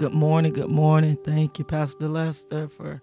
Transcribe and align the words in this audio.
Good 0.00 0.14
morning. 0.14 0.54
Good 0.54 0.70
morning. 0.70 1.18
Thank 1.26 1.58
you, 1.58 1.64
Pastor 1.66 2.08
Lester, 2.08 2.68
for 2.68 3.02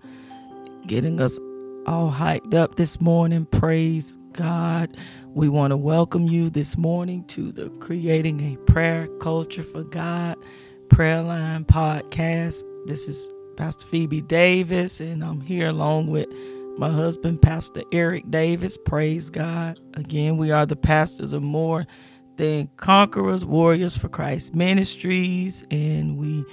getting 0.88 1.22
us 1.22 1.38
all 1.86 2.12
hyped 2.12 2.56
up 2.56 2.74
this 2.74 3.00
morning. 3.00 3.46
Praise 3.46 4.18
God. 4.32 4.98
We 5.36 5.48
want 5.48 5.74
to 5.74 5.78
welcome 5.78 6.24
you 6.24 6.50
this 6.50 6.76
morning 6.76 7.24
to 7.26 7.52
the 7.52 7.70
Creating 7.82 8.40
a 8.52 8.58
Prayer 8.72 9.08
Culture 9.20 9.62
for 9.62 9.84
God 9.84 10.38
Prayer 10.90 11.22
Line 11.22 11.66
podcast. 11.66 12.64
This 12.88 13.08
is 13.08 13.30
Pastor 13.58 13.86
Phoebe 13.86 14.22
Davis, 14.22 15.00
and 15.00 15.24
I'm 15.24 15.42
here 15.42 15.68
along 15.68 16.08
with 16.08 16.28
my 16.80 16.90
husband, 16.90 17.44
Pastor 17.44 17.84
Eric 17.92 18.32
Davis. 18.32 18.76
Praise 18.76 19.30
God. 19.30 19.80
Again, 19.94 20.38
we 20.38 20.50
are 20.50 20.66
the 20.66 20.76
pastors 20.76 21.32
of 21.32 21.44
more 21.44 21.86
than 22.38 22.70
conquerors, 22.78 23.46
warriors 23.46 23.96
for 23.96 24.10
Christ 24.10 24.56
ministries, 24.56 25.64
and 25.70 26.18
we 26.18 26.44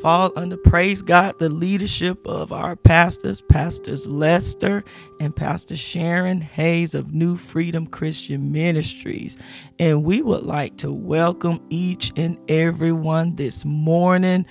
fall 0.00 0.32
under 0.34 0.56
praise 0.56 1.02
God 1.02 1.38
the 1.38 1.50
leadership 1.50 2.26
of 2.26 2.52
our 2.52 2.74
pastors, 2.74 3.42
Pastors 3.42 4.06
Lester 4.06 4.82
and 5.20 5.36
Pastor 5.36 5.76
Sharon 5.76 6.40
Hayes 6.40 6.94
of 6.94 7.12
New 7.12 7.36
Freedom 7.36 7.86
Christian 7.86 8.50
Ministries. 8.50 9.36
And 9.78 10.04
we 10.04 10.22
would 10.22 10.44
like 10.44 10.78
to 10.78 10.90
welcome 10.90 11.60
each 11.68 12.12
and 12.16 12.38
everyone 12.48 13.36
this 13.36 13.64
morning. 13.64 14.46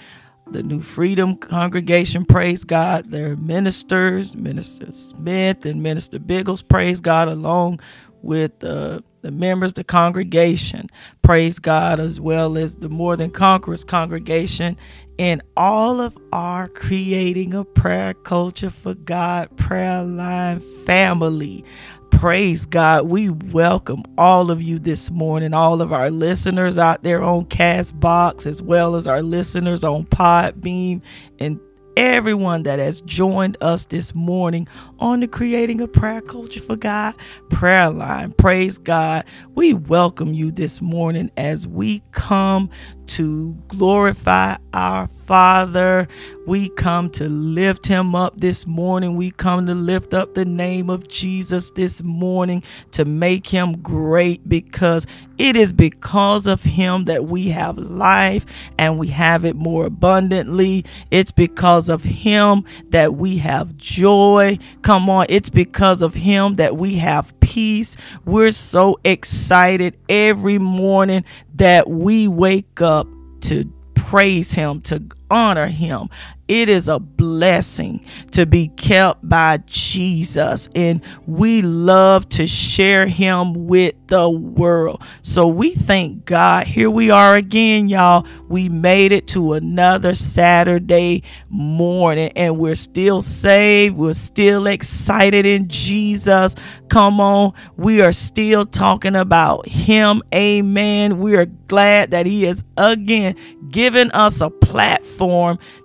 The 0.51 0.63
New 0.63 0.81
Freedom 0.81 1.35
congregation, 1.35 2.25
praise 2.25 2.63
God. 2.63 3.09
Their 3.09 3.35
ministers, 3.35 4.35
Minister 4.35 4.91
Smith 4.91 5.65
and 5.65 5.81
Minister 5.81 6.19
Biggles, 6.19 6.61
praise 6.61 7.01
God, 7.01 7.27
along 7.27 7.79
with 8.21 8.63
uh, 8.63 8.99
the 9.21 9.31
members, 9.31 9.73
the 9.73 9.83
congregation, 9.83 10.87
praise 11.21 11.59
God, 11.59 11.99
as 11.99 12.19
well 12.19 12.57
as 12.57 12.75
the 12.75 12.89
More 12.89 13.15
Than 13.15 13.31
Conquerors 13.31 13.83
congregation, 13.83 14.77
and 15.17 15.41
all 15.57 15.99
of 15.99 16.17
our 16.31 16.67
creating 16.69 17.53
a 17.53 17.65
prayer 17.65 18.13
culture 18.13 18.69
for 18.69 18.93
God 18.93 19.55
prayer 19.57 20.03
line 20.03 20.61
family. 20.85 21.65
Praise 22.11 22.65
God. 22.65 23.11
We 23.11 23.29
welcome 23.29 24.03
all 24.17 24.51
of 24.51 24.61
you 24.61 24.79
this 24.79 25.09
morning, 25.11 25.53
all 25.53 25.81
of 25.81 25.93
our 25.93 26.09
listeners 26.09 26.77
out 26.77 27.03
there 27.03 27.23
on 27.23 27.45
Castbox, 27.45 28.45
as 28.45 28.61
well 28.61 28.95
as 28.95 29.07
our 29.07 29.21
listeners 29.21 29.83
on 29.83 30.05
Podbean 30.05 31.01
and 31.39 31.59
everyone 31.95 32.63
that 32.63 32.79
has 32.79 33.01
joined 33.01 33.57
us 33.61 33.85
this 33.85 34.15
morning 34.15 34.67
on 34.99 35.21
the 35.21 35.27
Creating 35.27 35.81
a 35.81 35.87
Prayer 35.87 36.21
Culture 36.21 36.61
for 36.61 36.75
God 36.75 37.15
prayer 37.49 37.89
line. 37.89 38.31
Praise 38.33 38.77
God. 38.77 39.25
We 39.55 39.73
welcome 39.73 40.33
you 40.33 40.51
this 40.51 40.81
morning 40.81 41.29
as 41.35 41.67
we 41.67 42.01
come 42.11 42.69
to 43.07 43.53
glorify 43.67 44.55
our 44.71 45.09
Father. 45.25 46.07
We 46.45 46.69
come 46.69 47.09
to 47.11 47.27
lift 47.27 47.87
him 47.87 48.15
up 48.15 48.37
this 48.37 48.67
morning. 48.67 49.15
We 49.15 49.31
come 49.31 49.65
to 49.65 49.73
lift 49.73 50.13
up 50.13 50.35
the 50.35 50.45
name 50.45 50.89
of 50.89 51.07
Jesus 51.07 51.71
this 51.71 52.03
morning 52.03 52.63
to 52.91 53.05
make 53.05 53.47
him 53.47 53.81
great 53.81 54.47
because 54.47 55.07
it 55.37 55.55
is 55.55 55.73
because 55.73 56.47
of 56.47 56.63
him 56.63 57.05
that 57.05 57.25
we 57.25 57.49
have 57.49 57.77
life 57.77 58.45
and 58.77 58.99
we 58.99 59.07
have 59.07 59.43
it 59.43 59.55
more 59.55 59.87
abundantly. 59.87 60.85
It's 61.11 61.31
because 61.31 61.89
of 61.89 62.03
him 62.03 62.63
that 62.89 63.15
we 63.15 63.37
have 63.37 63.75
joy. 63.75 64.59
Come 64.89 65.07
on, 65.07 65.27
it's 65.29 65.51
because 65.51 66.01
of 66.01 66.15
him 66.15 66.55
that 66.55 66.75
we 66.75 66.95
have 66.95 67.39
peace. 67.41 67.95
We're 68.25 68.49
so 68.49 68.99
excited 69.03 69.95
every 70.09 70.57
morning 70.57 71.25
that 71.57 71.87
we 71.87 72.27
wake 72.27 72.81
up 72.81 73.07
to 73.41 73.71
praise 73.93 74.51
him, 74.51 74.81
to 74.81 75.03
honor 75.29 75.67
him. 75.67 76.09
It 76.49 76.67
is 76.67 76.87
a 76.87 76.97
blessing 76.97 78.03
to 78.31 78.47
be 78.47 78.69
kept 78.69 79.29
by 79.29 79.57
Jesus, 79.67 80.67
and 80.73 80.99
we 81.27 81.61
love 81.61 82.27
to 82.29 82.47
share 82.47 83.05
him 83.05 83.67
with 83.67 83.93
the 84.07 84.27
world. 84.27 85.03
So 85.21 85.47
we 85.47 85.75
thank 85.75 86.25
God. 86.25 86.65
Here 86.65 86.89
we 86.89 87.11
are 87.11 87.35
again, 87.35 87.87
y'all. 87.87 88.25
We 88.47 88.67
made 88.67 89.11
it 89.11 89.27
to 89.27 89.53
another 89.53 90.15
Saturday 90.15 91.21
morning, 91.49 92.31
and 92.35 92.57
we're 92.57 92.73
still 92.73 93.21
saved. 93.21 93.95
We're 93.95 94.13
still 94.13 94.65
excited 94.65 95.45
in 95.45 95.67
Jesus. 95.67 96.55
Come 96.87 97.21
on. 97.21 97.53
We 97.77 98.01
are 98.01 98.11
still 98.11 98.65
talking 98.65 99.15
about 99.15 99.67
him. 99.67 100.23
Amen. 100.33 101.19
We 101.19 101.35
are 101.35 101.45
glad 101.45 102.09
that 102.09 102.25
he 102.25 102.45
has 102.45 102.63
again 102.75 103.35
given 103.69 104.09
us 104.09 104.41
a 104.41 104.49
platform 104.49 105.18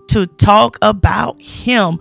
to 0.09 0.27
talk 0.27 0.79
about 0.83 1.41
Him. 1.41 1.99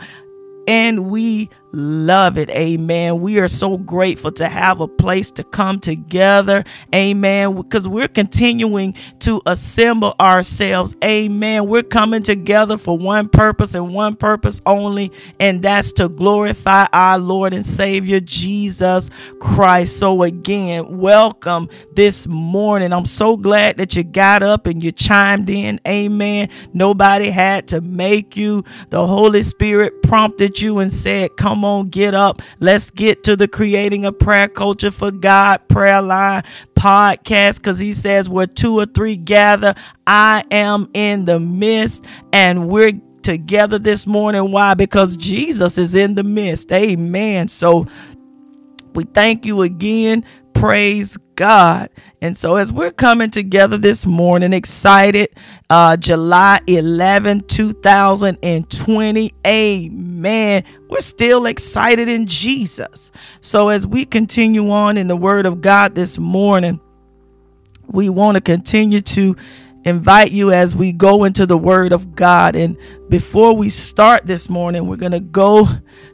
And 0.68 1.10
we 1.10 1.50
love 1.74 2.38
it. 2.38 2.50
Amen. 2.52 3.20
We 3.20 3.40
are 3.40 3.48
so 3.48 3.78
grateful 3.78 4.32
to 4.34 4.48
have 4.48 4.80
a 4.80 4.88
place 4.88 5.32
to 5.32 5.44
come 5.44 5.80
together. 5.80 6.64
Amen. 6.94 7.56
Because 7.56 7.88
we're 7.88 8.08
continuing 8.08 8.94
to 9.20 9.42
assemble 9.46 10.16
ourselves. 10.20 10.96
Amen. 11.04 11.68
We're 11.68 11.84
coming 11.84 12.22
together 12.22 12.78
for 12.78 12.98
one 12.98 13.28
purpose 13.28 13.74
and 13.74 13.94
one 13.94 14.16
purpose 14.16 14.62
only, 14.66 15.12
and 15.40 15.64
that's 15.64 15.92
to 15.94 16.10
glorify 16.10 16.86
our 16.94 17.18
Lord 17.18 17.54
and 17.54 17.66
Savior 17.66 18.20
Jesus 18.20 19.10
Christ. 19.40 19.98
So, 19.98 20.22
again, 20.22 21.00
welcome 21.00 21.70
this 21.94 22.28
morning. 22.28 22.94
I'm 22.94 23.06
so 23.06 23.36
glad 23.36 23.78
that 23.78 23.96
you 23.96 24.04
got 24.04 24.44
up 24.44 24.68
and 24.68 24.84
you 24.84 24.92
chimed 24.92 25.50
in. 25.50 25.80
Amen. 25.88 26.50
Nobody 26.72 27.32
had 27.32 27.68
to 27.70 27.82
make 27.82 28.38
you, 28.38 28.64
the 28.90 29.06
Holy 29.06 29.42
Spirit 29.42 30.04
prompted 30.04 30.62
you 30.62 30.80
and 30.80 30.94
said, 30.94 31.36
Come 31.36 31.63
Come 31.64 31.70
on, 31.70 31.88
get 31.88 32.14
up. 32.14 32.42
Let's 32.60 32.92
get 32.92 33.24
to 33.24 33.38
the 33.38 33.48
creating 33.48 34.04
a 34.04 34.12
prayer 34.12 34.50
culture 34.50 34.92
for 34.92 35.12
God 35.12 35.66
prayer 35.70 36.02
line 36.02 36.44
podcast 36.76 37.60
because 37.60 37.80
he 37.80 37.94
says, 37.94 38.28
where 38.28 38.48
two 38.48 38.78
or 38.78 38.86
three 38.86 39.16
gather, 39.16 39.74
I 40.06 40.44
am 40.52 40.90
in 40.94 41.24
the 41.24 41.40
midst, 41.40 42.04
and 42.34 42.68
we're 42.68 43.00
together 43.22 43.80
this 43.80 44.06
morning. 44.06 44.52
Why? 44.52 44.74
Because 44.74 45.16
Jesus 45.16 45.78
is 45.78 45.96
in 45.96 46.16
the 46.16 46.24
midst. 46.24 46.70
Amen. 46.74 47.48
So 47.48 47.88
we 48.94 49.06
thank 49.06 49.46
you 49.46 49.62
again 49.62 50.26
Praise 50.64 51.18
God. 51.36 51.90
And 52.22 52.38
so, 52.38 52.56
as 52.56 52.72
we're 52.72 52.94
coming 52.94 53.30
together 53.30 53.78
this 53.78 54.06
morning, 54.06 54.54
excited, 54.54 55.28
uh, 55.70 55.98
July 55.98 56.62
11, 56.68 57.42
2020, 57.50 59.34
amen. 59.46 60.64
We're 60.88 61.02
still 61.02 61.48
excited 61.48 62.08
in 62.08 62.28
Jesus. 62.28 63.12
So, 63.42 63.68
as 63.68 63.86
we 63.86 64.06
continue 64.06 64.72
on 64.72 64.96
in 64.96 65.10
the 65.10 65.18
Word 65.18 65.46
of 65.46 65.60
God 65.60 65.96
this 65.96 66.18
morning, 66.18 66.80
we 67.88 68.08
want 68.08 68.36
to 68.36 68.42
continue 68.42 69.02
to 69.02 69.36
invite 69.84 70.32
you 70.32 70.52
as 70.52 70.76
we 70.76 70.94
go 70.94 71.26
into 71.26 71.46
the 71.46 71.58
Word 71.58 71.92
of 71.92 72.16
God. 72.16 72.56
And 72.56 72.78
before 73.10 73.54
we 73.54 73.68
start 73.68 74.26
this 74.26 74.50
morning, 74.50 74.88
we're 74.88 74.96
going 74.96 75.12
to 75.12 75.20
go 75.20 75.68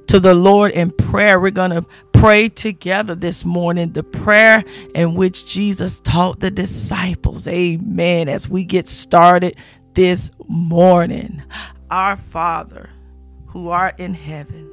to 0.07 0.19
the 0.19 0.33
Lord 0.33 0.71
in 0.71 0.89
prayer. 0.89 1.39
We're 1.39 1.51
going 1.51 1.71
to 1.71 1.83
pray 2.19 2.49
together 2.49 3.15
this 3.15 3.45
morning 3.45 3.93
the 3.93 4.03
prayer 4.03 4.61
in 4.93 5.15
which 5.15 5.45
Jesus 5.45 6.01
taught 6.01 6.41
the 6.41 6.51
disciples. 6.51 7.47
Amen. 7.47 8.27
As 8.27 8.49
we 8.49 8.65
get 8.65 8.89
started 8.89 9.55
this 9.93 10.29
morning, 10.49 11.41
our 11.89 12.17
Father 12.17 12.89
who 13.47 13.69
art 13.69 14.01
in 14.01 14.13
heaven, 14.13 14.69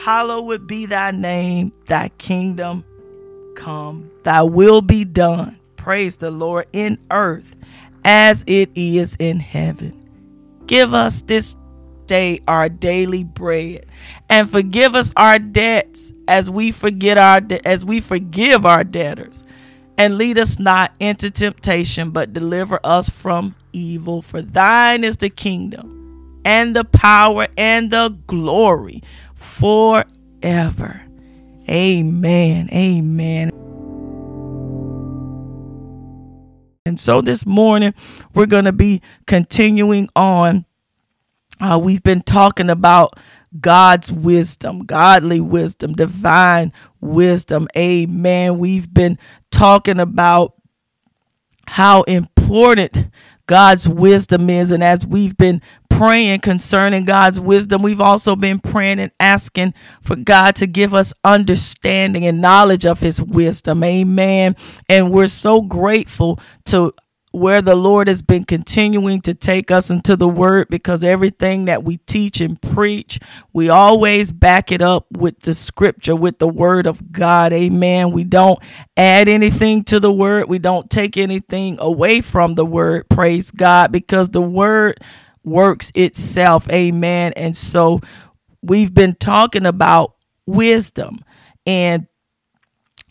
hallowed 0.00 0.66
be 0.66 0.86
thy 0.86 1.12
name, 1.12 1.70
thy 1.86 2.08
kingdom 2.18 2.84
come, 3.54 4.10
thy 4.24 4.42
will 4.42 4.80
be 4.80 5.04
done. 5.04 5.60
Praise 5.76 6.16
the 6.16 6.32
Lord 6.32 6.66
in 6.72 6.98
earth 7.12 7.54
as 8.04 8.42
it 8.48 8.70
is 8.74 9.14
in 9.20 9.38
heaven. 9.38 10.04
Give 10.66 10.94
us 10.94 11.22
this 11.22 11.56
day 12.06 12.40
our 12.46 12.68
daily 12.68 13.24
bread. 13.24 13.86
And 14.28 14.50
forgive 14.50 14.94
us 14.94 15.12
our 15.16 15.38
debts 15.38 16.12
as 16.28 16.50
we 16.50 16.72
forget 16.72 17.18
our 17.18 17.40
de- 17.40 17.66
as 17.66 17.84
we 17.84 18.00
forgive 18.00 18.66
our 18.66 18.84
debtors. 18.84 19.44
And 19.98 20.18
lead 20.18 20.38
us 20.38 20.58
not 20.58 20.92
into 21.00 21.30
temptation 21.30 22.10
but 22.10 22.32
deliver 22.32 22.80
us 22.84 23.08
from 23.08 23.54
evil. 23.72 24.22
For 24.22 24.42
thine 24.42 25.04
is 25.04 25.18
the 25.18 25.30
kingdom 25.30 26.40
and 26.44 26.74
the 26.74 26.84
power 26.84 27.48
and 27.56 27.90
the 27.90 28.16
glory 28.26 29.02
forever. 29.34 31.02
Amen. 31.68 32.68
Amen. 32.72 33.50
And 36.84 36.98
so 36.98 37.20
this 37.20 37.46
morning, 37.46 37.94
we're 38.34 38.46
going 38.46 38.64
to 38.64 38.72
be 38.72 39.00
continuing 39.26 40.08
on. 40.16 40.66
Uh, 41.62 41.78
we've 41.78 42.02
been 42.02 42.22
talking 42.22 42.68
about 42.70 43.16
God's 43.60 44.10
wisdom, 44.10 44.80
godly 44.80 45.40
wisdom, 45.40 45.92
divine 45.92 46.72
wisdom. 47.00 47.68
Amen. 47.76 48.58
We've 48.58 48.92
been 48.92 49.16
talking 49.52 50.00
about 50.00 50.54
how 51.68 52.02
important 52.02 53.06
God's 53.46 53.88
wisdom 53.88 54.50
is. 54.50 54.72
And 54.72 54.82
as 54.82 55.06
we've 55.06 55.36
been 55.36 55.62
praying 55.88 56.40
concerning 56.40 57.04
God's 57.04 57.38
wisdom, 57.38 57.82
we've 57.82 58.00
also 58.00 58.34
been 58.34 58.58
praying 58.58 58.98
and 58.98 59.12
asking 59.20 59.74
for 60.00 60.16
God 60.16 60.56
to 60.56 60.66
give 60.66 60.94
us 60.94 61.12
understanding 61.22 62.26
and 62.26 62.40
knowledge 62.40 62.86
of 62.86 62.98
his 62.98 63.22
wisdom. 63.22 63.84
Amen. 63.84 64.56
And 64.88 65.12
we're 65.12 65.28
so 65.28 65.62
grateful 65.62 66.40
to 66.64 66.92
where 67.32 67.62
the 67.62 67.74
Lord 67.74 68.08
has 68.08 68.20
been 68.20 68.44
continuing 68.44 69.22
to 69.22 69.34
take 69.34 69.70
us 69.70 69.90
into 69.90 70.16
the 70.16 70.28
word 70.28 70.68
because 70.68 71.02
everything 71.02 71.64
that 71.64 71.82
we 71.82 71.96
teach 71.96 72.40
and 72.40 72.60
preach, 72.60 73.18
we 73.54 73.70
always 73.70 74.30
back 74.30 74.70
it 74.70 74.82
up 74.82 75.06
with 75.16 75.40
the 75.40 75.54
scripture, 75.54 76.14
with 76.14 76.38
the 76.38 76.48
word 76.48 76.86
of 76.86 77.10
God. 77.10 77.54
Amen. 77.54 78.12
We 78.12 78.24
don't 78.24 78.58
add 78.96 79.28
anything 79.28 79.82
to 79.84 79.98
the 79.98 80.12
word, 80.12 80.48
we 80.48 80.58
don't 80.58 80.90
take 80.90 81.16
anything 81.16 81.78
away 81.80 82.20
from 82.20 82.54
the 82.54 82.66
word. 82.66 83.08
Praise 83.08 83.50
God, 83.50 83.90
because 83.90 84.28
the 84.28 84.42
word 84.42 85.00
works 85.42 85.90
itself. 85.94 86.68
Amen. 86.70 87.32
And 87.34 87.56
so 87.56 88.00
we've 88.62 88.92
been 88.92 89.14
talking 89.14 89.64
about 89.64 90.14
wisdom 90.46 91.24
and 91.66 92.06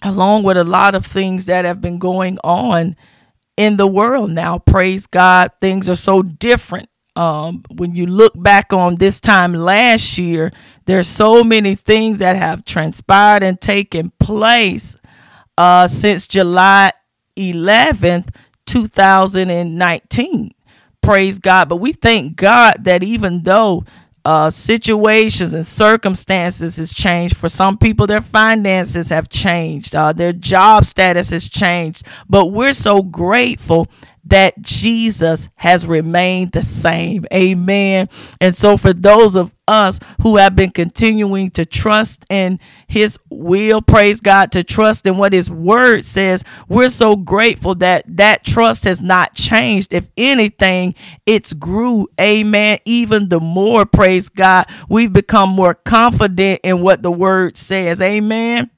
along 0.04 0.44
with 0.44 0.58
a 0.58 0.64
lot 0.64 0.96
of 0.96 1.06
things 1.06 1.48
that 1.48 1.66
have 1.66 1.82
been 1.82 2.00
going 2.00 2.38
on 2.44 2.96
in 3.62 3.78
the 3.78 3.86
world 3.86 4.32
now. 4.32 4.58
Praise 4.58 5.06
God, 5.06 5.52
things 5.62 5.88
are 5.88 5.96
so 5.96 6.24
different. 6.24 6.90
Um, 7.16 7.64
when 7.70 7.94
you 7.94 8.08
look 8.08 8.34
back 8.36 8.74
on 8.74 8.96
this 8.96 9.20
time 9.22 9.54
last 9.54 10.18
year, 10.18 10.52
there's 10.86 11.08
so 11.08 11.44
many 11.44 11.76
things 11.76 12.18
that 12.20 12.36
have 12.36 12.66
transpired 12.66 13.44
and 13.44 13.62
taken 13.62 14.12
place 14.20 14.96
uh, 15.60 15.88
since 15.88 16.28
July 16.28 16.92
11th, 17.38 18.34
2019. 18.66 20.52
Praise 21.02 21.38
God. 21.38 21.70
But 21.70 21.76
we 21.76 21.94
thank 21.94 22.38
God 22.38 22.76
that 22.80 23.04
even 23.04 23.44
though 23.44 23.84
uh, 24.24 24.50
situations 24.50 25.54
and 25.54 25.66
circumstances 25.66 26.78
has 26.78 26.94
changed. 26.94 27.36
For 27.36 27.50
some 27.50 27.78
people, 27.78 28.08
their 28.08 28.22
finances 28.22 29.10
have 29.10 29.30
changed, 29.30 29.96
uh, 29.96 30.14
their 30.14 30.34
job 30.34 30.86
status 30.86 31.30
has 31.32 31.50
changed. 31.50 32.06
But 32.30 32.48
we're 32.48 32.74
so 32.74 33.02
grateful 33.02 33.88
that 34.32 34.62
Jesus 34.62 35.50
has 35.56 35.86
remained 35.86 36.54
the 36.54 36.62
same. 36.62 37.26
Amen. 37.34 38.08
And 38.40 38.56
so, 38.56 38.78
for 38.78 38.94
those 38.94 39.36
of 39.36 39.54
us 39.68 40.00
who 40.22 40.38
have 40.38 40.56
been 40.56 40.72
continuing 40.72 41.52
to 41.52 41.66
trust 41.66 42.26
in 42.30 42.58
His 42.88 43.20
will, 43.30 43.82
praise 43.82 44.22
God, 44.22 44.54
to 44.54 44.64
trust 44.64 45.06
in 45.06 45.18
what 45.18 45.34
His 45.34 45.50
word 45.50 46.06
says, 46.06 46.46
we're 46.70 46.88
so 46.88 47.18
grateful 47.18 47.76
that 47.76 48.06
that 48.08 48.46
trust 48.46 48.86
has 48.86 49.02
not 49.02 49.34
changed. 49.34 49.92
If 49.92 50.08
anything, 50.16 50.96
it's 51.26 51.52
grew. 51.52 52.08
Amen. 52.20 52.80
Even 52.86 53.28
the 53.28 53.42
more, 53.42 53.86
praise 53.86 54.30
God, 54.30 54.68
we've 54.88 55.12
become 55.12 55.50
more 55.50 55.74
confident 55.74 56.62
in 56.64 56.82
what 56.82 57.04
the 57.04 57.12
word 57.12 57.58
says. 57.58 58.02
Amen 58.02 58.72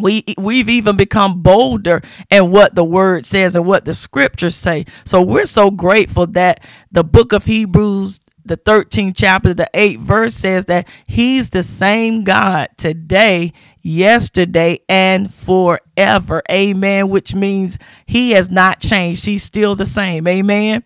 we 0.00 0.24
we've 0.36 0.68
even 0.68 0.96
become 0.96 1.42
bolder 1.42 2.02
in 2.30 2.50
what 2.50 2.74
the 2.74 2.84
word 2.84 3.26
says 3.26 3.56
and 3.56 3.66
what 3.66 3.84
the 3.84 3.94
scriptures 3.94 4.54
say. 4.54 4.84
So 5.04 5.22
we're 5.22 5.46
so 5.46 5.70
grateful 5.70 6.26
that 6.28 6.64
the 6.90 7.04
book 7.04 7.32
of 7.32 7.44
hebrews 7.44 8.20
the 8.44 8.56
13th 8.56 9.14
chapter 9.14 9.52
the 9.52 9.68
8th 9.74 9.98
verse 9.98 10.34
says 10.34 10.64
that 10.66 10.88
he's 11.06 11.50
the 11.50 11.62
same 11.62 12.24
god 12.24 12.70
today 12.78 13.52
yesterday 13.82 14.80
and 14.88 15.32
forever. 15.32 16.42
Amen 16.50 17.08
which 17.08 17.34
means 17.34 17.78
he 18.06 18.32
has 18.32 18.50
not 18.50 18.80
changed. 18.80 19.26
He's 19.26 19.42
still 19.42 19.76
the 19.76 19.86
same. 19.86 20.26
Amen. 20.26 20.82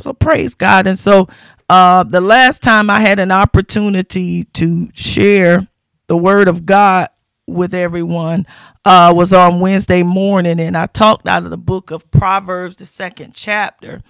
So 0.00 0.12
praise 0.12 0.54
god. 0.54 0.86
And 0.86 0.98
so 0.98 1.28
uh 1.68 2.02
the 2.02 2.20
last 2.20 2.62
time 2.62 2.90
i 2.90 3.00
had 3.00 3.20
an 3.20 3.30
opportunity 3.30 4.44
to 4.44 4.90
share 4.92 5.68
the 6.08 6.16
word 6.16 6.48
of 6.48 6.66
god 6.66 7.08
with 7.50 7.74
everyone 7.74 8.46
uh, 8.84 9.12
was 9.14 9.32
on 9.32 9.60
Wednesday 9.60 10.02
morning, 10.02 10.60
and 10.60 10.76
I 10.76 10.86
talked 10.86 11.26
out 11.26 11.44
of 11.44 11.50
the 11.50 11.58
book 11.58 11.90
of 11.90 12.10
Proverbs, 12.10 12.76
the 12.76 12.86
second 12.86 13.34
chapter. 13.34 14.00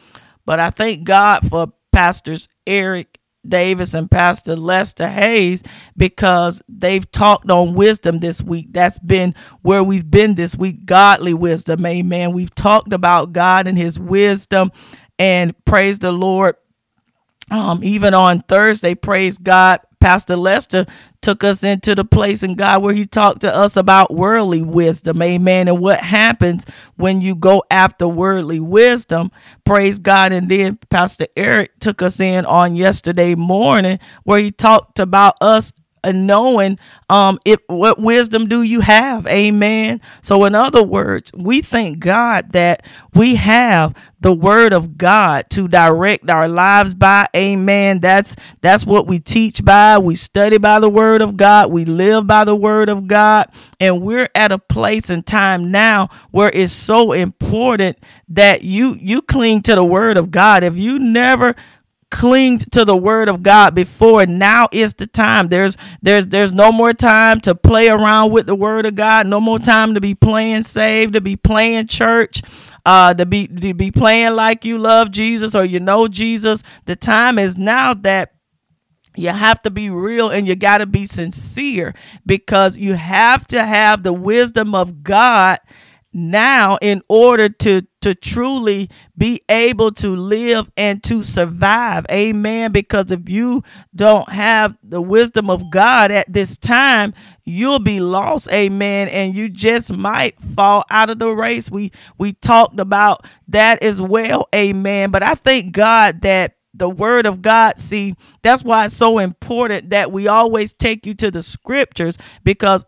But 0.45 0.61
I 0.61 0.71
thank 0.71 1.05
God 1.05 1.49
for 1.49 1.73
Pastors 1.93 2.49
Eric 2.67 3.19
Davis 3.47 3.95
and 3.95 4.11
Pastor 4.11 4.55
Lester 4.55 5.09
Hayes 5.09 5.63
because 5.97 6.61
they've 6.69 7.11
talked 7.11 7.51
on 7.51 7.75
wisdom 7.75 8.21
this 8.21 8.43
week. 8.43 8.69
That's 8.71 8.99
been 8.99 9.35
where 9.63 9.83
we've 9.83 10.09
been 10.09 10.35
this 10.35 10.57
week 10.57 10.85
godly 10.85 11.35
wisdom. 11.35 11.85
Amen. 11.87 12.33
We've 12.33 12.55
talked 12.55 12.93
about 12.93 13.33
God 13.33 13.67
and 13.67 13.79
his 13.79 13.99
wisdom, 13.99 14.71
and 15.19 15.55
praise 15.65 15.99
the 15.99 16.13
Lord. 16.13 16.57
Um, 17.51 17.83
even 17.83 18.15
on 18.15 18.41
Thursday, 18.43 18.95
praise 18.95 19.37
God, 19.37 19.81
Pastor 20.01 20.37
Lester 20.37 20.87
took 21.21 21.45
us 21.45 21.63
into 21.63 21.95
the 21.95 22.05
place 22.05 22.43
in 22.43 22.55
God 22.55 22.83
where 22.83 22.95
he 22.95 23.07
talked 23.07 23.43
to 23.43 23.55
us 23.55 23.77
about 23.77 24.13
worldly 24.13 24.63
wisdom. 24.63 25.21
Amen. 25.21 25.69
And 25.69 25.81
what 25.81 26.01
happens 26.01 26.65
when 26.97 27.21
you 27.21 27.35
go 27.35 27.63
after 27.71 28.09
worldly 28.09 28.61
wisdom. 28.61 29.31
Praise 29.65 29.99
God. 29.99 30.33
And 30.33 30.49
then 30.49 30.79
Pastor 30.89 31.27
Eric 31.37 31.79
took 31.81 32.03
us 32.03 32.21
in 32.21 32.47
on 32.47 32.75
yesterday 32.75 33.35
morning 33.35 33.99
where 34.25 34.41
he 34.41 34.51
talked 34.51 34.99
about 34.99 35.35
us 35.41 35.73
and 36.05 36.27
knowing 36.27 36.79
um 37.09 37.39
if 37.45 37.61
what 37.67 38.01
wisdom 38.01 38.47
do 38.47 38.63
you 38.63 38.81
have? 38.81 39.27
Amen. 39.27 40.01
So 40.23 40.45
in 40.45 40.55
other 40.55 40.83
words 40.83 41.31
we 41.35 41.63
thank 41.63 41.99
god 41.99 42.53
that 42.53 42.85
we 43.15 43.37
have 43.37 43.95
the 44.21 44.33
word 44.33 44.73
of 44.73 44.99
god 44.99 45.49
to 45.51 45.67
direct 45.67 46.29
our 46.29 46.49
lives 46.49 46.95
by. 46.95 47.27
Amen. 47.35 48.01
That's 48.01 48.37
that's 48.61 48.85
what 48.85 49.07
we 49.07 49.19
teach 49.19 49.65
by. 49.65 49.99
We 49.99 50.15
study 50.15 50.59
by 50.59 50.79
the 50.79 50.91
word 50.91 51.23
of 51.23 51.37
god. 51.37 51.71
We 51.71 51.85
live 51.85 52.27
by 52.27 52.45
the 52.45 52.55
word 52.55 52.89
of 52.89 53.07
god. 53.07 53.49
And 53.81 54.03
we're 54.03 54.29
at 54.35 54.53
a 54.53 54.59
place 54.59 55.09
and 55.11 55.25
time 55.27 55.71
now 55.71 56.11
where 56.31 56.51
it's 56.53 56.73
so 56.73 57.13
important 57.13 57.99
that 58.29 58.63
you 58.63 58.97
you 59.01 59.23
cling 59.23 59.63
to 59.63 59.75
the 59.75 59.85
word 59.85 60.17
of 60.19 60.31
god. 60.31 60.63
If 60.63 60.77
you 60.77 60.99
never 60.99 61.55
clinged 62.11 62.71
to 62.73 62.85
the 62.85 62.97
word 62.97 63.29
of 63.29 63.43
God 63.43 63.75
before. 63.75 64.27
Now 64.27 64.69
is 64.73 64.95
the 64.95 65.07
time. 65.07 65.49
There's 65.49 65.77
there's 66.03 66.27
there's 66.27 66.53
no 66.53 66.73
more 66.73 66.93
time 66.93 67.41
to 67.43 67.55
play 67.55 67.89
around 67.89 68.33
with 68.33 68.47
the 68.47 68.55
word 68.55 68.87
of 68.87 68.95
God. 68.95 69.27
No 69.27 69.41
more 69.41 69.59
time 69.59 69.95
to 69.95 70.01
be 70.01 70.15
playing 70.15 70.65
saved, 70.65 71.15
to 71.15 71.21
be 71.21 71.37
playing 71.37 71.87
church, 71.87 72.43
uh, 72.85 73.15
to 73.15 73.27
be 73.27 73.47
to 73.47 73.75
be 73.75 73.91
playing 73.91 74.35
like 74.35 74.65
you 74.65 74.79
love 74.79 75.11
Jesus 75.11 75.55
or 75.55 75.65
you 75.65 75.81
know 75.81 76.09
Jesus. 76.09 76.63
The 76.87 76.97
time 76.97 77.39
is 77.39 77.57
now 77.57 77.95
that 77.95 78.35
you 79.17 79.31
have 79.31 79.61
to 79.63 79.71
be 79.71 79.91
real 79.91 80.31
and 80.31 80.47
you 80.47 80.55
got 80.55 80.79
to 80.79 80.87
be 80.87 81.05
sincere 81.05 81.95
because 82.25 82.79
you 82.79 82.95
have 82.95 83.47
to 83.49 83.65
have 83.65 84.03
the 84.03 84.13
wisdom 84.13 84.75
of 84.75 85.03
God 85.03 85.59
now 86.13 86.79
in 86.81 87.03
order 87.09 87.49
to 87.49 87.83
to 88.01 88.15
truly 88.15 88.89
be 89.17 89.43
able 89.49 89.93
to 89.93 90.17
live 90.17 90.71
and 90.77 91.03
to 91.05 91.23
survive. 91.23 92.07
Amen. 92.11 92.73
Because 92.73 93.11
if 93.11 93.29
you 93.29 93.63
don't 93.95 94.29
have 94.31 94.77
the 94.83 95.03
wisdom 95.03 95.51
of 95.51 95.71
god 95.71 96.11
at 96.11 96.33
this 96.33 96.57
time 96.57 97.13
you'll 97.45 97.81
be 97.81 98.01
lost. 98.01 98.51
Amen. 98.53 99.09
And 99.09 99.35
you 99.35 99.49
just 99.49 99.93
might 99.93 100.41
fall 100.41 100.85
out 100.91 101.11
of 101.11 101.19
the 101.19 101.31
race. 101.31 101.71
We 101.71 101.93
we 102.19 102.33
talked 102.33 102.81
about 102.81 103.27
that 103.49 103.83
as 103.83 104.01
well. 104.01 104.49
Amen. 104.55 105.11
But 105.11 105.23
i 105.23 105.35
thank 105.35 105.73
god 105.73 106.23
that 106.23 106.55
the 106.75 106.89
word 106.89 107.27
of 107.27 107.43
God. 107.43 107.79
See, 107.79 108.15
that's 108.43 108.65
why 108.65 108.87
it's 108.87 108.97
so 108.97 109.19
important 109.19 109.91
that 109.91 110.13
we 110.13 110.29
always 110.29 110.73
take 110.73 111.07
you 111.07 111.15
to 111.15 111.31
the 111.31 111.43
scriptures 111.43 112.17
because 112.45 112.85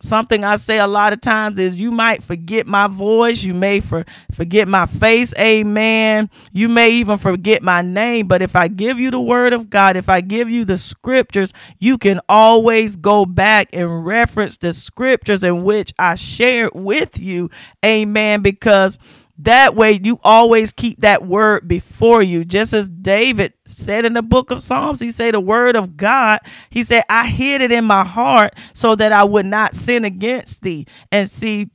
something 0.00 0.44
I 0.44 0.56
say 0.56 0.78
a 0.78 0.86
lot 0.86 1.12
of 1.12 1.20
times 1.20 1.58
is 1.58 1.80
you 1.80 1.90
might 1.90 2.22
forget 2.22 2.66
my 2.66 2.86
voice, 2.86 3.42
you 3.42 3.54
may 3.54 3.80
for, 3.80 4.04
forget 4.32 4.66
my 4.68 4.86
face, 4.86 5.34
amen. 5.38 6.30
You 6.52 6.68
may 6.68 6.90
even 6.90 7.18
forget 7.18 7.62
my 7.62 7.82
name, 7.82 8.26
but 8.26 8.42
if 8.42 8.56
I 8.56 8.68
give 8.68 8.98
you 8.98 9.10
the 9.10 9.20
word 9.20 9.52
of 9.52 9.70
God, 9.70 9.96
if 9.96 10.08
I 10.08 10.20
give 10.20 10.50
you 10.50 10.64
the 10.64 10.76
scriptures, 10.76 11.52
you 11.78 11.98
can 11.98 12.20
always 12.28 12.96
go 12.96 13.26
back 13.26 13.68
and 13.72 14.04
reference 14.04 14.56
the 14.56 14.72
scriptures 14.72 15.44
in 15.44 15.62
which 15.62 15.92
I 15.98 16.14
shared 16.14 16.70
with 16.74 17.18
you, 17.20 17.50
amen, 17.84 18.42
because 18.42 18.98
that 19.44 19.74
way, 19.74 19.98
you 20.02 20.20
always 20.22 20.72
keep 20.72 21.00
that 21.00 21.26
word 21.26 21.66
before 21.66 22.22
you. 22.22 22.44
Just 22.44 22.72
as 22.72 22.88
David 22.88 23.54
said 23.64 24.04
in 24.04 24.12
the 24.12 24.22
book 24.22 24.50
of 24.50 24.62
Psalms, 24.62 25.00
he 25.00 25.10
said, 25.10 25.34
The 25.34 25.40
word 25.40 25.76
of 25.76 25.96
God, 25.96 26.40
he 26.68 26.84
said, 26.84 27.04
I 27.08 27.26
hid 27.26 27.60
it 27.60 27.72
in 27.72 27.84
my 27.84 28.04
heart 28.04 28.54
so 28.72 28.94
that 28.96 29.12
I 29.12 29.24
would 29.24 29.46
not 29.46 29.74
sin 29.74 30.04
against 30.04 30.62
thee. 30.62 30.86
And 31.10 31.30
see, 31.30 31.70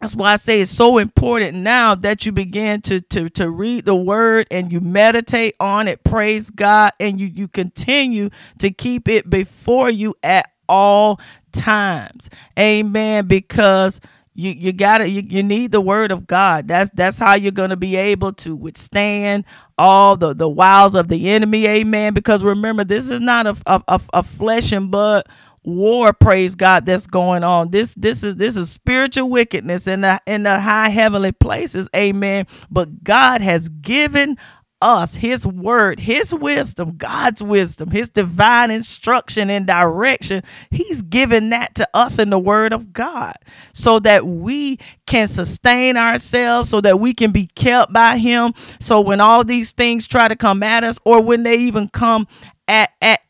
that's 0.00 0.16
why 0.16 0.32
I 0.32 0.36
say 0.36 0.60
it's 0.60 0.70
so 0.70 0.98
important 0.98 1.56
now 1.58 1.94
that 1.94 2.26
you 2.26 2.32
begin 2.32 2.82
to, 2.82 3.00
to, 3.00 3.28
to 3.30 3.48
read 3.48 3.84
the 3.84 3.94
word 3.94 4.46
and 4.50 4.72
you 4.72 4.80
meditate 4.80 5.54
on 5.60 5.88
it, 5.88 6.04
praise 6.04 6.50
God, 6.50 6.92
and 6.98 7.20
you, 7.20 7.26
you 7.26 7.48
continue 7.48 8.30
to 8.58 8.70
keep 8.70 9.08
it 9.08 9.30
before 9.30 9.90
you 9.90 10.14
at 10.22 10.50
all 10.68 11.20
times. 11.52 12.28
Amen. 12.58 13.26
Because 13.26 14.00
you 14.34 14.50
you 14.50 14.72
gotta 14.72 15.08
you, 15.08 15.22
you 15.22 15.42
need 15.42 15.72
the 15.72 15.80
word 15.80 16.10
of 16.10 16.26
god. 16.26 16.68
That's 16.68 16.90
that's 16.94 17.18
how 17.18 17.34
you're 17.34 17.52
gonna 17.52 17.76
be 17.76 17.96
able 17.96 18.32
to 18.34 18.56
withstand 18.56 19.44
all 19.78 20.16
the 20.16 20.34
the 20.34 20.48
wiles 20.48 20.94
of 20.94 21.08
the 21.08 21.30
enemy. 21.30 21.66
Amen. 21.66 22.14
Because 22.14 22.42
remember 22.42 22.84
this 22.84 23.10
is 23.10 23.20
not 23.20 23.46
a, 23.46 23.56
a, 23.66 24.00
a 24.12 24.22
flesh 24.22 24.72
and 24.72 24.90
blood 24.90 25.24
war 25.66 26.12
praise 26.12 26.54
god 26.54 26.84
that's 26.84 27.06
going 27.06 27.42
on. 27.44 27.70
This 27.70 27.94
this 27.94 28.22
is 28.22 28.36
this 28.36 28.56
is 28.56 28.70
spiritual 28.70 29.30
wickedness 29.30 29.86
in 29.86 30.02
the 30.02 30.20
in 30.26 30.42
the 30.42 30.60
high 30.60 30.90
heavenly 30.90 31.32
places. 31.32 31.88
Amen. 31.94 32.46
But 32.70 33.04
god 33.04 33.40
has 33.40 33.68
given 33.68 34.36
us 34.84 35.14
his 35.16 35.46
word, 35.46 35.98
his 35.98 36.34
wisdom, 36.34 36.96
God's 36.96 37.42
wisdom, 37.42 37.90
his 37.90 38.10
divine 38.10 38.70
instruction 38.70 39.48
and 39.50 39.66
direction. 39.66 40.42
He's 40.70 41.02
given 41.02 41.50
that 41.50 41.74
to 41.76 41.88
us 41.94 42.18
in 42.18 42.30
the 42.30 42.38
word 42.38 42.72
of 42.72 42.92
God 42.92 43.34
so 43.72 43.98
that 44.00 44.26
we 44.26 44.78
can 45.06 45.26
sustain 45.26 45.96
ourselves, 45.96 46.68
so 46.68 46.80
that 46.82 47.00
we 47.00 47.14
can 47.14 47.32
be 47.32 47.48
kept 47.54 47.92
by 47.92 48.18
him. 48.18 48.52
So 48.78 49.00
when 49.00 49.20
all 49.20 49.42
these 49.42 49.72
things 49.72 50.06
try 50.06 50.28
to 50.28 50.36
come 50.36 50.62
at 50.62 50.84
us, 50.84 50.98
or 51.04 51.22
when 51.22 51.42
they 51.42 51.56
even 51.56 51.88
come 51.88 52.28
at, 52.68 52.90
at 53.00 53.20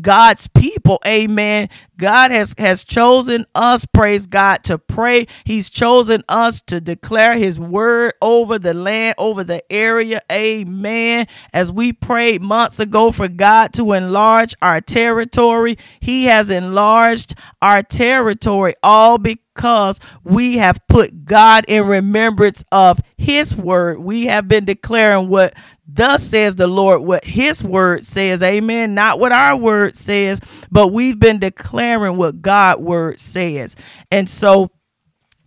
God's 0.00 0.48
people. 0.48 1.00
Amen. 1.06 1.68
God 1.96 2.30
has 2.30 2.54
has 2.58 2.84
chosen 2.84 3.46
us, 3.54 3.84
praise 3.86 4.26
God, 4.26 4.62
to 4.64 4.78
pray. 4.78 5.26
He's 5.44 5.70
chosen 5.70 6.22
us 6.28 6.60
to 6.62 6.80
declare 6.80 7.36
his 7.36 7.58
word 7.58 8.14
over 8.20 8.58
the 8.58 8.74
land, 8.74 9.14
over 9.18 9.42
the 9.44 9.62
area. 9.72 10.20
Amen. 10.30 11.26
As 11.52 11.72
we 11.72 11.92
prayed 11.92 12.42
months 12.42 12.80
ago 12.80 13.10
for 13.10 13.28
God 13.28 13.72
to 13.74 13.92
enlarge 13.92 14.54
our 14.62 14.80
territory, 14.80 15.78
he 16.00 16.24
has 16.24 16.50
enlarged 16.50 17.34
our 17.62 17.82
territory 17.82 18.74
all 18.82 19.18
because 19.18 19.98
we 20.22 20.58
have 20.58 20.78
put 20.86 21.24
God 21.24 21.64
in 21.66 21.84
remembrance 21.84 22.62
of 22.70 23.00
his 23.16 23.56
word. 23.56 23.98
We 23.98 24.26
have 24.26 24.46
been 24.46 24.64
declaring 24.64 25.28
what 25.28 25.54
Thus 25.90 26.22
says 26.22 26.54
the 26.54 26.66
Lord 26.66 27.00
what 27.00 27.24
his 27.24 27.64
word 27.64 28.04
says. 28.04 28.42
Amen. 28.42 28.94
Not 28.94 29.18
what 29.18 29.32
our 29.32 29.56
word 29.56 29.96
says, 29.96 30.38
but 30.70 30.88
we've 30.88 31.18
been 31.18 31.38
declaring 31.38 32.18
what 32.18 32.42
God 32.42 32.80
word 32.80 33.18
says. 33.18 33.74
And 34.10 34.28
so 34.28 34.70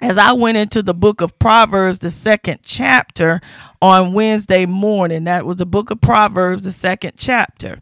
as 0.01 0.17
I 0.17 0.33
went 0.33 0.57
into 0.57 0.81
the 0.81 0.95
book 0.95 1.21
of 1.21 1.37
Proverbs, 1.37 1.99
the 1.99 2.09
second 2.09 2.61
chapter 2.63 3.39
on 3.83 4.13
Wednesday 4.13 4.65
morning, 4.65 5.25
that 5.25 5.45
was 5.45 5.57
the 5.57 5.65
book 5.67 5.91
of 5.91 6.01
Proverbs, 6.01 6.63
the 6.63 6.71
second 6.71 7.13
chapter. 7.17 7.79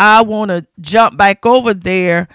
I 0.00 0.22
want 0.22 0.48
to 0.48 0.66
jump 0.80 1.16
back 1.16 1.46
over 1.46 1.74
there 1.74 2.26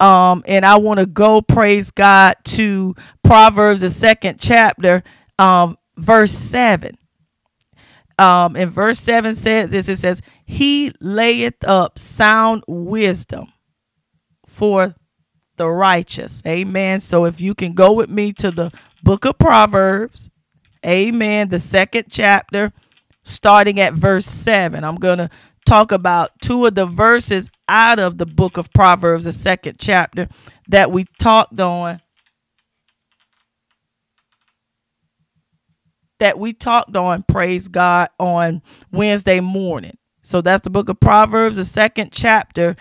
um, 0.00 0.42
and 0.46 0.64
I 0.64 0.76
want 0.76 1.00
to 1.00 1.06
go, 1.06 1.42
praise 1.42 1.90
God, 1.90 2.36
to 2.44 2.94
Proverbs, 3.22 3.82
the 3.82 3.90
second 3.90 4.40
chapter, 4.40 5.02
um, 5.38 5.76
verse 5.98 6.32
7 6.32 6.96
um, 8.18 8.56
in 8.56 8.70
verse 8.70 8.98
7 8.98 9.34
says 9.34 9.70
this 9.70 9.88
it 9.88 9.96
says, 9.96 10.20
He 10.44 10.92
layeth 11.00 11.64
up 11.64 11.98
sound 11.98 12.64
wisdom 12.66 13.52
for 14.46 14.94
the 15.56 15.68
righteous. 15.68 16.42
Amen. 16.46 17.00
So 17.00 17.24
if 17.24 17.40
you 17.40 17.54
can 17.54 17.74
go 17.74 17.92
with 17.92 18.10
me 18.10 18.32
to 18.34 18.50
the 18.50 18.72
book 19.02 19.24
of 19.24 19.38
Proverbs, 19.38 20.30
amen, 20.84 21.48
the 21.48 21.58
second 21.58 22.06
chapter, 22.10 22.72
starting 23.22 23.78
at 23.78 23.94
verse 23.94 24.26
7. 24.26 24.82
I'm 24.82 24.96
going 24.96 25.18
to 25.18 25.30
talk 25.66 25.92
about 25.92 26.30
two 26.40 26.64
of 26.64 26.74
the 26.74 26.86
verses 26.86 27.50
out 27.68 27.98
of 27.98 28.18
the 28.18 28.26
book 28.26 28.56
of 28.56 28.72
Proverbs, 28.72 29.24
the 29.24 29.32
second 29.32 29.76
chapter, 29.78 30.28
that 30.68 30.90
we 30.90 31.06
talked 31.20 31.60
on 31.60 32.00
that 36.18 36.38
we 36.38 36.52
talked 36.52 36.96
on, 36.96 37.24
praise 37.24 37.68
God, 37.68 38.08
on 38.18 38.62
Wednesday 38.92 39.40
morning. 39.40 39.96
So 40.22 40.40
that's 40.40 40.62
the 40.62 40.70
book 40.70 40.88
of 40.88 41.00
Proverbs, 41.00 41.56
the 41.56 41.64
second 41.64 42.12
chapter, 42.12 42.76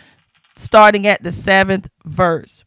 starting 0.55 1.07
at 1.07 1.23
the 1.23 1.31
seventh 1.31 1.87
verse. 2.05 2.63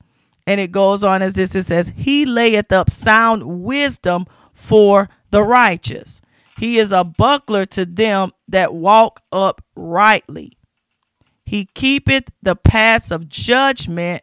And 0.47 0.61
it 0.61 0.73
goes 0.73 1.05
on 1.05 1.23
as 1.23 1.35
this 1.35 1.55
it 1.55 1.65
says, 1.65 1.93
He 1.97 2.25
layeth 2.25 2.73
up 2.73 2.91
sound 2.91 3.63
wisdom 3.63 4.27
for 4.53 5.09
the 5.31 5.43
righteous. 5.43 6.21
He 6.59 6.79
is 6.79 6.93
a 6.93 7.05
buckler 7.05 7.67
to 7.67 7.85
them 7.85 8.33
that 8.49 8.75
walk 8.75 9.23
uprightly. 9.33 10.59
He 11.45 11.67
keepeth 11.75 12.31
the 12.43 12.57
paths 12.57 13.11
of 13.11 13.29
judgment 13.29 14.23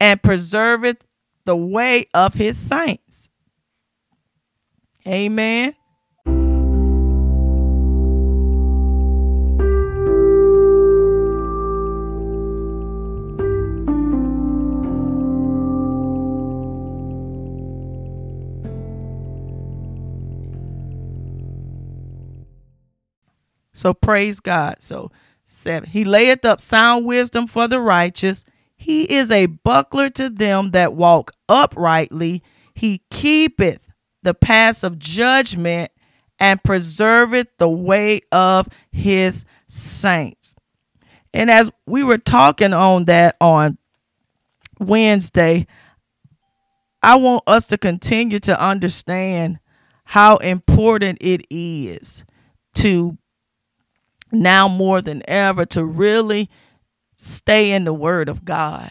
and 0.00 0.22
preserveth 0.22 0.98
the 1.44 1.56
way 1.56 2.06
of 2.14 2.34
his 2.34 2.56
saints. 2.56 3.28
Amen. 5.06 5.74
So 23.74 23.92
praise 23.92 24.40
God. 24.40 24.76
So 24.80 25.10
seven. 25.44 25.90
He 25.90 26.04
layeth 26.04 26.46
up 26.46 26.60
sound 26.60 27.04
wisdom 27.04 27.46
for 27.46 27.68
the 27.68 27.80
righteous. 27.80 28.44
He 28.76 29.14
is 29.14 29.30
a 29.30 29.46
buckler 29.46 30.08
to 30.10 30.30
them 30.30 30.70
that 30.70 30.94
walk 30.94 31.32
uprightly. 31.50 32.42
He 32.74 33.02
keepeth 33.10 33.86
the 34.24 34.34
paths 34.34 34.82
of 34.82 34.98
judgment 34.98 35.92
and 36.40 36.62
preserveth 36.62 37.46
the 37.58 37.68
way 37.68 38.22
of 38.32 38.68
his 38.90 39.44
saints. 39.68 40.56
And 41.32 41.50
as 41.50 41.70
we 41.86 42.02
were 42.02 42.18
talking 42.18 42.72
on 42.72 43.04
that 43.04 43.36
on 43.40 43.78
Wednesday, 44.80 45.66
I 47.02 47.16
want 47.16 47.44
us 47.46 47.66
to 47.66 47.78
continue 47.78 48.38
to 48.40 48.60
understand 48.60 49.58
how 50.04 50.36
important 50.38 51.18
it 51.20 51.46
is 51.50 52.24
to 52.76 53.16
now 54.32 54.68
more 54.68 55.00
than 55.00 55.22
ever 55.28 55.66
to 55.66 55.84
really 55.84 56.50
stay 57.16 57.72
in 57.72 57.84
the 57.84 57.94
word 57.94 58.28
of 58.28 58.44
God 58.44 58.90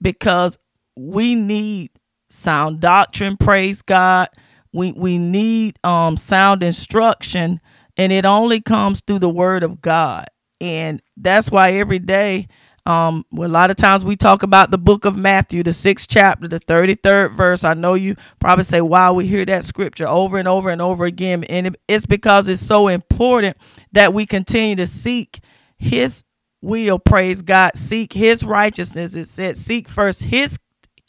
because 0.00 0.56
we 0.96 1.34
need 1.34 1.90
sound 2.30 2.80
doctrine, 2.80 3.36
praise 3.36 3.82
God 3.82 4.28
we 4.72 4.92
we 4.92 5.18
need 5.18 5.78
um 5.84 6.16
sound 6.16 6.62
instruction 6.62 7.60
and 7.96 8.12
it 8.12 8.24
only 8.24 8.60
comes 8.60 9.00
through 9.00 9.18
the 9.20 9.28
word 9.28 9.62
of 9.62 9.80
God. 9.80 10.26
And 10.60 11.02
that's 11.16 11.50
why 11.50 11.72
every 11.72 11.98
day 11.98 12.48
um 12.86 13.24
well, 13.30 13.48
a 13.48 13.52
lot 13.52 13.70
of 13.70 13.76
times 13.76 14.04
we 14.04 14.16
talk 14.16 14.42
about 14.42 14.70
the 14.70 14.78
book 14.78 15.04
of 15.04 15.16
Matthew, 15.16 15.62
the 15.62 15.72
sixth 15.72 16.08
chapter, 16.08 16.48
the 16.48 16.60
33rd 16.60 17.32
verse. 17.32 17.64
I 17.64 17.74
know 17.74 17.94
you 17.94 18.16
probably 18.40 18.64
say, 18.64 18.80
wow, 18.80 19.12
we 19.12 19.26
hear 19.26 19.44
that 19.44 19.64
scripture 19.64 20.08
over 20.08 20.38
and 20.38 20.48
over 20.48 20.70
and 20.70 20.82
over 20.82 21.04
again. 21.04 21.44
And 21.44 21.76
it's 21.88 22.06
because 22.06 22.48
it's 22.48 22.62
so 22.62 22.88
important 22.88 23.56
that 23.92 24.14
we 24.14 24.26
continue 24.26 24.76
to 24.76 24.86
seek 24.86 25.40
his 25.78 26.24
will, 26.62 26.98
praise 26.98 27.42
God, 27.42 27.76
seek 27.76 28.12
his 28.12 28.44
righteousness. 28.44 29.14
It 29.14 29.26
said, 29.26 29.56
seek 29.56 29.88
first 29.88 30.24
his 30.24 30.58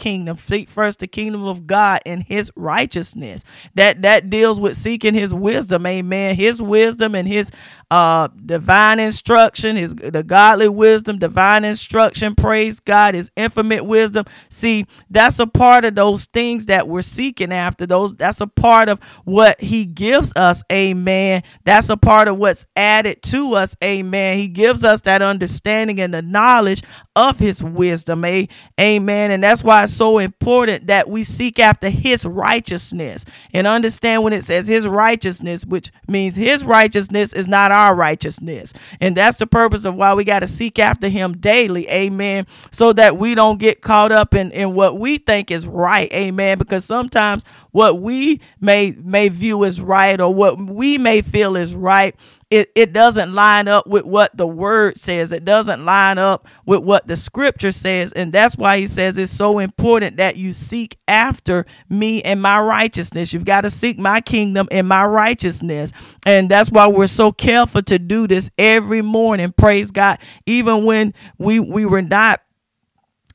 kingdom. 0.03 0.37
Seek 0.37 0.67
first 0.69 0.99
the 0.99 1.07
kingdom 1.07 1.45
of 1.45 1.65
god 1.65 2.01
and 2.05 2.21
his 2.21 2.51
righteousness. 2.57 3.45
That 3.75 4.01
that 4.01 4.29
deals 4.29 4.59
with 4.59 4.75
seeking 4.75 5.13
his 5.13 5.33
wisdom. 5.33 5.85
Amen. 5.85 6.35
His 6.35 6.61
wisdom 6.61 7.15
and 7.15 7.25
his 7.25 7.51
uh 7.89 8.27
divine 8.45 8.99
instruction 8.99 9.75
his 9.75 9.93
the 9.93 10.23
godly 10.23 10.67
wisdom 10.67 11.19
divine 11.19 11.63
instruction 11.63 12.33
praise 12.33 12.79
god 12.79 13.13
his 13.13 13.31
infinite 13.37 13.85
wisdom. 13.85 14.25
See 14.49 14.85
that's 15.09 15.39
a 15.39 15.47
part 15.47 15.85
of 15.85 15.95
those 15.95 16.25
things 16.25 16.65
that 16.65 16.89
we're 16.89 17.01
seeking 17.01 17.53
after. 17.53 17.85
Those 17.85 18.13
that's 18.15 18.41
a 18.41 18.47
part 18.47 18.89
of 18.89 19.01
what 19.23 19.61
he 19.61 19.85
gives 19.85 20.33
us. 20.35 20.63
Amen. 20.69 21.43
That's 21.63 21.89
a 21.89 21.95
part 21.97 22.27
of 22.27 22.37
what's 22.37 22.65
added 22.75 23.21
to 23.23 23.55
us. 23.55 23.75
Amen. 23.81 24.37
He 24.37 24.49
gives 24.49 24.83
us 24.83 25.01
that 25.01 25.21
understanding 25.21 26.01
and 26.01 26.13
the 26.13 26.21
knowledge 26.21 26.81
of 27.15 27.39
his 27.39 27.63
wisdom. 27.63 28.25
Amen. 28.25 29.31
And 29.31 29.43
that's 29.43 29.63
why 29.63 29.83
it's 29.83 29.92
so 29.95 30.17
important 30.17 30.87
that 30.87 31.09
we 31.09 31.23
seek 31.23 31.59
after 31.59 31.89
his 31.89 32.25
righteousness 32.25 33.25
and 33.53 33.67
understand 33.67 34.23
when 34.23 34.33
it 34.33 34.43
says 34.43 34.67
his 34.67 34.87
righteousness 34.87 35.65
which 35.65 35.91
means 36.07 36.35
his 36.35 36.63
righteousness 36.63 37.33
is 37.33 37.47
not 37.47 37.71
our 37.71 37.95
righteousness. 37.95 38.73
And 38.99 39.15
that's 39.15 39.37
the 39.37 39.47
purpose 39.47 39.85
of 39.85 39.95
why 39.95 40.13
we 40.13 40.23
got 40.23 40.39
to 40.39 40.47
seek 40.47 40.79
after 40.79 41.07
him 41.09 41.37
daily. 41.37 41.89
Amen. 41.89 42.47
So 42.71 42.93
that 42.93 43.17
we 43.17 43.35
don't 43.35 43.59
get 43.59 43.81
caught 43.81 44.11
up 44.11 44.33
in, 44.33 44.51
in 44.51 44.73
what 44.73 44.97
we 44.97 45.17
think 45.17 45.51
is 45.51 45.67
right. 45.67 46.11
Amen. 46.13 46.57
Because 46.57 46.85
sometimes 46.85 47.43
what 47.71 47.99
we 47.99 48.39
may 48.61 48.91
may 48.91 49.29
view 49.29 49.65
as 49.65 49.81
right 49.81 50.19
or 50.21 50.33
what 50.33 50.57
we 50.57 50.97
may 50.97 51.21
feel 51.21 51.55
is 51.55 51.75
right 51.75 52.15
it, 52.53 52.71
it 52.75 52.93
doesn't 52.93 53.33
line 53.33 53.67
up 53.67 53.87
with 53.87 54.05
what 54.05 54.37
the 54.37 54.45
word 54.45 54.99
says. 54.99 55.31
It 55.31 55.43
doesn't 55.43 55.85
line 55.85 56.19
up 56.19 56.47
with 56.67 56.83
what 56.83 57.07
the 57.07 57.15
scripture 57.15 57.71
says. 57.71 58.13
And 58.13 58.31
that's 58.31 58.55
why 58.55 58.77
he 58.77 58.85
says 58.85 59.17
it's 59.17 59.31
so 59.31 59.57
important 59.57 60.17
that 60.17 60.35
you 60.35 60.53
seek 60.53 60.99
after 61.07 61.65
me 61.89 62.21
and 62.21 62.39
my 62.39 62.59
righteousness. 62.59 63.33
You've 63.33 63.43
got 63.43 63.61
to 63.61 63.71
seek 63.71 63.97
my 63.97 64.21
kingdom 64.21 64.67
and 64.69 64.87
my 64.87 65.03
righteousness. 65.03 65.93
And 66.27 66.47
that's 66.47 66.71
why 66.71 66.85
we're 66.85 67.07
so 67.07 67.31
careful 67.31 67.81
to 67.81 67.97
do 67.97 68.27
this 68.27 68.51
every 68.59 69.01
morning. 69.01 69.51
Praise 69.51 69.89
God. 69.89 70.19
Even 70.45 70.85
when 70.85 71.15
we, 71.39 71.59
we 71.59 71.87
were 71.87 72.03
not 72.03 72.42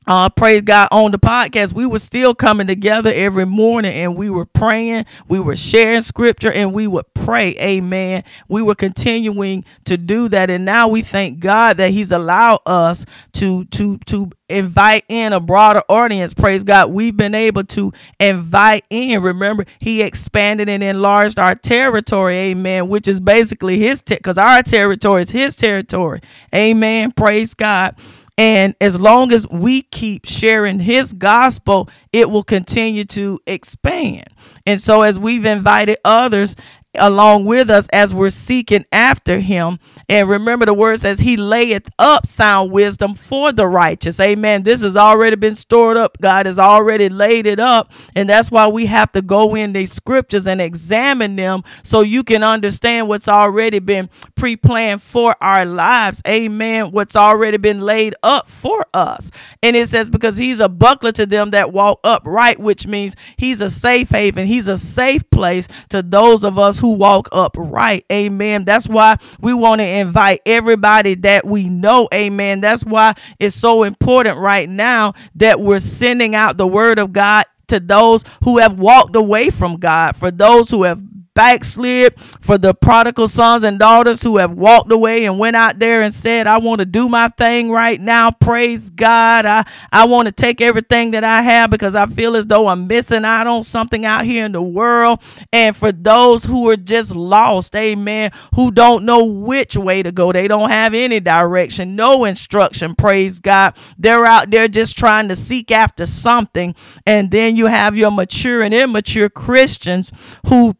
uh, 0.09 0.27
praise 0.27 0.63
God 0.63 0.87
on 0.91 1.11
the 1.11 1.19
podcast, 1.19 1.73
we 1.73 1.85
were 1.85 1.99
still 1.99 2.33
coming 2.33 2.65
together 2.65 3.11
every 3.13 3.45
morning 3.45 3.93
and 3.93 4.15
we 4.17 4.31
were 4.31 4.45
praying, 4.45 5.05
we 5.27 5.39
were 5.39 5.55
sharing 5.55 6.01
scripture, 6.01 6.51
and 6.51 6.73
we 6.73 6.87
would 6.87 7.05
pray. 7.13 7.55
Amen. 7.59 8.23
We 8.47 8.63
were 8.63 8.73
continuing 8.73 9.63
to 9.85 9.97
do 9.97 10.27
that, 10.29 10.49
and 10.49 10.65
now 10.65 10.87
we 10.87 11.03
thank 11.03 11.39
God 11.39 11.77
that 11.77 11.91
He's 11.91 12.11
allowed 12.11 12.61
us 12.65 13.05
to 13.33 13.65
to 13.65 13.99
to 14.07 14.31
invite 14.49 15.05
in 15.09 15.31
a 15.31 15.39
broader 15.39 15.83
audience. 15.87 16.33
Praise 16.33 16.63
God. 16.63 16.91
We've 16.91 17.15
been 17.15 17.35
able 17.35 17.63
to 17.65 17.93
invite 18.19 18.85
in. 18.89 19.21
Remember, 19.21 19.65
He 19.79 20.01
expanded 20.01 20.69
and 20.69 20.81
enlarged 20.81 21.37
our 21.37 21.53
territory. 21.53 22.35
Amen. 22.35 22.89
Which 22.89 23.07
is 23.07 23.19
basically 23.19 23.77
His 23.77 24.01
because 24.01 24.37
te- 24.37 24.41
our 24.41 24.63
territory 24.63 25.21
is 25.21 25.29
His 25.29 25.55
territory. 25.55 26.21
Amen. 26.53 27.11
Praise 27.11 27.53
God. 27.53 27.95
And 28.39 28.73
as 28.79 28.97
long 28.97 29.33
as 29.33 29.45
we 29.49 29.81
keep 29.81 30.25
sharing 30.25 30.79
his 30.79 31.11
gospel, 31.11 31.89
it 32.13 32.29
will 32.31 32.43
continue 32.43 33.03
to 33.03 33.37
expand. 33.45 34.27
And 34.65 34.79
so, 34.79 35.01
as 35.01 35.19
we've 35.19 35.43
invited 35.43 35.97
others 36.05 36.55
along 36.95 37.45
with 37.45 37.69
us 37.69 37.87
as 37.93 38.13
we're 38.13 38.31
seeking 38.31 38.85
after 38.91 39.39
him. 39.39 39.77
And 40.07 40.27
remember, 40.27 40.65
the 40.65 40.73
word 40.73 40.99
says, 40.99 41.19
He 41.19 41.37
layeth 41.37 41.87
up 41.99 42.25
sound 42.25 42.71
wisdom 42.71 43.13
for 43.13 43.51
the 43.51 43.67
righteous. 43.67 44.19
Amen. 44.19 44.63
This 44.63 44.81
has 44.81 44.97
already 44.97 45.35
been 45.35 45.55
stored 45.55 45.97
up. 45.97 46.17
God 46.19 46.47
has 46.47 46.57
already 46.57 47.07
laid 47.07 47.45
it 47.45 47.59
up. 47.59 47.91
And 48.15 48.27
that's 48.27 48.49
why 48.49 48.67
we 48.67 48.87
have 48.87 49.11
to 49.11 49.21
go 49.21 49.55
in 49.55 49.73
these 49.73 49.91
scriptures 49.91 50.47
and 50.47 50.59
examine 50.59 51.35
them 51.35 51.63
so 51.83 52.01
you 52.01 52.23
can 52.23 52.43
understand 52.43 53.07
what's 53.07 53.27
already 53.27 53.79
been 53.79 54.09
pre 54.35 54.55
planned 54.55 55.03
for 55.03 55.35
our 55.41 55.65
lives. 55.65 56.23
Amen. 56.27 56.91
What's 56.91 57.15
already 57.15 57.57
been 57.57 57.81
laid 57.81 58.15
up 58.23 58.49
for 58.49 58.85
us. 58.95 59.29
And 59.61 59.75
it 59.75 59.89
says, 59.89 60.09
Because 60.09 60.37
He's 60.37 60.59
a 60.59 60.69
buckler 60.69 61.11
to 61.13 61.27
them 61.27 61.51
that 61.51 61.71
walk 61.71 61.99
upright, 62.03 62.59
which 62.59 62.87
means 62.87 63.15
He's 63.37 63.61
a 63.61 63.69
safe 63.69 64.09
haven, 64.09 64.47
He's 64.47 64.67
a 64.67 64.79
safe 64.79 65.29
place 65.29 65.67
to 65.89 66.01
those 66.01 66.43
of 66.43 66.57
us 66.57 66.78
who 66.79 66.93
walk 66.93 67.29
upright. 67.31 68.05
Amen. 68.11 68.65
That's 68.65 68.87
why 68.87 69.17
we 69.39 69.53
want 69.53 69.81
to 69.81 69.87
invite 69.87 70.41
everybody 70.45 71.15
that 71.15 71.45
we 71.45 71.69
know. 71.69 72.07
Amen. 72.13 72.61
That's 72.61 72.83
why 72.83 73.13
it's 73.39 73.55
so 73.55 73.83
important 73.83 74.37
right 74.37 74.67
now 74.67 75.13
that 75.35 75.59
we're 75.59 75.79
sending 75.79 76.35
out 76.35 76.57
the 76.57 76.67
word 76.67 76.99
of 76.99 77.13
God 77.13 77.45
to 77.67 77.79
those 77.79 78.23
who 78.43 78.57
have 78.57 78.79
walked 78.79 79.15
away 79.15 79.49
from 79.49 79.77
God, 79.77 80.15
for 80.15 80.31
those 80.31 80.69
who 80.71 80.83
have 80.83 81.01
backslid, 81.33 82.19
for 82.19 82.57
the 82.57 82.73
prodigal 82.73 83.27
sons 83.27 83.63
and 83.63 83.79
daughters 83.79 84.21
who 84.21 84.37
have 84.37 84.51
walked 84.51 84.91
away 84.91 85.25
and 85.25 85.39
went 85.39 85.55
out 85.55 85.79
there 85.79 86.01
and 86.01 86.13
said, 86.13 86.47
I 86.47 86.57
want 86.57 86.79
to 86.79 86.85
do 86.85 87.09
my 87.09 87.29
thing 87.29 87.71
right 87.71 87.99
now. 87.99 88.31
Praise 88.31 88.89
God. 88.89 89.45
I, 89.45 89.65
I 89.91 90.05
want 90.05 90.27
to 90.27 90.31
take 90.31 90.61
everything 90.61 91.11
that 91.11 91.23
I 91.23 91.41
have 91.41 91.69
because 91.69 91.95
I 91.95 92.05
feel 92.05 92.35
as 92.35 92.45
though 92.45 92.67
I'm 92.67 92.87
missing 92.87 93.25
out 93.25 93.47
on 93.47 93.63
something 93.63 94.05
out 94.05 94.25
here 94.25 94.45
in 94.45 94.51
the 94.51 94.61
world. 94.61 95.21
And 95.53 95.75
for 95.75 95.91
those 95.91 96.45
who 96.45 96.69
are 96.69 96.77
just 96.77 97.15
lost, 97.15 97.75
amen, 97.75 98.31
who 98.55 98.71
don't 98.71 99.05
know 99.05 99.23
which 99.23 99.77
way 99.77 100.03
to 100.03 100.11
go, 100.11 100.31
they 100.31 100.47
don't 100.47 100.69
have 100.69 100.93
any 100.93 101.19
direction, 101.19 101.95
no 101.95 102.25
instruction. 102.25 102.95
Praise 102.95 103.39
God. 103.39 103.77
They're 103.97 104.25
out 104.25 104.51
there 104.51 104.67
just 104.67 104.97
trying 104.97 105.29
to 105.29 105.35
seek 105.35 105.71
after 105.71 106.05
something. 106.05 106.75
And 107.05 107.31
then 107.31 107.55
you 107.55 107.67
have 107.67 107.95
your 107.95 108.11
mature 108.11 108.61
and 108.61 108.73
immature 108.73 109.29
Christians 109.29 110.11
who 110.47 110.75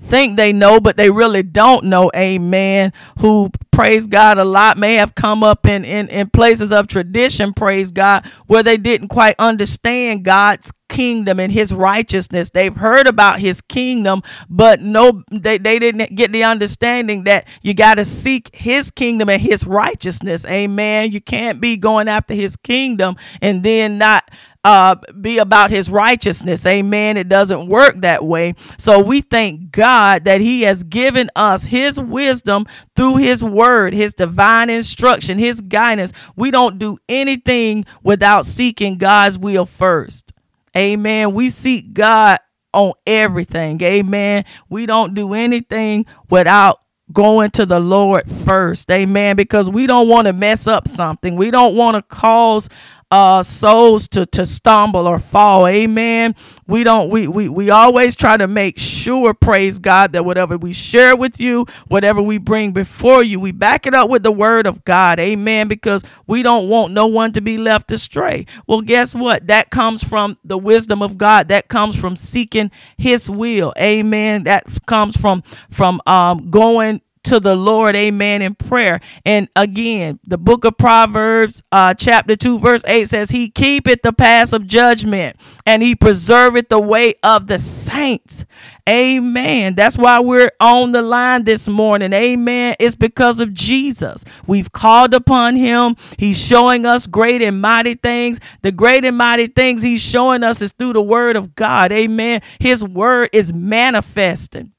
think 0.00 0.36
they 0.36 0.52
know, 0.52 0.80
but 0.80 0.96
they 0.96 1.10
really 1.10 1.42
don't 1.42 1.84
know. 1.84 2.10
Amen. 2.14 2.92
Who 3.20 3.50
praise 3.70 4.06
God 4.06 4.38
a 4.38 4.44
lot 4.44 4.78
may 4.78 4.94
have 4.94 5.14
come 5.14 5.44
up 5.44 5.66
in, 5.66 5.84
in, 5.84 6.08
in 6.08 6.30
places 6.30 6.72
of 6.72 6.88
tradition, 6.88 7.52
praise 7.52 7.92
God, 7.92 8.26
where 8.46 8.62
they 8.62 8.76
didn't 8.76 9.08
quite 9.08 9.36
understand 9.38 10.24
God's 10.24 10.72
kingdom 10.88 11.38
and 11.40 11.52
his 11.52 11.72
righteousness. 11.72 12.50
They've 12.50 12.74
heard 12.74 13.06
about 13.06 13.40
his 13.40 13.60
kingdom, 13.60 14.22
but 14.48 14.80
no, 14.80 15.22
they, 15.30 15.58
they 15.58 15.78
didn't 15.78 16.14
get 16.14 16.32
the 16.32 16.44
understanding 16.44 17.24
that 17.24 17.46
you 17.62 17.74
got 17.74 17.96
to 17.96 18.04
seek 18.04 18.54
his 18.54 18.90
kingdom 18.90 19.28
and 19.28 19.40
his 19.40 19.66
righteousness. 19.66 20.44
Amen. 20.46 21.12
You 21.12 21.20
can't 21.20 21.60
be 21.60 21.76
going 21.76 22.08
after 22.08 22.34
his 22.34 22.56
kingdom 22.56 23.16
and 23.40 23.62
then 23.62 23.98
not 23.98 24.30
uh, 24.64 24.96
be 25.20 25.38
about 25.38 25.70
his 25.70 25.88
righteousness. 25.88 26.66
Amen. 26.66 27.16
It 27.16 27.28
doesn't 27.28 27.68
work 27.68 28.00
that 28.00 28.24
way. 28.24 28.54
So 28.76 29.00
we 29.00 29.20
thank 29.20 29.70
God 29.70 30.24
that 30.24 30.40
he 30.40 30.62
has 30.62 30.82
given 30.82 31.30
us 31.36 31.64
his 31.64 31.98
wisdom 32.00 32.66
through 32.96 33.16
his 33.16 33.42
word, 33.42 33.94
his 33.94 34.14
divine 34.14 34.68
instruction, 34.68 35.38
his 35.38 35.60
guidance. 35.60 36.12
We 36.36 36.50
don't 36.50 36.78
do 36.78 36.98
anything 37.08 37.84
without 38.02 38.46
seeking 38.46 38.98
God's 38.98 39.38
will 39.38 39.64
first. 39.64 40.32
Amen. 40.78 41.34
We 41.34 41.50
seek 41.50 41.92
God 41.92 42.38
on 42.72 42.92
everything. 43.06 43.82
Amen. 43.82 44.44
We 44.68 44.86
don't 44.86 45.14
do 45.14 45.34
anything 45.34 46.06
without 46.30 46.78
going 47.12 47.50
to 47.52 47.66
the 47.66 47.80
Lord 47.80 48.30
first. 48.30 48.90
Amen. 48.90 49.34
Because 49.36 49.68
we 49.68 49.86
don't 49.86 50.08
want 50.08 50.26
to 50.26 50.32
mess 50.32 50.66
up 50.66 50.86
something. 50.86 51.36
We 51.36 51.50
don't 51.50 51.74
want 51.74 51.96
to 51.96 52.02
cause 52.02 52.68
uh 53.10 53.42
souls 53.42 54.06
to 54.08 54.26
to 54.26 54.44
stumble 54.44 55.06
or 55.06 55.18
fall. 55.18 55.66
Amen. 55.66 56.34
We 56.66 56.84
don't 56.84 57.10
we 57.10 57.26
we, 57.26 57.48
we 57.48 57.70
always 57.70 58.14
try 58.14 58.36
to 58.36 58.46
make 58.46 58.78
sure 58.78 59.32
praise 59.32 59.78
god 59.78 60.12
that 60.12 60.24
whatever 60.24 60.58
we 60.58 60.72
share 60.72 61.16
with 61.16 61.40
you 61.40 61.64
whatever 61.88 62.20
we 62.20 62.36
bring 62.38 62.72
before 62.72 63.22
you 63.22 63.40
we 63.40 63.52
back 63.52 63.86
it 63.86 63.94
up 63.94 64.10
with 64.10 64.22
the 64.22 64.32
word 64.32 64.66
of 64.66 64.84
god. 64.84 65.18
Amen. 65.20 65.68
Because 65.68 66.02
we 66.26 66.42
don't 66.42 66.68
want 66.68 66.92
no 66.92 67.06
one 67.06 67.32
to 67.32 67.40
be 67.40 67.56
left 67.56 67.90
astray. 67.92 68.44
Well 68.66 68.82
guess 68.82 69.14
what? 69.14 69.46
That 69.46 69.70
comes 69.70 70.04
from 70.04 70.36
the 70.44 70.58
wisdom 70.58 71.02
of 71.02 71.16
god. 71.16 71.48
That 71.48 71.68
comes 71.68 71.98
from 71.98 72.16
seeking 72.16 72.70
his 72.98 73.30
will. 73.30 73.72
Amen. 73.78 74.44
That 74.44 74.64
comes 74.86 75.16
from 75.16 75.42
from 75.70 76.00
um 76.06 76.50
going 76.50 77.00
to 77.28 77.40
the 77.40 77.54
Lord, 77.54 77.94
amen, 77.94 78.40
in 78.40 78.54
prayer. 78.54 79.00
And 79.24 79.48
again, 79.54 80.18
the 80.24 80.38
book 80.38 80.64
of 80.64 80.78
Proverbs, 80.78 81.62
uh, 81.70 81.92
chapter 81.92 82.36
2, 82.36 82.58
verse 82.58 82.82
8 82.86 83.06
says, 83.06 83.30
He 83.30 83.50
keepeth 83.50 84.00
the 84.02 84.14
paths 84.14 84.54
of 84.54 84.66
judgment 84.66 85.36
and 85.66 85.82
he 85.82 85.94
preserveth 85.94 86.70
the 86.70 86.80
way 86.80 87.14
of 87.22 87.46
the 87.46 87.58
saints. 87.58 88.46
Amen. 88.88 89.74
That's 89.74 89.98
why 89.98 90.20
we're 90.20 90.50
on 90.58 90.92
the 90.92 91.02
line 91.02 91.44
this 91.44 91.68
morning. 91.68 92.14
Amen. 92.14 92.76
It's 92.80 92.96
because 92.96 93.40
of 93.40 93.52
Jesus. 93.52 94.24
We've 94.46 94.72
called 94.72 95.12
upon 95.12 95.56
him. 95.56 95.96
He's 96.18 96.38
showing 96.40 96.86
us 96.86 97.06
great 97.06 97.42
and 97.42 97.60
mighty 97.60 97.94
things. 97.94 98.40
The 98.62 98.72
great 98.72 99.04
and 99.04 99.18
mighty 99.18 99.48
things 99.48 99.82
he's 99.82 100.00
showing 100.00 100.42
us 100.42 100.62
is 100.62 100.72
through 100.72 100.94
the 100.94 101.02
word 101.02 101.36
of 101.36 101.54
God. 101.54 101.92
Amen. 101.92 102.40
His 102.58 102.82
word 102.82 103.28
is 103.34 103.52
manifesting. 103.52 104.72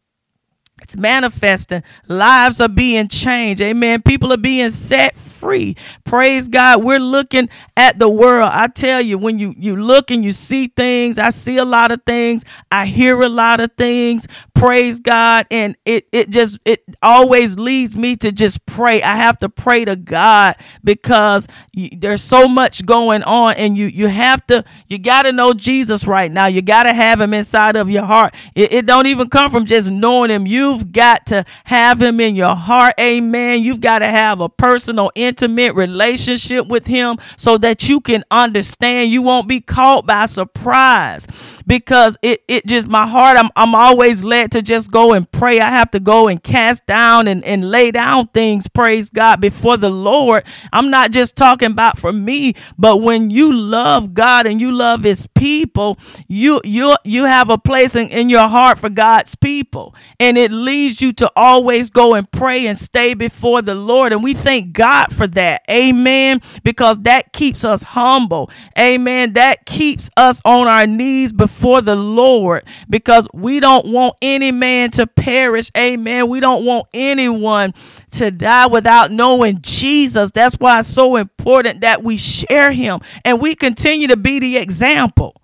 It's 0.82 0.98
manifesting. 0.98 1.84
Lives 2.08 2.60
are 2.60 2.70
being 2.70 3.08
changed. 3.08 3.62
Amen. 3.62 4.02
People 4.02 4.34
are 4.34 4.38
being 4.38 4.72
set 4.72 5.16
free. 5.16 5.76
Praise 6.04 6.48
God. 6.48 6.84
We're 6.84 7.00
looking 7.00 7.50
at 7.78 8.00
the 8.00 8.10
world. 8.10 8.50
I 8.52 8.68
tell 8.68 9.02
you, 9.02 9.18
when 9.18 9.40
you, 9.40 9.54
you 9.58 9.76
look 9.76 10.12
and 10.12 10.24
you 10.24 10.32
see 10.32 10.68
things, 10.68 11.18
I 11.18 11.30
see 11.30 11.58
a 11.58 11.66
lot 11.66 11.92
of 11.92 12.04
things. 12.06 12.44
I 12.72 12.86
hear 12.86 13.20
a 13.22 13.30
lot 13.30 13.60
of 13.62 13.72
things. 13.78 14.28
Praise 14.54 15.00
God. 15.00 15.46
And 15.50 15.78
it, 15.86 16.08
it 16.12 16.30
just, 16.30 16.60
it 16.66 16.84
always 17.02 17.58
leads 17.58 17.96
me 17.96 18.16
to 18.18 18.32
just 18.32 18.66
pray. 18.66 19.02
I 19.02 19.16
have 19.16 19.38
to 19.40 19.50
pray 19.50 19.86
to 19.86 19.96
God 19.96 20.56
because 20.84 21.48
you, 21.74 21.90
there's 21.98 22.22
so 22.24 22.48
much 22.48 22.86
going 22.86 23.24
on 23.24 23.54
and 23.54 23.78
you, 23.78 23.86
you 23.86 24.08
have 24.08 24.46
to, 24.48 24.66
you 24.88 25.00
got 25.00 25.24
to 25.24 25.32
know 25.32 25.54
Jesus 25.54 26.06
right 26.06 26.32
now. 26.32 26.48
You 26.48 26.62
got 26.62 26.84
to 26.84 26.94
have 26.94 27.22
him 27.22 27.34
inside 27.34 27.76
of 27.76 27.90
your 27.90 28.04
heart. 28.04 28.36
It, 28.56 28.74
it 28.74 28.86
don't 28.86 29.08
even 29.08 29.30
come 29.30 29.52
from 29.52 29.66
just 29.66 29.90
knowing 29.90 30.30
him. 30.30 30.46
You 30.46 30.69
You've 30.70 30.92
got 30.92 31.26
to 31.28 31.46
have 31.64 32.00
him 32.00 32.20
in 32.20 32.36
your 32.36 32.56
heart. 32.56 32.94
Amen. 33.00 33.64
You've 33.64 33.82
got 33.82 34.00
to 34.00 34.06
have 34.06 34.40
a 34.40 34.50
personal, 34.50 35.12
intimate 35.16 35.74
relationship 35.74 36.68
with 36.68 36.86
him 36.86 37.18
so 37.38 37.58
that 37.58 37.90
you 37.90 38.00
can 38.00 38.24
understand. 38.30 39.12
You 39.12 39.24
won't 39.24 39.48
be 39.48 39.62
caught 39.62 40.06
by 40.06 40.28
surprise 40.28 41.26
because 41.70 42.18
it, 42.24 42.44
it 42.48 42.66
just 42.66 42.88
my 42.88 43.06
heart, 43.06 43.38
I'm, 43.38 43.50
I'm 43.56 43.76
always 43.76 44.24
led 44.24 44.54
to 44.54 44.64
just 44.64 44.90
go 44.90 45.14
and 45.14 45.32
pray. 45.32 45.60
I 45.60 45.70
have 45.70 45.92
to 45.92 46.00
go 46.00 46.28
and 46.28 46.42
cast 46.42 46.88
down 46.88 47.28
and, 47.28 47.44
and 47.46 47.70
lay 47.70 47.92
down 47.92 48.30
things, 48.30 48.68
praise 48.68 49.12
God, 49.12 49.40
before 49.40 49.78
the 49.78 49.92
Lord. 49.92 50.46
I'm 50.74 50.90
not 50.90 51.12
just 51.12 51.36
talking 51.36 51.70
about 51.70 52.00
for 52.00 52.12
me, 52.12 52.56
but 52.80 52.98
when 52.98 53.30
you 53.30 53.54
love 53.54 54.16
God 54.16 54.48
and 54.48 54.60
you 54.60 54.72
love 54.72 55.04
his 55.04 55.28
people, 55.28 56.00
you 56.28 56.60
you 56.64 56.96
you 57.06 57.26
have 57.26 57.52
a 57.52 57.60
place 57.60 57.96
in, 57.96 58.08
in 58.08 58.30
your 58.30 58.48
heart 58.48 58.80
for 58.80 58.90
God's 58.90 59.36
people. 59.36 59.94
And 60.20 60.40
it 60.40 60.50
leads 60.52 61.04
you 61.04 61.14
to 61.14 61.32
always 61.36 61.92
go 61.92 62.16
and 62.16 62.30
pray 62.32 62.66
and 62.66 62.80
stay 62.80 63.14
before 63.14 63.62
the 63.62 63.76
Lord. 63.76 64.12
And 64.12 64.24
we 64.24 64.34
thank 64.34 64.74
God 64.74 65.14
for 65.14 65.28
that. 65.28 65.62
Amen. 65.70 66.42
Because 66.64 66.98
that 67.02 67.32
keeps 67.32 67.64
us 67.64 67.84
humble. 67.84 68.50
Amen. 68.76 69.34
That 69.34 69.68
keeps 69.68 70.10
us 70.18 70.42
on 70.44 70.68
our 70.68 70.88
knees 70.88 71.32
before 71.32 71.59
the 71.82 71.96
Lord 71.96 72.64
because 72.90 73.28
we 73.34 73.60
don't 73.60 73.88
want 73.88 74.16
any 74.22 74.52
man 74.52 74.92
to 74.92 75.08
perish. 75.08 75.70
Amen. 75.78 76.30
We 76.30 76.40
don't 76.40 76.66
want 76.66 76.88
anyone 76.94 77.74
to 78.12 78.32
die 78.32 78.68
without 78.68 79.12
knowing 79.12 79.60
Jesus. 79.62 80.32
That's 80.32 80.56
why 80.56 80.80
it's 80.80 80.88
so 80.88 81.16
important 81.16 81.82
that 81.82 82.04
we 82.04 82.18
share 82.18 82.72
him 82.72 83.00
and 83.24 83.42
we 83.42 83.56
continue 83.56 84.08
to 84.08 84.18
be 84.18 84.40
the 84.40 84.58
example 84.58 85.36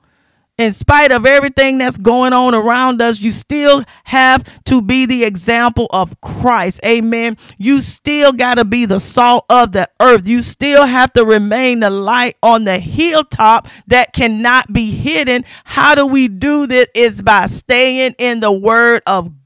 in 0.58 0.72
spite 0.72 1.12
of 1.12 1.26
everything 1.26 1.78
that's 1.78 1.98
going 1.98 2.34
on 2.34 2.56
around 2.56 3.02
us, 3.02 3.20
you 3.20 3.32
still 3.32 3.84
have 4.06 4.64
to 4.66 4.82
be 4.82 5.06
the 5.06 5.24
example 5.24 5.88
of 5.90 6.20
Christ. 6.22 6.80
Amen. 6.86 7.38
You 7.58 7.82
still 7.82 8.32
got 8.32 8.56
to 8.56 8.66
be 8.66 8.86
the 8.86 9.00
salt 9.00 9.46
of 9.50 9.74
the 9.74 9.90
earth. 10.00 10.28
You 10.28 10.42
still 10.42 10.86
have 10.86 11.12
to 11.14 11.26
remain 11.26 11.82
the 11.82 11.90
light 11.90 12.38
on 12.42 12.64
the 12.64 12.80
hilltop 12.80 13.68
that 13.88 14.14
cannot 14.14 14.72
be 14.72 14.92
hidden. 14.92 15.44
How 15.66 15.96
do 15.96 16.06
we 16.06 16.28
do 16.28 16.68
that? 16.68 16.90
Is 16.96 17.22
by 17.22 17.48
staying 17.48 18.16
in 18.18 18.40
the 18.40 18.52
word 18.52 19.02
of 19.06 19.30
God. 19.30 19.45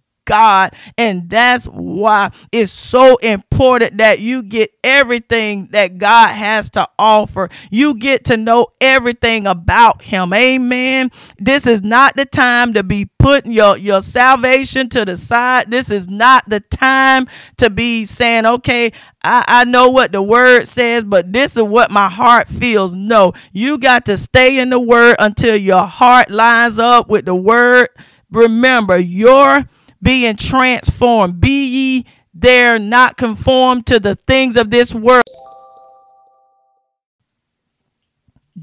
And 0.97 1.29
that's 1.29 1.65
why 1.65 2.31
it's 2.51 2.71
so 2.71 3.17
important 3.17 3.97
that 3.97 4.19
you 4.19 4.43
get 4.43 4.71
everything 4.83 5.67
that 5.71 5.97
God 5.97 6.29
has 6.29 6.69
to 6.71 6.87
offer. 6.97 7.49
You 7.69 7.95
get 7.95 8.25
to 8.25 8.37
know 8.37 8.67
everything 8.81 9.47
about 9.47 10.01
Him. 10.01 10.33
Amen. 10.33 11.11
This 11.37 11.67
is 11.67 11.81
not 11.81 12.15
the 12.15 12.25
time 12.25 12.73
to 12.73 12.83
be 12.83 13.05
putting 13.19 13.51
your, 13.51 13.77
your 13.77 14.01
salvation 14.01 14.89
to 14.89 15.05
the 15.05 15.17
side. 15.17 15.69
This 15.69 15.91
is 15.91 16.07
not 16.07 16.47
the 16.47 16.61
time 16.61 17.27
to 17.57 17.69
be 17.69 18.05
saying, 18.05 18.45
okay, 18.45 18.91
I, 19.23 19.43
I 19.47 19.63
know 19.65 19.89
what 19.89 20.11
the 20.11 20.21
word 20.21 20.65
says, 20.67 21.03
but 21.03 21.33
this 21.33 21.57
is 21.57 21.63
what 21.63 21.91
my 21.91 22.09
heart 22.09 22.47
feels. 22.47 22.93
No, 22.93 23.33
you 23.51 23.77
got 23.77 24.05
to 24.05 24.17
stay 24.17 24.59
in 24.59 24.69
the 24.69 24.79
word 24.79 25.17
until 25.19 25.55
your 25.55 25.83
heart 25.83 26.29
lines 26.29 26.79
up 26.79 27.09
with 27.09 27.25
the 27.25 27.35
word. 27.35 27.89
Remember, 28.31 28.97
your 28.97 29.67
being 30.01 30.35
transformed. 30.35 31.39
Be 31.39 31.65
ye 31.65 32.05
there 32.33 32.79
not 32.79 33.17
conformed 33.17 33.85
to 33.87 33.99
the 33.99 34.15
things 34.15 34.55
of 34.55 34.69
this 34.69 34.93
world. 34.93 35.23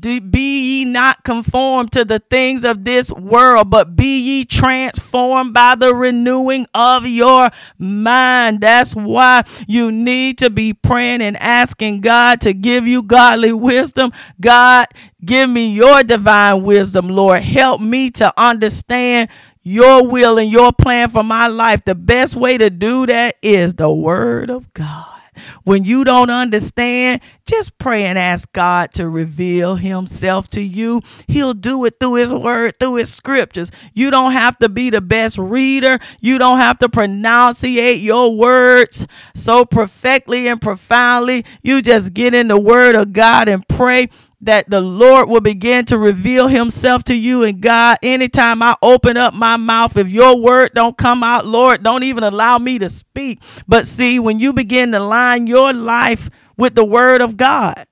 be 0.01 0.81
ye 0.81 0.85
not 0.85 1.25
conformed 1.25 1.91
to 1.93 2.05
the 2.05 2.19
things 2.19 2.65
of 2.65 2.85
this 2.85 3.11
world, 3.11 3.71
but 3.71 3.97
be 3.97 4.19
ye 4.19 4.45
transformed 4.45 5.53
by 5.55 5.75
the 5.75 5.95
renewing 5.95 6.67
of 6.75 7.07
your 7.07 7.51
mind. 7.79 8.61
That's 8.61 8.95
why 8.95 9.43
you 9.67 9.91
need 9.91 10.39
to 10.39 10.51
be 10.51 10.75
praying 10.75 11.23
and 11.23 11.37
asking 11.39 12.03
God 12.03 12.41
to 12.43 12.53
give 12.53 12.87
you 12.87 13.03
godly 13.03 13.53
wisdom. 13.53 14.13
God, 14.41 14.87
give 15.25 15.49
me 15.49 15.73
your 15.73 16.03
divine 16.03 16.63
wisdom, 16.63 17.09
Lord. 17.09 17.43
Help 17.43 17.81
me 17.81 18.11
to 18.13 18.33
understand 18.41 19.31
your 19.67 20.07
will 20.07 20.39
and 20.39 20.49
your 20.49 20.73
plan 20.73 21.09
for 21.09 21.25
my 21.25 21.49
life, 21.49 21.85
the 21.85 21.97
best 21.97 22.37
way 22.37 22.57
to 22.57 22.71
do 22.71 23.05
that 23.05 23.35
is 23.43 23.75
the 23.75 23.91
Word 23.91 24.49
of 24.49 24.73
God. 24.75 25.17
When 25.65 25.83
you 25.83 26.05
don't 26.05 26.31
understand, 26.31 27.21
just 27.47 27.77
pray 27.77 28.05
and 28.05 28.17
ask 28.17 28.53
God 28.53 28.93
to 28.95 29.09
reveal 29.09 29.75
Himself 29.75 30.47
to 30.51 30.61
you. 30.61 31.03
He'll 31.27 31.53
do 31.53 31.85
it 31.85 31.97
through 31.99 32.15
His 32.15 32.33
Word, 32.33 32.79
through 32.79 32.95
His 32.95 33.13
scriptures. 33.13 33.73
You 33.93 34.13
don't 34.13 34.33
have 34.33 34.57
to 34.59 34.69
be 34.69 34.89
the 34.89 35.01
best 35.01 35.37
reader. 35.37 35.99
You 36.21 36.39
don't 36.39 36.61
have 36.61 36.79
to 36.79 36.89
pronunciate 36.89 38.01
your 38.01 38.37
words 38.37 39.05
so 39.35 39.65
perfectly 39.65 40.47
and 40.47 40.63
profoundly. 40.63 41.45
You 41.61 41.83
just 41.83 42.15
get 42.15 42.35
in 42.35 42.47
the 42.47 42.59
Word 42.59 42.95
of 42.95 43.13
God 43.13 43.49
and 43.49 43.67
pray 43.67 44.11
that 44.47 44.69
the 44.71 44.81
Lord 44.81 45.29
will 45.29 45.41
begin 45.41 45.85
to 45.87 45.99
reveal 45.99 46.49
himself 46.49 47.05
to 47.05 47.15
you 47.15 47.45
and 47.45 47.61
God 47.61 47.99
anytime 48.03 48.63
I 48.63 48.77
open 48.83 49.17
up 49.17 49.35
my 49.35 49.57
mouth. 49.57 49.97
If 49.97 50.11
your 50.11 50.37
word 50.39 50.73
don't 50.75 50.97
come 50.97 51.23
out 51.23 51.47
Lord 51.47 51.83
don't 51.83 52.03
even 52.03 52.25
allow 52.25 52.59
me 52.59 52.79
to 52.79 52.89
speak. 52.89 53.41
But 53.69 53.87
see 53.87 54.19
when 54.19 54.39
you 54.39 54.53
begin 54.53 54.93
to 54.93 55.01
line 55.01 55.47
your 55.47 55.73
life 55.73 56.31
with 56.57 56.75
the 56.75 56.85
word 56.85 57.21
of 57.23 57.37
God 57.37 57.87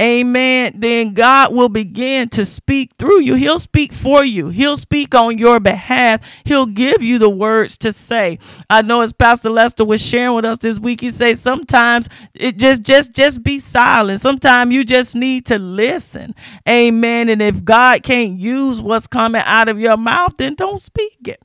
amen, 0.00 0.74
then 0.76 1.14
God 1.14 1.54
will 1.54 1.68
begin 1.68 2.28
to 2.30 2.44
speak 2.44 2.92
through 2.98 3.22
you. 3.22 3.34
He'll 3.34 3.58
speak 3.58 3.92
for 3.92 4.24
you. 4.24 4.48
He'll 4.48 4.76
speak 4.76 5.14
on 5.14 5.38
your 5.38 5.60
behalf. 5.60 6.20
He'll 6.44 6.66
give 6.66 7.02
you 7.02 7.18
the 7.18 7.30
words 7.30 7.78
to 7.78 7.92
say. 7.92 8.38
I 8.70 8.82
know 8.82 9.00
as 9.00 9.12
Pastor 9.12 9.50
Lester 9.50 9.84
was 9.84 10.00
sharing 10.00 10.34
with 10.34 10.44
us 10.44 10.58
this 10.58 10.78
week, 10.78 11.00
he 11.00 11.10
said 11.10 11.38
sometimes 11.38 12.08
it 12.34 12.58
just 12.58 12.82
just 12.82 13.12
just 13.12 13.42
be 13.42 13.58
silent. 13.58 14.20
Sometimes 14.20 14.72
you 14.72 14.84
just 14.84 15.14
need 15.14 15.46
to 15.46 15.58
listen. 15.58 16.34
Amen. 16.68 17.28
And 17.28 17.42
if 17.42 17.64
God 17.64 18.02
can't 18.02 18.38
use 18.38 18.80
what's 18.80 19.06
coming 19.06 19.42
out 19.44 19.68
of 19.68 19.78
your 19.78 19.96
mouth, 19.96 20.36
then 20.36 20.54
don't 20.54 20.80
speak 20.80 21.26
it. 21.26 21.42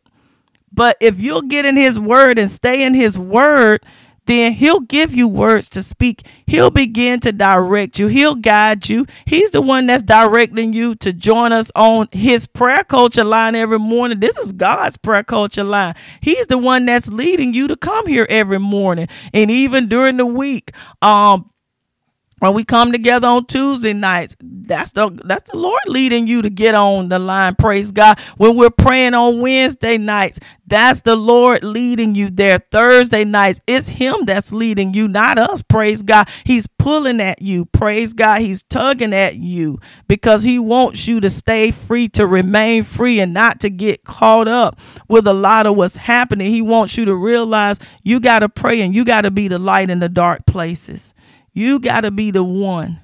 But 0.73 0.97
if 0.99 1.19
you'll 1.19 1.43
get 1.43 1.65
in 1.65 1.77
his 1.77 1.99
word 1.99 2.39
and 2.39 2.49
stay 2.49 2.83
in 2.83 2.95
his 2.95 3.17
word, 3.17 3.85
then 4.25 4.53
he'll 4.53 4.79
give 4.79 5.13
you 5.13 5.27
words 5.27 5.69
to 5.69 5.83
speak. 5.83 6.25
He'll 6.47 6.69
begin 6.71 7.19
to 7.21 7.31
direct 7.31 7.99
you. 7.99 8.07
He'll 8.07 8.35
guide 8.35 8.87
you. 8.89 9.05
He's 9.25 9.51
the 9.51 9.61
one 9.61 9.87
that's 9.87 10.03
directing 10.03 10.73
you 10.73 10.95
to 10.95 11.13
join 11.13 11.51
us 11.51 11.71
on 11.75 12.07
his 12.11 12.47
prayer 12.47 12.83
culture 12.83 13.23
line 13.23 13.55
every 13.55 13.79
morning. 13.79 14.19
This 14.19 14.37
is 14.37 14.51
God's 14.51 14.97
prayer 14.97 15.23
culture 15.23 15.63
line. 15.63 15.95
He's 16.21 16.47
the 16.47 16.57
one 16.57 16.85
that's 16.85 17.09
leading 17.09 17.53
you 17.53 17.67
to 17.67 17.75
come 17.75 18.07
here 18.07 18.27
every 18.29 18.59
morning 18.59 19.07
and 19.33 19.51
even 19.51 19.87
during 19.87 20.17
the 20.17 20.25
week. 20.25 20.71
Um, 21.01 21.49
when 22.43 22.55
we 22.55 22.65
come 22.65 22.91
together 22.91 23.25
on 23.25 23.45
Tuesday 23.45 23.93
nights, 23.93 24.35
that's 24.41 24.91
the 24.91 25.09
that's 25.23 25.49
the 25.49 25.55
Lord 25.55 25.83
leading 25.87 26.27
you 26.27 26.41
to 26.41 26.49
get 26.49 26.75
on 26.75 27.07
the 27.07 27.17
line. 27.17 27.55
Praise 27.55 27.93
God. 27.93 28.19
When 28.35 28.57
we're 28.57 28.69
praying 28.69 29.13
on 29.13 29.39
Wednesday 29.39 29.97
nights, 29.97 30.41
that's 30.67 31.03
the 31.03 31.15
Lord 31.15 31.63
leading 31.63 32.15
you 32.15 32.29
there. 32.29 32.59
Thursday 32.59 33.23
nights, 33.23 33.61
it's 33.65 33.87
Him 33.87 34.25
that's 34.25 34.51
leading 34.51 34.93
you, 34.93 35.07
not 35.07 35.39
us. 35.39 35.61
Praise 35.61 36.03
God. 36.03 36.27
He's 36.43 36.67
pulling 36.67 37.21
at 37.21 37.41
you. 37.41 37.63
Praise 37.63 38.11
God. 38.11 38.41
He's 38.41 38.61
tugging 38.63 39.13
at 39.13 39.37
you 39.37 39.79
because 40.09 40.43
He 40.43 40.59
wants 40.59 41.07
you 41.07 41.21
to 41.21 41.29
stay 41.29 41.71
free, 41.71 42.09
to 42.09 42.27
remain 42.27 42.83
free, 42.83 43.21
and 43.21 43.33
not 43.33 43.61
to 43.61 43.69
get 43.69 44.03
caught 44.03 44.49
up 44.49 44.77
with 45.07 45.27
a 45.27 45.33
lot 45.33 45.65
of 45.65 45.77
what's 45.77 45.95
happening. 45.95 46.51
He 46.51 46.61
wants 46.61 46.97
you 46.97 47.05
to 47.05 47.15
realize 47.15 47.79
you 48.03 48.19
got 48.19 48.39
to 48.39 48.49
pray 48.49 48.81
and 48.81 48.93
you 48.93 49.05
got 49.05 49.21
to 49.21 49.31
be 49.31 49.47
the 49.47 49.59
light 49.59 49.89
in 49.89 49.99
the 49.99 50.09
dark 50.09 50.45
places. 50.45 51.13
You 51.53 51.79
got 51.79 52.01
to 52.01 52.11
be 52.11 52.31
the 52.31 52.43
one 52.43 52.99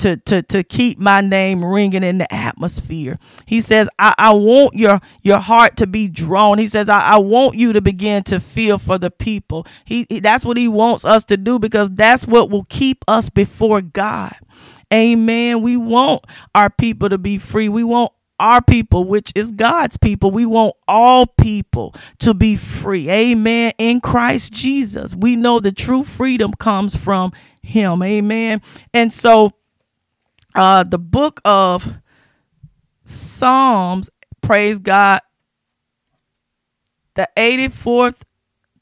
to, 0.00 0.16
to, 0.16 0.42
to 0.42 0.62
keep 0.64 0.98
my 0.98 1.20
name 1.20 1.64
ringing 1.64 2.02
in 2.02 2.18
the 2.18 2.32
atmosphere. 2.32 3.18
He 3.46 3.60
says, 3.60 3.88
I, 3.98 4.14
I 4.16 4.32
want 4.32 4.74
your, 4.74 5.00
your 5.22 5.38
heart 5.38 5.76
to 5.78 5.86
be 5.86 6.08
drawn. 6.08 6.58
He 6.58 6.66
says, 6.66 6.88
I, 6.88 7.00
I 7.00 7.18
want 7.18 7.56
you 7.56 7.72
to 7.74 7.80
begin 7.80 8.22
to 8.24 8.40
feel 8.40 8.78
for 8.78 8.98
the 8.98 9.10
people. 9.10 9.66
He, 9.84 10.06
he 10.08 10.20
that's 10.20 10.44
what 10.44 10.56
he 10.56 10.68
wants 10.68 11.04
us 11.04 11.24
to 11.24 11.36
do 11.36 11.58
because 11.58 11.90
that's 11.90 12.26
what 12.26 12.50
will 12.50 12.64
keep 12.68 13.04
us 13.06 13.28
before 13.28 13.82
God. 13.82 14.34
Amen. 14.92 15.62
We 15.62 15.76
want 15.76 16.24
our 16.54 16.70
people 16.70 17.10
to 17.10 17.18
be 17.18 17.38
free. 17.38 17.68
We 17.68 17.84
want 17.84 18.12
our 18.40 18.62
people, 18.62 19.04
which 19.04 19.32
is 19.34 19.52
God's 19.52 19.98
people. 19.98 20.30
We 20.30 20.46
want 20.46 20.74
all 20.88 21.26
people 21.26 21.94
to 22.20 22.32
be 22.32 22.56
free. 22.56 23.08
Amen. 23.10 23.72
In 23.78 24.00
Christ 24.00 24.52
Jesus. 24.52 25.14
We 25.14 25.36
know 25.36 25.60
the 25.60 25.72
true 25.72 26.02
freedom 26.02 26.54
comes 26.54 26.96
from 26.96 27.32
Him. 27.70 28.02
Amen. 28.02 28.60
And 28.92 29.12
so, 29.12 29.52
uh, 30.54 30.84
the 30.84 30.98
book 30.98 31.40
of 31.44 32.00
Psalms, 33.04 34.10
praise 34.40 34.78
God, 34.78 35.20
the 37.14 37.28
84th 37.36 38.22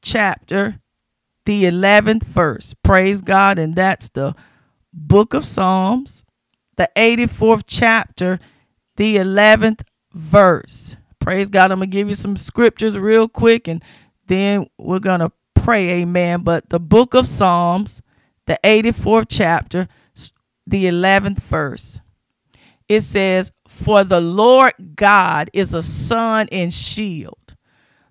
chapter, 0.03 0.81
the 1.45 1.65
11th 1.65 2.25
verse. 2.25 2.75
Praise 2.83 3.23
God. 3.23 3.59
And 3.59 3.75
that's 3.75 4.09
the 4.09 4.35
book 4.93 5.35
of 5.35 5.45
Psalms, 5.45 6.25
the 6.77 6.89
84th 6.97 7.65
chapter 7.67 8.39
the 8.99 9.17
11th 9.17 9.83
verse. 10.13 10.97
Praise 11.21 11.49
God. 11.49 11.71
I'm 11.73 11.79
going 11.79 11.91
to 11.91 11.97
give 11.97 12.09
you 12.09 12.15
some 12.15 12.37
scriptures 12.37 12.99
real 12.99 13.29
quick 13.29 13.67
and 13.67 13.83
then 14.27 14.67
we're 14.77 14.99
going 14.99 15.21
to 15.21 15.33
pray, 15.55 16.03
amen. 16.03 16.43
But 16.43 16.69
the 16.69 16.81
book 16.81 17.15
of 17.15 17.27
Psalms, 17.27 18.03
the 18.49 18.59
84th 18.65 19.27
chapter, 19.29 19.89
the 20.67 20.87
11th 20.87 21.41
verse, 21.41 22.01
it 22.89 23.03
says, 23.03 23.53
For 23.69 24.03
the 24.05 24.23
Lord 24.23 24.73
God 24.97 25.51
is 25.53 25.75
a 25.75 25.83
sun 25.83 26.49
and 26.51 26.73
shield. 26.73 27.55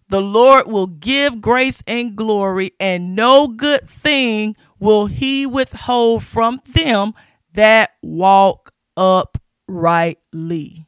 The 0.09 0.21
Lord 0.21 0.67
will 0.67 0.87
give 0.87 1.41
grace 1.41 1.83
and 1.87 2.15
glory, 2.15 2.71
and 2.79 3.15
no 3.15 3.47
good 3.47 3.89
thing 3.89 4.55
will 4.79 5.07
he 5.07 5.45
withhold 5.47 6.23
from 6.23 6.61
them 6.71 7.13
that 7.53 7.91
walk 8.03 8.71
uprightly. 8.95 10.87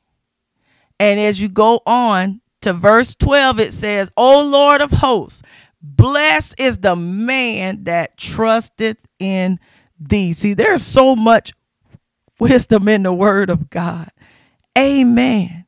And 1.00 1.20
as 1.20 1.42
you 1.42 1.50
go 1.50 1.82
on 1.88 2.42
to 2.62 2.72
verse 2.72 3.16
12, 3.16 3.60
it 3.60 3.74
says, 3.74 4.12
O 4.16 4.42
Lord 4.42 4.82
of 4.82 4.92
hosts, 4.92 5.42
blessed 5.82 6.60
is 6.60 6.80
the 6.80 6.96
man 6.96 7.84
that 7.86 8.18
trusteth 8.18 8.98
in 9.20 9.60
thee. 10.00 10.34
See, 10.34 10.54
there's 10.54 10.84
so 10.84 11.16
much 11.16 11.54
wisdom 12.40 12.88
in 12.88 13.04
the 13.04 13.14
word 13.14 13.50
of 13.50 13.70
God. 13.70 14.10
Amen. 14.78 15.66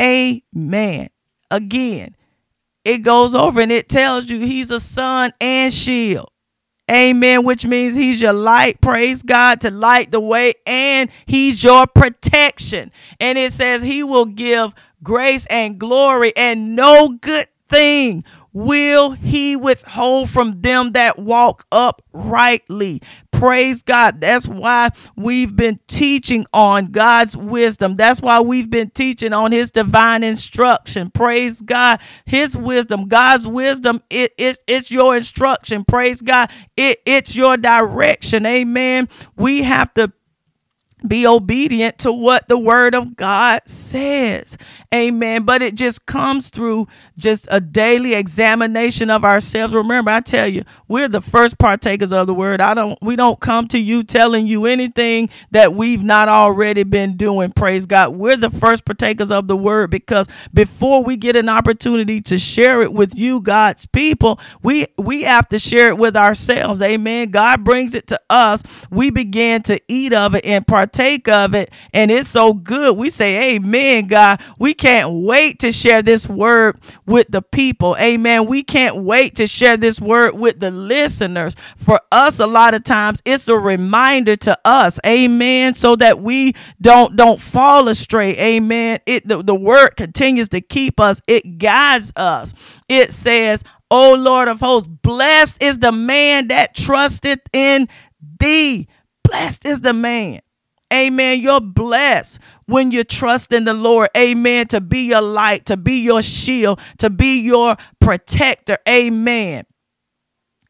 Amen. 0.00 1.08
Again, 1.50 2.16
it 2.84 2.98
goes 2.98 3.34
over 3.34 3.60
and 3.60 3.72
it 3.72 3.88
tells 3.88 4.28
you 4.28 4.40
he's 4.40 4.70
a 4.70 4.80
sun 4.80 5.32
and 5.40 5.72
shield. 5.72 6.30
Amen, 6.90 7.44
which 7.44 7.64
means 7.64 7.96
he's 7.96 8.20
your 8.20 8.34
light. 8.34 8.80
Praise 8.82 9.22
God 9.22 9.62
to 9.62 9.70
light 9.70 10.10
the 10.10 10.20
way, 10.20 10.52
and 10.66 11.08
he's 11.24 11.64
your 11.64 11.86
protection. 11.86 12.92
And 13.18 13.38
it 13.38 13.54
says 13.54 13.82
he 13.82 14.02
will 14.02 14.26
give 14.26 14.74
grace 15.02 15.46
and 15.46 15.78
glory, 15.78 16.34
and 16.36 16.76
no 16.76 17.16
good 17.20 17.48
thing 17.68 18.22
will 18.54 19.10
he 19.10 19.56
withhold 19.56 20.30
from 20.30 20.62
them 20.62 20.92
that 20.92 21.18
walk 21.18 21.66
uprightly. 21.70 23.02
Praise 23.32 23.82
God. 23.82 24.20
That's 24.20 24.46
why 24.46 24.90
we've 25.16 25.54
been 25.54 25.80
teaching 25.88 26.46
on 26.54 26.86
God's 26.92 27.36
wisdom. 27.36 27.96
That's 27.96 28.22
why 28.22 28.40
we've 28.40 28.70
been 28.70 28.90
teaching 28.90 29.32
on 29.32 29.50
his 29.50 29.72
divine 29.72 30.22
instruction. 30.22 31.10
Praise 31.10 31.60
God. 31.60 32.00
His 32.24 32.56
wisdom, 32.56 33.08
God's 33.08 33.46
wisdom, 33.46 34.00
it, 34.08 34.32
it, 34.38 34.58
it's 34.68 34.90
your 34.90 35.16
instruction. 35.16 35.84
Praise 35.84 36.22
God. 36.22 36.50
It, 36.76 36.98
it's 37.04 37.34
your 37.34 37.56
direction. 37.56 38.46
Amen. 38.46 39.08
We 39.36 39.64
have 39.64 39.92
to 39.94 40.12
be 41.06 41.26
obedient 41.26 41.98
to 41.98 42.12
what 42.12 42.48
the 42.48 42.58
word 42.58 42.94
of 42.94 43.16
God 43.16 43.62
says. 43.66 44.56
Amen. 44.94 45.44
But 45.44 45.62
it 45.62 45.74
just 45.74 46.06
comes 46.06 46.48
through 46.48 46.86
just 47.16 47.46
a 47.50 47.60
daily 47.60 48.14
examination 48.14 49.10
of 49.10 49.24
ourselves. 49.24 49.74
Remember, 49.74 50.10
I 50.10 50.20
tell 50.20 50.48
you, 50.48 50.64
we're 50.88 51.08
the 51.08 51.20
first 51.20 51.58
partakers 51.58 52.12
of 52.12 52.26
the 52.26 52.34
word. 52.34 52.60
I 52.60 52.74
don't 52.74 52.98
we 53.02 53.16
don't 53.16 53.38
come 53.40 53.68
to 53.68 53.78
you 53.78 54.02
telling 54.02 54.46
you 54.46 54.66
anything 54.66 55.28
that 55.50 55.74
we've 55.74 56.02
not 56.02 56.28
already 56.28 56.84
been 56.84 57.16
doing. 57.16 57.52
Praise 57.52 57.86
God. 57.86 58.16
We're 58.16 58.36
the 58.36 58.50
first 58.50 58.84
partakers 58.84 59.30
of 59.30 59.46
the 59.46 59.56
word 59.56 59.90
because 59.90 60.28
before 60.52 61.02
we 61.04 61.16
get 61.16 61.36
an 61.36 61.48
opportunity 61.48 62.20
to 62.22 62.38
share 62.38 62.82
it 62.82 62.92
with 62.92 63.14
you, 63.14 63.40
God's 63.40 63.86
people, 63.86 64.40
we 64.62 64.86
we 64.96 65.22
have 65.22 65.48
to 65.48 65.58
share 65.58 65.88
it 65.88 65.98
with 65.98 66.16
ourselves. 66.16 66.80
Amen. 66.80 67.30
God 67.30 67.64
brings 67.64 67.94
it 67.94 68.06
to 68.08 68.20
us. 68.30 68.62
We 68.90 69.10
begin 69.10 69.62
to 69.62 69.80
eat 69.88 70.12
of 70.12 70.34
it 70.34 70.44
and 70.44 70.66
partake 70.66 70.93
partake 70.94 71.28
of 71.28 71.54
it 71.54 71.70
and 71.92 72.10
it's 72.10 72.28
so 72.28 72.54
good. 72.54 72.96
We 72.96 73.10
say, 73.10 73.54
Amen, 73.54 74.06
God. 74.06 74.40
We 74.58 74.74
can't 74.74 75.24
wait 75.24 75.58
to 75.60 75.72
share 75.72 76.02
this 76.02 76.28
word 76.28 76.78
with 77.06 77.26
the 77.30 77.42
people. 77.42 77.96
Amen. 77.98 78.46
We 78.46 78.62
can't 78.62 79.02
wait 79.02 79.36
to 79.36 79.46
share 79.46 79.76
this 79.76 80.00
word 80.00 80.34
with 80.34 80.60
the 80.60 80.70
listeners. 80.70 81.56
For 81.76 82.00
us, 82.12 82.38
a 82.38 82.46
lot 82.46 82.74
of 82.74 82.84
times 82.84 83.20
it's 83.24 83.48
a 83.48 83.58
reminder 83.58 84.36
to 84.36 84.58
us, 84.64 85.00
amen, 85.04 85.74
so 85.74 85.96
that 85.96 86.20
we 86.20 86.54
don't 86.80 87.16
don't 87.16 87.40
fall 87.40 87.88
astray. 87.88 88.36
Amen. 88.38 89.00
It 89.06 89.26
the, 89.26 89.42
the 89.42 89.54
word 89.54 89.96
continues 89.96 90.48
to 90.50 90.60
keep 90.60 91.00
us, 91.00 91.20
it 91.26 91.58
guides 91.58 92.12
us. 92.16 92.54
It 92.88 93.12
says, 93.12 93.64
O 93.90 94.14
Lord 94.14 94.48
of 94.48 94.60
hosts, 94.60 94.88
blessed 94.88 95.62
is 95.62 95.78
the 95.78 95.92
man 95.92 96.48
that 96.48 96.74
trusteth 96.74 97.40
in 97.52 97.88
thee. 98.38 98.88
Blessed 99.24 99.64
is 99.64 99.80
the 99.80 99.92
man 99.92 100.40
Amen. 100.94 101.40
You're 101.40 101.60
blessed 101.60 102.38
when 102.66 102.92
you 102.92 103.02
trust 103.02 103.52
in 103.52 103.64
the 103.64 103.74
Lord. 103.74 104.10
Amen. 104.16 104.68
To 104.68 104.80
be 104.80 105.00
your 105.00 105.20
light, 105.20 105.66
to 105.66 105.76
be 105.76 105.94
your 106.00 106.22
shield, 106.22 106.80
to 106.98 107.10
be 107.10 107.40
your 107.40 107.76
protector. 107.98 108.78
Amen. 108.88 109.64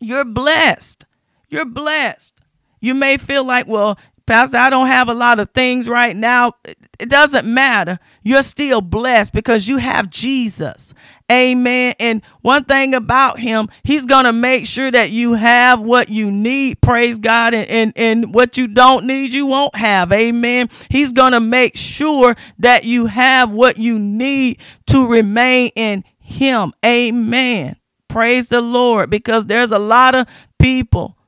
You're 0.00 0.24
blessed. 0.24 1.04
You're 1.48 1.66
blessed. 1.66 2.40
You 2.80 2.94
may 2.94 3.18
feel 3.18 3.44
like, 3.44 3.66
well, 3.66 3.98
Pastor, 4.26 4.56
I 4.56 4.70
don't 4.70 4.86
have 4.86 5.08
a 5.08 5.14
lot 5.14 5.38
of 5.38 5.50
things 5.50 5.86
right 5.86 6.16
now. 6.16 6.54
It 6.98 7.10
doesn't 7.10 7.46
matter. 7.46 7.98
You're 8.22 8.42
still 8.42 8.80
blessed 8.80 9.34
because 9.34 9.68
you 9.68 9.76
have 9.76 10.08
Jesus. 10.08 10.94
Amen. 11.30 11.94
And 12.00 12.22
one 12.40 12.64
thing 12.64 12.94
about 12.94 13.38
him, 13.38 13.68
he's 13.82 14.06
going 14.06 14.24
to 14.24 14.32
make 14.32 14.64
sure 14.64 14.90
that 14.90 15.10
you 15.10 15.34
have 15.34 15.82
what 15.82 16.08
you 16.08 16.30
need. 16.30 16.80
Praise 16.80 17.18
God. 17.18 17.52
And, 17.52 17.68
and, 17.68 17.92
and 17.96 18.34
what 18.34 18.56
you 18.56 18.66
don't 18.66 19.06
need, 19.06 19.34
you 19.34 19.44
won't 19.44 19.76
have. 19.76 20.10
Amen. 20.10 20.70
He's 20.88 21.12
going 21.12 21.32
to 21.32 21.40
make 21.40 21.76
sure 21.76 22.34
that 22.60 22.84
you 22.84 23.06
have 23.06 23.50
what 23.50 23.76
you 23.76 23.98
need 23.98 24.58
to 24.86 25.06
remain 25.06 25.70
in 25.76 26.02
him. 26.18 26.72
Amen. 26.82 27.76
Praise 28.08 28.48
the 28.48 28.62
Lord 28.62 29.10
because 29.10 29.44
there's 29.46 29.72
a 29.72 29.78
lot 29.78 30.14
of 30.14 30.26
people 30.58 31.18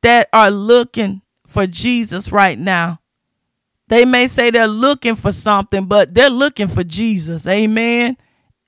that 0.00 0.30
are 0.32 0.50
looking 0.50 1.20
for 1.52 1.66
Jesus 1.66 2.32
right 2.32 2.58
now. 2.58 3.00
They 3.88 4.04
may 4.04 4.26
say 4.26 4.50
they're 4.50 4.66
looking 4.66 5.14
for 5.14 5.32
something, 5.32 5.86
but 5.86 6.14
they're 6.14 6.30
looking 6.30 6.68
for 6.68 6.82
Jesus. 6.82 7.46
Amen. 7.46 8.16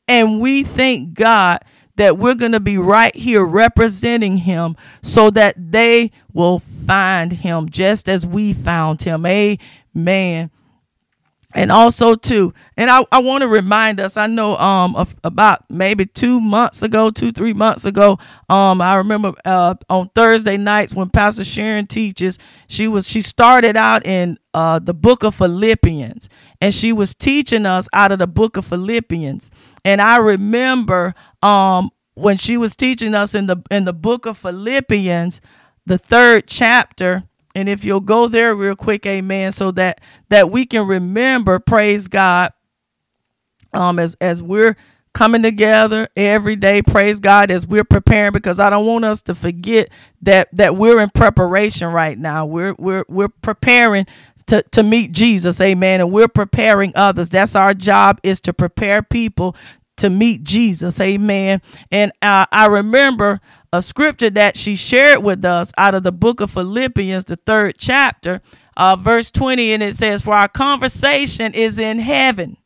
And 0.07 0.40
we 0.40 0.62
thank 0.62 1.14
God 1.14 1.64
that 1.97 2.18
we're 2.18 2.35
going 2.35 2.53
to 2.53 2.61
be 2.61 2.77
right 2.77 3.14
here 3.16 3.44
representing 3.44 4.37
him 4.37 4.77
so 5.03 5.31
that 5.31 5.55
they 5.57 6.11
will 6.33 6.59
find 6.59 7.33
him 7.33 7.68
just 7.70 8.09
as 8.09 8.27
we 8.27 8.53
found 8.53 9.03
him. 9.03 9.25
Amen 9.25 10.51
and 11.55 11.73
also 11.73 12.14
too 12.14 12.53
and 12.77 12.90
i, 12.90 13.05
I 13.12 13.21
want 13.21 13.43
to 13.43 13.49
remind 13.49 14.01
us 14.01 14.17
i 14.17 14.27
know 14.27 14.57
um 14.57 14.97
of, 14.97 15.14
about 15.25 15.64
maybe 15.71 16.07
two 16.07 16.40
months 16.40 16.83
ago 16.83 17.11
two 17.11 17.33
three 17.33 17.53
months 17.53 17.85
ago 17.85 18.19
um 18.49 18.81
i 18.81 18.97
remember 18.97 19.33
uh 19.45 19.75
on 19.88 20.11
thursday 20.14 20.57
nights 20.57 20.95
when 20.95 21.09
pastor 21.11 21.45
sharon 21.45 21.87
teaches 21.87 22.38
she 22.69 22.88
was 22.88 23.09
she 23.09 23.21
started 23.21 23.77
out 23.77 24.05
in 24.07 24.37
uh 24.55 24.79
the 24.79 24.95
book 24.95 25.23
of 25.25 25.35
philippians. 25.35 26.29
And 26.61 26.73
she 26.73 26.93
was 26.93 27.14
teaching 27.14 27.67
us 27.67 27.88
out 27.93 28.12
of 28.12 28.19
the 28.19 28.27
book 28.27 28.57
of 28.57 28.64
philippians. 28.64 29.51
And 29.85 30.01
i 30.01 30.17
remember 30.17 31.14
um 31.43 31.90
when 32.14 32.37
she 32.37 32.57
was 32.57 32.77
teaching 32.77 33.14
us 33.14 33.35
in 33.35 33.47
the 33.47 33.57
in 33.71 33.85
the 33.85 33.93
book 33.93 34.27
of 34.27 34.38
philippians 34.38 35.40
the 35.87 35.99
third 35.99 36.47
chapter 36.47 37.25
and 37.55 37.69
if 37.69 37.85
you'll 37.85 38.01
go 38.01 38.29
there 38.29 38.55
real 38.55 38.77
quick, 38.77 39.07
amen, 39.07 39.53
so 39.53 39.71
that 39.73 40.01
that 40.29 40.51
we 40.51 40.67
can 40.67 40.87
remember, 40.87 41.59
praise 41.59 42.09
God, 42.09 42.53
um, 43.73 43.99
as 43.99 44.17
as 44.21 44.43
we're 44.43 44.77
coming 45.12 45.43
together 45.43 46.09
every 46.17 46.57
day, 46.57 46.83
praise 46.83 47.21
God, 47.21 47.51
as 47.51 47.67
we're 47.67 47.85
preparing, 47.85 48.33
because 48.33 48.59
I 48.59 48.69
don't 48.69 48.87
want 48.87 49.05
us 49.05 49.23
to 49.23 49.35
forget 49.35 49.90
that 50.23 50.49
that 50.53 50.77
we're 50.77 51.01
in 51.01 51.11
preparation 51.11 51.88
right 51.88 52.19
now. 52.19 52.47
We're 52.47 52.75
we're 52.79 53.05
we're 53.09 53.29
preparing 53.29 54.07
to, 54.47 54.62
to 54.73 54.83
meet 54.83 55.12
Jesus, 55.12 55.61
amen. 55.61 56.01
And 56.01 56.12
we're 56.12 56.29
preparing 56.29 56.93
others. 56.95 57.29
That's 57.29 57.57
our 57.57 57.75
job 57.75 58.21
is 58.23 58.40
to 58.43 58.53
prepare 58.53 59.03
people 59.03 59.57
to 59.97 60.11
meet 60.11 60.43
Jesus, 60.43 61.01
amen. 61.01 61.62
And 61.90 62.11
uh, 62.21 62.47
I 62.51 62.67
remember 62.67 63.40
a 63.75 63.83
scripture 63.83 64.31
that 64.31 64.57
she 64.57 64.77
shared 64.77 65.25
with 65.25 65.45
us 65.45 65.73
out 65.77 65.97
of 65.97 66.05
the 66.05 66.13
book 66.13 66.41
of 66.41 66.53
Philippians, 66.53 67.25
the 67.25 67.35
third 67.35 67.75
chapter, 67.77 68.41
uh, 68.77 68.95
verse 68.95 69.33
20, 69.33 69.73
and 69.73 69.83
it 69.83 69.97
says, 69.97 70.23
For 70.23 70.33
our 70.33 70.47
conversation 70.47 71.53
is 71.55 71.77
in 71.79 71.99
heaven. 71.99 72.57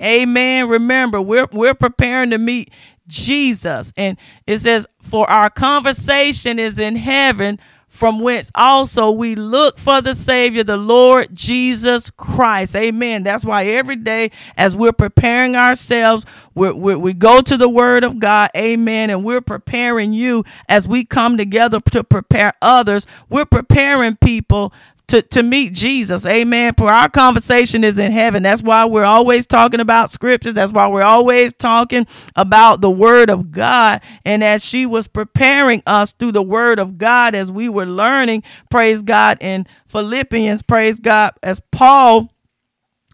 Amen. 0.00 0.68
Remember, 0.68 1.20
we're 1.20 1.48
we're 1.52 1.74
preparing 1.74 2.30
to 2.30 2.38
meet 2.38 2.72
Jesus. 3.08 3.92
And 3.96 4.16
it 4.46 4.58
says, 4.60 4.86
For 5.02 5.28
our 5.28 5.50
conversation 5.50 6.60
is 6.60 6.78
in 6.78 6.94
heaven, 6.94 7.58
from 7.92 8.20
whence 8.20 8.50
also 8.54 9.10
we 9.10 9.34
look 9.34 9.76
for 9.76 10.00
the 10.00 10.14
Savior, 10.14 10.64
the 10.64 10.78
Lord 10.78 11.28
Jesus 11.34 12.08
Christ. 12.08 12.74
Amen. 12.74 13.22
That's 13.22 13.44
why 13.44 13.66
every 13.66 13.96
day 13.96 14.30
as 14.56 14.74
we're 14.74 14.94
preparing 14.94 15.56
ourselves, 15.56 16.24
we're, 16.54 16.72
we're, 16.72 16.96
we 16.96 17.12
go 17.12 17.42
to 17.42 17.56
the 17.58 17.68
Word 17.68 18.02
of 18.02 18.18
God. 18.18 18.48
Amen. 18.56 19.10
And 19.10 19.22
we're 19.22 19.42
preparing 19.42 20.14
you 20.14 20.42
as 20.70 20.88
we 20.88 21.04
come 21.04 21.36
together 21.36 21.80
to 21.92 22.02
prepare 22.02 22.54
others. 22.62 23.06
We're 23.28 23.44
preparing 23.44 24.16
people 24.16 24.72
to, 25.12 25.20
to 25.20 25.42
meet 25.42 25.74
Jesus. 25.74 26.24
Amen. 26.24 26.72
For 26.78 26.90
our 26.90 27.06
conversation 27.06 27.84
is 27.84 27.98
in 27.98 28.12
heaven. 28.12 28.42
That's 28.42 28.62
why 28.62 28.86
we're 28.86 29.04
always 29.04 29.46
talking 29.46 29.78
about 29.78 30.10
scriptures. 30.10 30.54
That's 30.54 30.72
why 30.72 30.88
we're 30.88 31.02
always 31.02 31.52
talking 31.52 32.06
about 32.34 32.80
the 32.80 32.90
word 32.90 33.28
of 33.28 33.50
God. 33.50 34.00
And 34.24 34.42
as 34.42 34.64
she 34.64 34.86
was 34.86 35.08
preparing 35.08 35.82
us 35.86 36.14
through 36.14 36.32
the 36.32 36.42
word 36.42 36.78
of 36.78 36.96
God, 36.96 37.34
as 37.34 37.52
we 37.52 37.68
were 37.68 37.84
learning, 37.84 38.42
praise 38.70 39.02
God, 39.02 39.36
in 39.42 39.66
Philippians, 39.88 40.62
praise 40.62 40.98
God, 40.98 41.32
as 41.42 41.60
Paul 41.70 42.32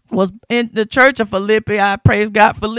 was 0.09 0.31
in 0.47 0.69
the 0.71 0.85
church 0.85 1.19
of 1.19 1.29
Philippi, 1.29 1.81
I 1.81 1.97
praise 1.97 2.29
God 2.29 2.53
for 2.53 2.69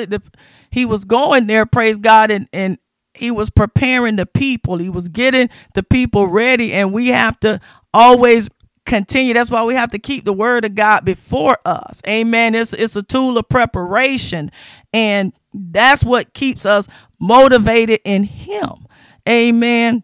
he 0.70 0.86
was 0.86 1.04
going 1.04 1.46
there, 1.46 1.66
praise 1.66 1.98
God, 1.98 2.30
and, 2.30 2.48
and 2.54 2.78
he 3.12 3.30
was 3.30 3.50
preparing 3.50 4.16
the 4.16 4.24
people. 4.24 4.78
He 4.78 4.88
was 4.88 5.10
getting 5.10 5.50
the 5.74 5.82
people 5.82 6.26
ready, 6.26 6.72
and 6.72 6.94
we 6.94 7.08
have 7.08 7.38
to 7.40 7.60
always 7.92 8.48
continue. 8.90 9.32
That's 9.32 9.50
why 9.50 9.64
we 9.64 9.74
have 9.74 9.92
to 9.92 9.98
keep 9.98 10.24
the 10.24 10.32
word 10.32 10.64
of 10.64 10.74
God 10.74 11.04
before 11.04 11.56
us. 11.64 12.02
Amen. 12.06 12.54
It's 12.54 12.74
it's 12.74 12.96
a 12.96 13.02
tool 13.02 13.38
of 13.38 13.48
preparation, 13.48 14.50
and 14.92 15.32
that's 15.54 16.02
what 16.04 16.34
keeps 16.34 16.66
us 16.66 16.88
motivated 17.20 18.00
in 18.04 18.24
Him. 18.24 18.86
Amen. 19.28 20.02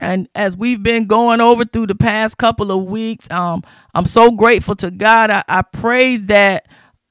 And 0.00 0.28
as 0.34 0.56
we've 0.56 0.82
been 0.82 1.06
going 1.06 1.42
over 1.42 1.64
through 1.64 1.88
the 1.88 1.94
past 1.94 2.38
couple 2.38 2.70
of 2.70 2.84
weeks, 2.84 3.30
um, 3.30 3.62
I'm 3.92 4.06
so 4.06 4.30
grateful 4.30 4.76
to 4.76 4.90
God. 4.90 5.28
I, 5.30 5.44
I 5.46 5.62
pray 5.62 6.16
that 6.16 6.68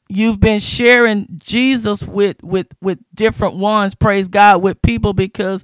you've 0.08 0.40
been 0.40 0.60
sharing 0.60 1.28
Jesus 1.38 2.04
with 2.04 2.42
with 2.42 2.68
with 2.82 3.00
different 3.14 3.56
ones, 3.56 3.96
praise 3.96 4.30
God, 4.30 4.62
with 4.64 4.82
people 4.82 5.14
because 5.14 5.64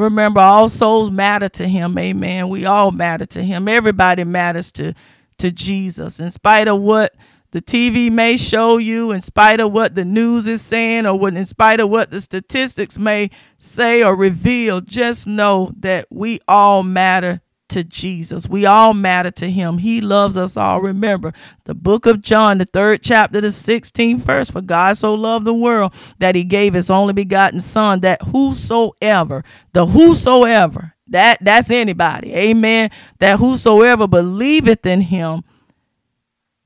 remember 0.00 0.40
all 0.40 0.68
souls 0.68 1.10
matter 1.10 1.48
to 1.50 1.68
him. 1.68 1.96
Amen. 1.98 2.48
We 2.48 2.66
all 2.66 2.90
matter 2.90 3.26
to 3.26 3.42
him. 3.42 3.68
Everybody 3.68 4.24
matters 4.24 4.72
to 4.72 4.94
to 5.38 5.50
Jesus. 5.50 6.20
In 6.20 6.30
spite 6.30 6.68
of 6.68 6.80
what 6.80 7.14
the 7.52 7.60
TV 7.60 8.12
may 8.12 8.36
show 8.36 8.76
you, 8.76 9.10
in 9.10 9.20
spite 9.20 9.58
of 9.58 9.72
what 9.72 9.94
the 9.94 10.04
news 10.04 10.46
is 10.46 10.62
saying, 10.62 11.06
or 11.06 11.18
what, 11.18 11.34
in 11.34 11.46
spite 11.46 11.80
of 11.80 11.88
what 11.88 12.10
the 12.10 12.20
statistics 12.20 12.98
may 12.98 13.30
say 13.58 14.02
or 14.02 14.14
reveal, 14.14 14.80
just 14.80 15.26
know 15.26 15.72
that 15.78 16.06
we 16.10 16.40
all 16.46 16.82
matter 16.82 17.40
to 17.70 17.84
Jesus. 17.84 18.48
We 18.48 18.66
all 18.66 18.94
matter 18.94 19.30
to 19.32 19.50
him. 19.50 19.78
He 19.78 20.00
loves 20.00 20.36
us 20.36 20.56
all. 20.56 20.80
Remember 20.80 21.32
the 21.64 21.74
book 21.74 22.06
of 22.06 22.20
John, 22.20 22.58
the 22.58 22.64
third 22.64 23.02
chapter, 23.02 23.40
the 23.40 23.48
16th 23.48 24.20
verse. 24.20 24.50
For 24.50 24.60
God 24.60 24.96
so 24.96 25.14
loved 25.14 25.46
the 25.46 25.54
world 25.54 25.94
that 26.18 26.34
he 26.34 26.44
gave 26.44 26.74
his 26.74 26.90
only 26.90 27.12
begotten 27.12 27.60
son 27.60 28.00
that 28.00 28.22
whosoever, 28.22 29.44
the 29.72 29.86
whosoever, 29.86 30.94
that 31.08 31.38
that's 31.40 31.70
anybody. 31.70 32.34
Amen. 32.34 32.90
That 33.18 33.38
whosoever 33.38 34.06
believeth 34.06 34.86
in 34.86 35.00
him 35.02 35.42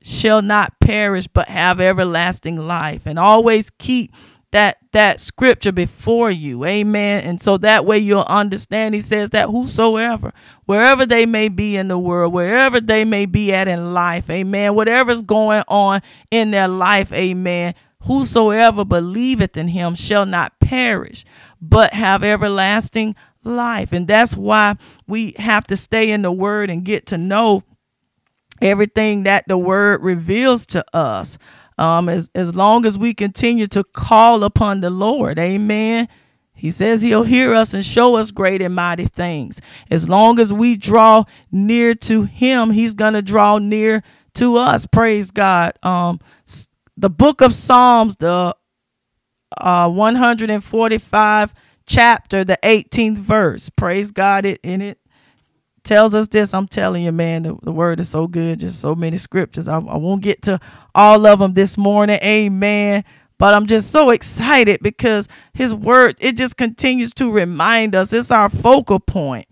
shall 0.03 0.41
not 0.41 0.79
perish 0.79 1.27
but 1.27 1.49
have 1.49 1.81
everlasting 1.81 2.57
life. 2.57 3.07
And 3.07 3.17
always 3.17 3.71
keep 3.71 4.13
that 4.55 4.77
that 4.93 5.19
scripture 5.19 5.73
before 5.73 6.31
you. 6.31 6.63
Amen. 6.63 7.23
And 7.25 7.41
so 7.41 7.57
that 7.57 7.85
way 7.85 7.99
you'll 7.99 8.21
understand 8.21 8.95
he 8.95 9.01
says 9.01 9.31
that 9.31 9.49
whosoever 9.49 10.31
wherever 10.65 11.05
they 11.05 11.25
may 11.25 11.49
be 11.49 11.75
in 11.75 11.89
the 11.89 11.99
world 11.99 12.33
wherever 12.33 12.79
they 12.79 13.03
may 13.03 13.25
be 13.25 13.53
at 13.53 13.67
in 13.67 13.93
life 13.93 14.29
amen 14.29 14.73
whatever's 14.73 15.21
going 15.21 15.63
on 15.67 16.01
in 16.31 16.51
their 16.51 16.67
life 16.67 17.11
amen 17.11 17.75
whosoever 18.03 18.85
believeth 18.85 19.57
in 19.57 19.67
him 19.67 19.93
shall 19.93 20.25
not 20.25 20.59
perish 20.59 21.25
but 21.61 21.93
have 21.93 22.23
everlasting 22.23 23.15
life. 23.45 23.93
And 23.93 24.07
that's 24.07 24.35
why 24.35 24.75
we 25.07 25.33
have 25.37 25.65
to 25.67 25.75
stay 25.75 26.11
in 26.11 26.21
the 26.21 26.31
word 26.31 26.69
and 26.69 26.83
get 26.83 27.07
to 27.07 27.17
know 27.17 27.63
everything 28.61 29.23
that 29.23 29.45
the 29.47 29.57
word 29.57 30.01
reveals 30.01 30.65
to 30.67 30.83
us 30.95 31.37
um, 31.77 32.09
as, 32.09 32.29
as 32.35 32.55
long 32.55 32.85
as 32.85 32.97
we 32.97 33.13
continue 33.13 33.67
to 33.67 33.83
call 33.83 34.43
upon 34.43 34.81
the 34.81 34.89
Lord. 34.89 35.39
Amen. 35.39 36.07
He 36.53 36.71
says 36.71 37.01
he'll 37.01 37.23
hear 37.23 37.53
us 37.53 37.73
and 37.73 37.85
show 37.85 38.15
us 38.15 38.31
great 38.31 38.61
and 38.61 38.73
mighty 38.73 39.05
things. 39.05 39.59
As 39.91 40.07
long 40.07 40.39
as 40.39 40.53
we 40.53 40.77
draw 40.77 41.25
near 41.51 41.93
to 41.95 42.23
him, 42.23 42.71
he's 42.71 42.95
going 42.95 43.13
to 43.13 43.21
draw 43.21 43.57
near 43.57 44.03
to 44.35 44.57
us. 44.57 44.85
Praise 44.85 45.31
God. 45.31 45.73
Um, 45.83 46.19
the 46.95 47.09
book 47.09 47.41
of 47.41 47.53
Psalms, 47.53 48.15
the 48.15 48.55
uh, 49.57 49.89
145 49.89 51.53
chapter, 51.85 52.43
the 52.45 52.57
18th 52.63 53.17
verse. 53.17 53.69
Praise 53.69 54.11
God. 54.11 54.45
It 54.45 54.59
in 54.63 54.81
it 54.81 54.99
tells 55.85 56.13
us 56.13 56.27
this. 56.27 56.53
I'm 56.53 56.67
telling 56.67 57.03
you, 57.03 57.11
man, 57.11 57.43
the, 57.43 57.55
the 57.63 57.71
word 57.71 57.99
is 57.99 58.09
so 58.09 58.27
good. 58.27 58.59
Just 58.59 58.81
so 58.81 58.95
many 58.95 59.17
scriptures. 59.17 59.67
I, 59.67 59.77
I 59.77 59.97
won't 59.97 60.21
get 60.21 60.41
to 60.43 60.59
all 60.93 61.25
of 61.25 61.39
them 61.39 61.53
this 61.53 61.77
morning. 61.77 62.19
Amen. 62.21 63.03
But 63.37 63.53
I'm 63.53 63.67
just 63.67 63.91
so 63.91 64.09
excited 64.09 64.79
because 64.81 65.27
his 65.53 65.73
word, 65.73 66.17
it 66.19 66.37
just 66.37 66.57
continues 66.57 67.13
to 67.15 67.31
remind 67.31 67.95
us. 67.95 68.11
It's 68.13 68.31
our 68.31 68.49
focal 68.49 68.99
point 68.99 69.47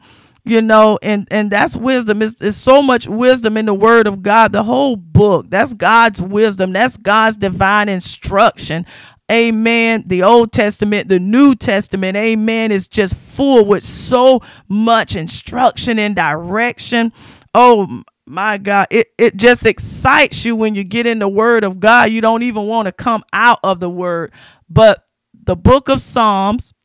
you 0.46 0.62
know 0.62 1.00
and 1.02 1.28
and 1.32 1.50
that's 1.50 1.76
wisdom 1.76 2.22
it's, 2.22 2.42
it's 2.42 2.58
so 2.58 2.82
much 2.82 3.08
wisdom 3.08 3.56
in 3.56 3.66
the 3.66 3.74
word 3.74 4.08
of 4.08 4.22
god 4.22 4.52
the 4.52 4.64
whole 4.64 4.96
book 4.96 5.50
that's 5.50 5.74
god's 5.74 6.22
wisdom 6.22 6.74
that's 6.74 6.98
god's 6.98 7.38
divine 7.38 7.88
instruction 7.88 8.86
Amen. 9.34 10.04
The 10.06 10.22
Old 10.22 10.52
Testament, 10.52 11.08
the 11.08 11.20
New 11.20 11.56
Testament, 11.56 12.16
amen, 12.16 12.72
is 12.72 12.88
just 12.88 13.16
full 13.16 13.66
with 13.66 13.84
so 13.84 14.42
much 14.68 15.16
instruction 15.16 15.98
and 15.98 16.16
direction. 16.16 17.12
Oh 17.56 18.04
my 18.28 18.60
God, 18.60 18.88
it, 18.92 19.08
it 19.18 19.36
just 19.36 19.66
excites 19.66 20.46
you 20.46 20.56
when 20.56 20.76
you 20.76 20.84
get 20.84 21.08
in 21.08 21.18
the 21.18 21.28
Word 21.28 21.64
of 21.64 21.80
God. 21.80 22.12
You 22.12 22.22
don't 22.22 22.44
even 22.44 22.68
want 22.68 22.86
to 22.86 22.92
come 22.92 23.24
out 23.34 23.58
of 23.64 23.80
the 23.80 23.90
Word. 23.90 24.32
But 24.70 25.04
the 25.34 25.56
book 25.56 25.90
of 25.90 26.00
Psalms, 26.00 26.76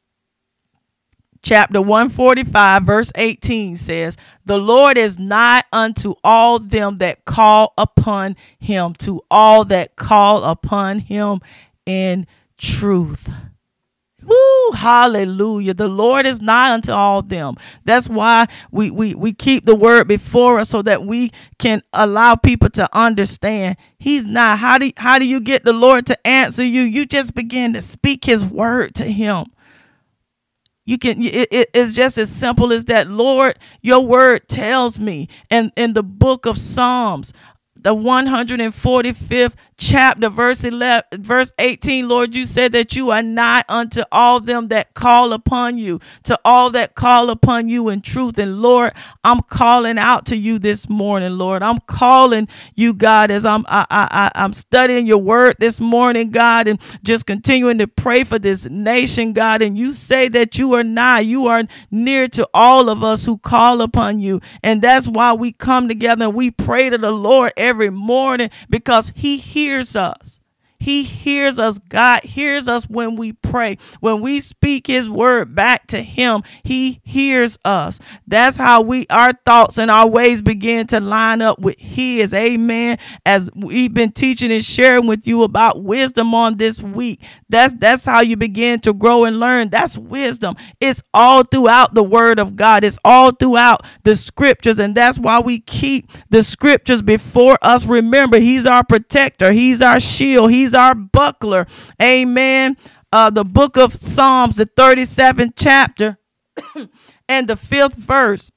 chapter 1.43 1.83
145, 1.83 2.83
verse 2.83 3.13
18 3.15 3.77
says, 3.77 4.17
The 4.47 4.59
Lord 4.59 4.97
is 4.97 5.19
nigh 5.19 5.65
unto 5.71 6.15
all 6.25 6.59
them 6.59 6.97
that 6.97 7.27
call 7.27 7.75
upon 7.77 8.37
him, 8.59 8.95
to 9.01 9.21
all 9.31 9.67
that 9.67 9.97
call 9.97 10.45
upon 10.45 11.01
him 11.01 11.41
in 11.85 12.27
truth. 12.59 13.31
Woo, 14.23 14.71
hallelujah. 14.75 15.73
The 15.73 15.89
Lord 15.89 16.27
is 16.27 16.41
nigh 16.41 16.73
unto 16.75 16.93
all 16.93 17.23
them. 17.23 17.55
That's 17.85 18.09
why 18.09 18.47
we, 18.71 18.91
we, 18.91 19.15
we 19.15 19.33
keep 19.33 19.65
the 19.65 19.77
word 19.77 20.07
before 20.07 20.59
us 20.59 20.69
so 20.69 20.83
that 20.83 21.05
we 21.05 21.31
can 21.59 21.81
allow 21.93 22.35
people 22.35 22.69
to 22.71 22.89
understand 22.95 23.77
he's 23.99 24.27
not. 24.27 24.59
How 24.59 24.77
do, 24.77 24.93
how 24.99 25.19
do 25.19 25.27
you 25.27 25.41
get 25.41 25.65
the 25.65 25.73
Lord 25.73 26.05
to 26.07 26.27
answer 26.27 26.65
you? 26.65 26.83
You 26.83 27.07
just 27.07 27.35
begin 27.35 27.73
to 27.73 27.81
speak 27.81 28.25
his 28.25 28.45
word 28.45 28.95
to 28.97 29.05
him. 29.05 29.47
You 30.85 30.99
can 30.99 31.23
it, 31.23 31.49
it, 31.51 31.71
it's 31.75 31.93
just 31.93 32.17
as 32.17 32.31
simple 32.31 32.73
as 32.73 32.87
that. 32.87 33.11
Lord, 33.11 33.59
your 33.83 34.01
word 34.01 34.49
tells 34.49 34.99
me. 34.99 35.29
And 35.51 35.71
in 35.77 35.93
the 35.93 36.03
book 36.03 36.47
of 36.47 36.59
Psalms, 36.59 37.33
the 37.81 37.95
145th 37.95 39.55
chapter 39.77 40.29
verse 40.29 40.65
11 40.65 41.23
verse 41.23 41.53
18 41.61 42.09
lord 42.09 42.35
you 42.35 42.45
said 42.45 42.73
that 42.73 42.97
you 42.97 43.11
are 43.11 43.23
not 43.23 43.65
unto 43.69 44.03
all 44.11 44.41
them 44.41 44.67
that 44.69 44.93
call 44.95 45.33
upon 45.33 45.79
you 45.79 46.01
to 46.25 46.37
all 46.45 46.71
that 46.71 46.97
call 46.97 47.31
upon 47.31 47.69
you 47.69 47.89
in 47.89 48.01
truth. 48.01 48.37
And 48.39 48.61
lord 48.61 48.93
i'm 49.23 49.41
calling 49.43 49.97
out 49.97 50.27
to 50.27 50.37
you 50.37 50.59
this 50.59 50.89
morning 50.89 51.39
lord. 51.39 51.63
I'm 51.63 51.79
calling 51.81 52.49
you 52.75 52.93
god 52.93 53.31
as 53.31 53.47
i'm 53.47 53.65
I, 53.69 53.87
I, 53.89 54.31
i'm 54.35 54.53
studying 54.53 55.07
your 55.07 55.19
word 55.19 55.57
this 55.61 55.81
morning 55.81 56.31
god 56.31 56.67
and 56.67 56.81
just 57.05 57.27
continuing 57.27 57.79
to 57.79 57.87
pray 57.87 58.25
for 58.25 58.41
this 58.41 58.67
nation 58.69 59.33
god. 59.33 59.63
And 59.63 59.79
you 59.79 59.93
say 59.93 60.29
that 60.29 60.59
you 60.59 60.73
are 60.75 60.83
nigh 60.83 61.21
you 61.21 61.47
are 61.47 61.63
near 61.93 62.27
to 62.29 62.49
all 62.53 62.89
of 62.91 63.05
us 63.05 63.25
who 63.25 63.39
call 63.39 63.81
upon 63.81 64.19
you. 64.19 64.41
And 64.65 64.83
that's 64.83 65.07
why 65.07 65.35
we 65.35 65.53
come 65.53 65.87
together 65.87 66.25
and 66.25 66.35
we 66.35 66.51
pray 66.51 66.91
to 66.91 66.99
the 66.99 67.13
lord 67.13 67.53
every 67.57 67.78
morning 67.89 68.51
because 68.69 69.13
he 69.15 69.39
hears 69.39 69.95
us. 69.95 70.41
He 70.81 71.03
hears 71.03 71.59
us. 71.59 71.79
God 71.79 72.25
hears 72.25 72.69
us 72.69 72.85
when 72.85 73.17
we 73.17 73.33
pray. 73.33 73.79
When 74.01 74.21
we 74.21 74.41
speak 74.41 74.87
his 74.87 75.11
word 75.11 75.55
back 75.55 75.87
to 75.89 76.03
him, 76.03 76.43
he 76.63 77.01
hears 77.03 77.59
us. 77.65 77.99
That's 78.27 78.57
how 78.57 78.83
we 78.83 79.07
our 79.11 79.33
thoughts 79.45 79.79
and 79.79 79.91
our 79.91 80.07
ways 80.07 80.41
begin 80.41 80.87
to 80.89 81.01
line 81.01 81.43
up 81.43 81.59
with 81.59 81.79
his. 81.81 82.33
Amen. 82.33 82.99
As 83.27 83.51
we've 83.57 83.93
been 83.93 84.13
teaching 84.13 84.53
and 84.53 84.65
sharing 84.65 85.07
with 85.07 85.27
you 85.27 85.43
about 85.43 85.83
wisdom 85.83 86.35
on 86.35 86.57
this 86.59 86.81
week. 86.81 87.23
That's 87.49 87.75
that's 87.75 88.05
how 88.05 88.21
you 88.21 88.37
begin 88.37 88.81
to 88.81 88.93
grow 88.93 89.25
and 89.25 89.41
learn. 89.41 89.71
That's 89.71 89.99
wisdom. 89.99 90.55
It's 90.81 91.03
all 91.13 91.43
throughout 91.43 91.95
the 91.95 92.05
word 92.05 92.39
of 92.39 92.55
God. 92.57 92.85
It's 92.85 92.99
all 93.05 93.33
throughout 93.33 93.85
the 94.05 94.15
scriptures 94.15 94.79
and 94.79 94.95
that's 94.95 95.19
why 95.19 95.41
we 95.41 95.61
keep 95.61 96.11
the 96.31 96.43
scriptures 96.43 97.03
before 97.03 97.59
us. 97.63 97.85
Remember, 97.87 98.39
he's 98.39 98.67
our 98.67 98.85
protector. 98.85 99.53
He's 99.53 99.83
our 99.83 99.99
shield. 99.99 100.51
He's 100.51 100.68
He's 100.69 100.75
our 100.75 100.95
buckler. 100.95 101.67
Amen. 102.01 102.77
Uh, 103.11 103.31
the 103.31 103.43
book 103.45 103.79
of 103.79 103.95
Psalms, 103.95 104.57
the 104.57 104.67
37th 104.67 105.55
chapter 105.57 106.19
and 107.29 107.49
the 107.49 107.57
fifth 107.57 107.95
verse. 107.95 108.53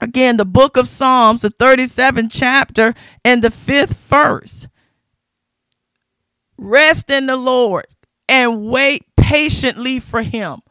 Again, 0.00 0.38
the 0.38 0.46
book 0.46 0.78
of 0.78 0.88
Psalms, 0.88 1.42
the 1.42 1.50
37th 1.50 2.28
chapter 2.30 2.94
and 3.22 3.44
the 3.44 3.50
fifth 3.50 3.98
verse. 3.98 4.66
Rest 6.56 7.10
in 7.10 7.26
the 7.26 7.36
Lord 7.36 7.84
and 8.26 8.64
wait 8.64 9.04
patiently 9.18 10.00
for 10.00 10.22
him. 10.22 10.62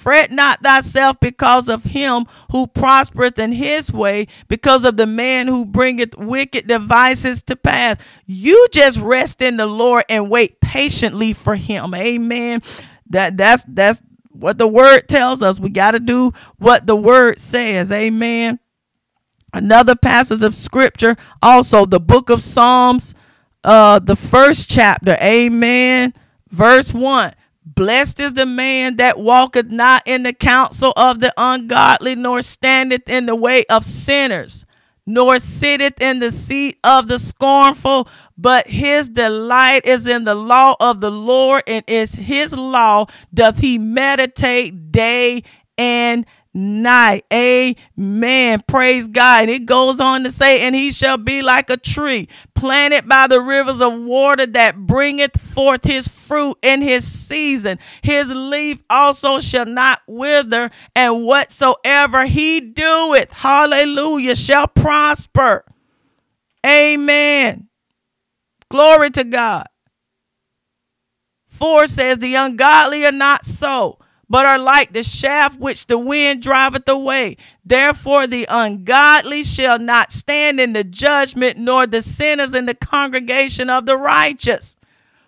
Fret 0.00 0.30
not 0.30 0.62
thyself 0.62 1.20
because 1.20 1.68
of 1.68 1.84
him 1.84 2.24
who 2.52 2.66
prospereth 2.66 3.38
in 3.38 3.52
his 3.52 3.92
way, 3.92 4.28
because 4.48 4.82
of 4.82 4.96
the 4.96 5.04
man 5.04 5.46
who 5.46 5.66
bringeth 5.66 6.16
wicked 6.16 6.66
devices 6.66 7.42
to 7.42 7.54
pass. 7.54 7.98
You 8.24 8.66
just 8.72 8.98
rest 8.98 9.42
in 9.42 9.58
the 9.58 9.66
Lord 9.66 10.04
and 10.08 10.30
wait 10.30 10.58
patiently 10.62 11.34
for 11.34 11.54
him. 11.54 11.94
Amen. 11.94 12.62
That 13.10 13.36
that's 13.36 13.66
that's 13.68 14.02
what 14.30 14.56
the 14.56 14.66
word 14.66 15.02
tells 15.06 15.42
us. 15.42 15.60
We 15.60 15.68
got 15.68 15.90
to 15.90 16.00
do 16.00 16.32
what 16.56 16.86
the 16.86 16.96
word 16.96 17.38
says. 17.38 17.92
Amen. 17.92 18.58
Another 19.52 19.94
passage 19.94 20.42
of 20.42 20.56
scripture, 20.56 21.14
also 21.42 21.84
the 21.84 22.00
book 22.00 22.30
of 22.30 22.40
Psalms, 22.40 23.14
uh, 23.64 23.98
the 23.98 24.16
first 24.16 24.70
chapter. 24.70 25.18
Amen. 25.20 26.14
Verse 26.48 26.94
1 26.94 27.34
Blessed 27.64 28.20
is 28.20 28.34
the 28.34 28.46
man 28.46 28.96
that 28.96 29.18
walketh 29.18 29.66
not 29.66 30.02
in 30.06 30.22
the 30.22 30.32
counsel 30.32 30.92
of 30.96 31.20
the 31.20 31.32
ungodly, 31.36 32.14
nor 32.14 32.42
standeth 32.42 33.08
in 33.08 33.26
the 33.26 33.34
way 33.34 33.64
of 33.66 33.84
sinners, 33.84 34.64
nor 35.06 35.38
sitteth 35.38 36.00
in 36.00 36.20
the 36.20 36.30
seat 36.30 36.78
of 36.82 37.08
the 37.08 37.18
scornful, 37.18 38.08
but 38.36 38.66
his 38.66 39.10
delight 39.10 39.84
is 39.84 40.06
in 40.06 40.24
the 40.24 40.34
law 40.34 40.74
of 40.80 41.00
the 41.00 41.10
Lord, 41.10 41.62
and 41.66 41.84
is 41.86 42.12
his 42.14 42.56
law 42.56 43.06
doth 43.32 43.58
he 43.58 43.76
meditate 43.78 44.90
day 44.90 45.42
and 45.76 46.20
night. 46.20 46.34
Amen. 46.52 47.76
Praise 48.66 49.06
God. 49.06 49.42
And 49.42 49.50
it 49.50 49.66
goes 49.66 50.00
on 50.00 50.24
to 50.24 50.32
say, 50.32 50.66
and 50.66 50.74
he 50.74 50.90
shall 50.90 51.16
be 51.16 51.42
like 51.42 51.70
a 51.70 51.76
tree 51.76 52.28
planted 52.56 53.08
by 53.08 53.28
the 53.28 53.40
rivers 53.40 53.80
of 53.80 53.94
water 54.00 54.46
that 54.46 54.76
bringeth 54.76 55.40
forth 55.40 55.84
his 55.84 56.08
fruit 56.08 56.56
in 56.60 56.82
his 56.82 57.06
season. 57.06 57.78
His 58.02 58.32
leaf 58.32 58.82
also 58.90 59.38
shall 59.38 59.66
not 59.66 60.00
wither, 60.08 60.72
and 60.96 61.24
whatsoever 61.24 62.26
he 62.26 62.60
doeth, 62.60 63.32
hallelujah, 63.32 64.34
shall 64.34 64.66
prosper. 64.66 65.64
Amen. 66.66 67.68
Glory 68.68 69.10
to 69.10 69.22
God. 69.22 69.68
4 71.46 71.86
says, 71.86 72.18
The 72.18 72.34
ungodly 72.34 73.06
are 73.06 73.12
not 73.12 73.46
so 73.46 73.99
but 74.30 74.46
are 74.46 74.60
like 74.60 74.92
the 74.92 75.02
shaft 75.02 75.58
which 75.58 75.86
the 75.86 75.98
wind 75.98 76.40
driveth 76.40 76.88
away. 76.88 77.36
Therefore, 77.64 78.28
the 78.28 78.46
ungodly 78.48 79.42
shall 79.42 79.80
not 79.80 80.12
stand 80.12 80.60
in 80.60 80.72
the 80.72 80.84
judgment, 80.84 81.58
nor 81.58 81.84
the 81.84 82.00
sinners 82.00 82.54
in 82.54 82.66
the 82.66 82.74
congregation 82.74 83.68
of 83.68 83.86
the 83.86 83.98
righteous. 83.98 84.76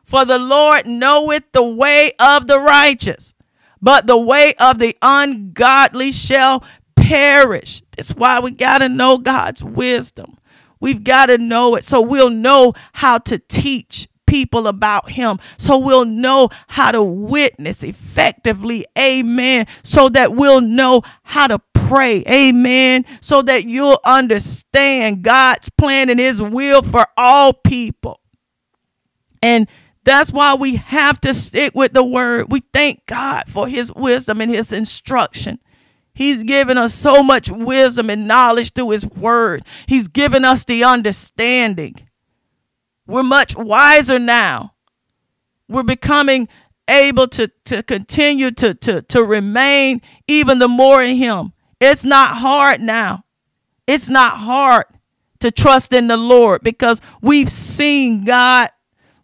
For 0.04 0.24
the 0.24 0.38
Lord 0.38 0.86
knoweth 0.86 1.50
the 1.50 1.64
way 1.64 2.12
of 2.20 2.46
the 2.46 2.60
righteous, 2.60 3.34
but 3.80 4.06
the 4.06 4.16
way 4.16 4.54
of 4.60 4.78
the 4.78 4.96
ungodly 5.02 6.12
shall 6.12 6.64
perish. 6.94 7.82
That's 7.96 8.12
why 8.12 8.38
we 8.38 8.52
got 8.52 8.78
to 8.78 8.88
know 8.88 9.18
God's 9.18 9.64
wisdom. 9.64 10.38
We've 10.78 11.02
got 11.02 11.26
to 11.26 11.38
know 11.38 11.74
it 11.74 11.84
so 11.84 12.00
we'll 12.00 12.30
know 12.30 12.74
how 12.92 13.18
to 13.18 13.38
teach 13.38 14.08
people 14.32 14.66
about 14.66 15.10
him 15.10 15.38
so 15.58 15.78
we'll 15.78 16.06
know 16.06 16.48
how 16.66 16.90
to 16.90 17.02
witness 17.02 17.84
effectively. 17.84 18.86
Amen. 18.98 19.66
So 19.82 20.08
that 20.08 20.32
we'll 20.34 20.62
know 20.62 21.02
how 21.22 21.48
to 21.48 21.58
pray. 21.74 22.24
Amen. 22.26 23.04
So 23.20 23.42
that 23.42 23.66
you'll 23.66 24.00
understand 24.06 25.22
God's 25.22 25.68
plan 25.68 26.08
and 26.08 26.18
his 26.18 26.40
will 26.40 26.80
for 26.80 27.06
all 27.14 27.52
people. 27.52 28.20
And 29.42 29.68
that's 30.02 30.32
why 30.32 30.54
we 30.54 30.76
have 30.76 31.20
to 31.20 31.34
stick 31.34 31.74
with 31.74 31.92
the 31.92 32.02
word. 32.02 32.50
We 32.50 32.60
thank 32.72 33.04
God 33.04 33.48
for 33.48 33.68
his 33.68 33.92
wisdom 33.92 34.40
and 34.40 34.50
his 34.50 34.72
instruction. 34.72 35.58
He's 36.14 36.42
given 36.42 36.78
us 36.78 36.94
so 36.94 37.22
much 37.22 37.50
wisdom 37.50 38.08
and 38.08 38.26
knowledge 38.26 38.72
through 38.72 38.90
his 38.90 39.04
word. 39.04 39.62
He's 39.86 40.08
given 40.08 40.46
us 40.46 40.64
the 40.64 40.84
understanding. 40.84 41.96
We're 43.12 43.22
much 43.22 43.54
wiser 43.54 44.18
now. 44.18 44.72
We're 45.68 45.82
becoming 45.82 46.48
able 46.88 47.28
to, 47.28 47.48
to 47.66 47.82
continue 47.82 48.50
to, 48.52 48.72
to, 48.72 49.02
to 49.02 49.22
remain 49.22 50.00
even 50.26 50.58
the 50.58 50.66
more 50.66 51.02
in 51.02 51.18
Him. 51.18 51.52
It's 51.78 52.06
not 52.06 52.36
hard 52.36 52.80
now. 52.80 53.24
It's 53.86 54.08
not 54.08 54.38
hard 54.38 54.86
to 55.40 55.50
trust 55.50 55.92
in 55.92 56.08
the 56.08 56.16
Lord 56.16 56.62
because 56.62 57.02
we've 57.20 57.50
seen 57.50 58.24
God 58.24 58.70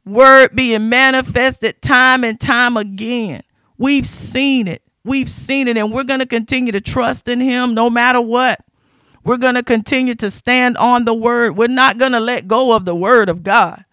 word 0.05 0.55
being 0.55 0.91
manifested 0.91 1.81
time 1.81 2.25
and 2.25 2.39
time 2.39 2.77
again. 2.77 3.43
We've 3.79 4.07
seen 4.07 4.69
it. 4.69 4.83
We've 5.03 5.31
seen 5.31 5.67
it 5.67 5.79
and 5.79 5.91
we're 5.95 6.05
going 6.05 6.21
to 6.21 6.27
continue 6.27 6.73
to 6.73 6.83
trust 6.83 7.27
in 7.27 7.41
him 7.41 7.73
no 7.73 7.89
matter 7.89 8.21
what. 8.21 8.61
We're 9.29 9.37
going 9.37 9.57
to 9.57 9.63
continue 9.63 10.15
to 10.15 10.31
stand 10.31 10.79
on 10.79 11.05
the 11.05 11.13
word. 11.13 11.55
We're 11.55 11.69
not 11.69 11.99
going 11.99 12.13
to 12.13 12.21
let 12.21 12.49
go 12.49 12.73
of 12.73 12.87
the 12.87 12.95
word 12.95 13.29
of 13.29 13.43
God. 13.43 13.85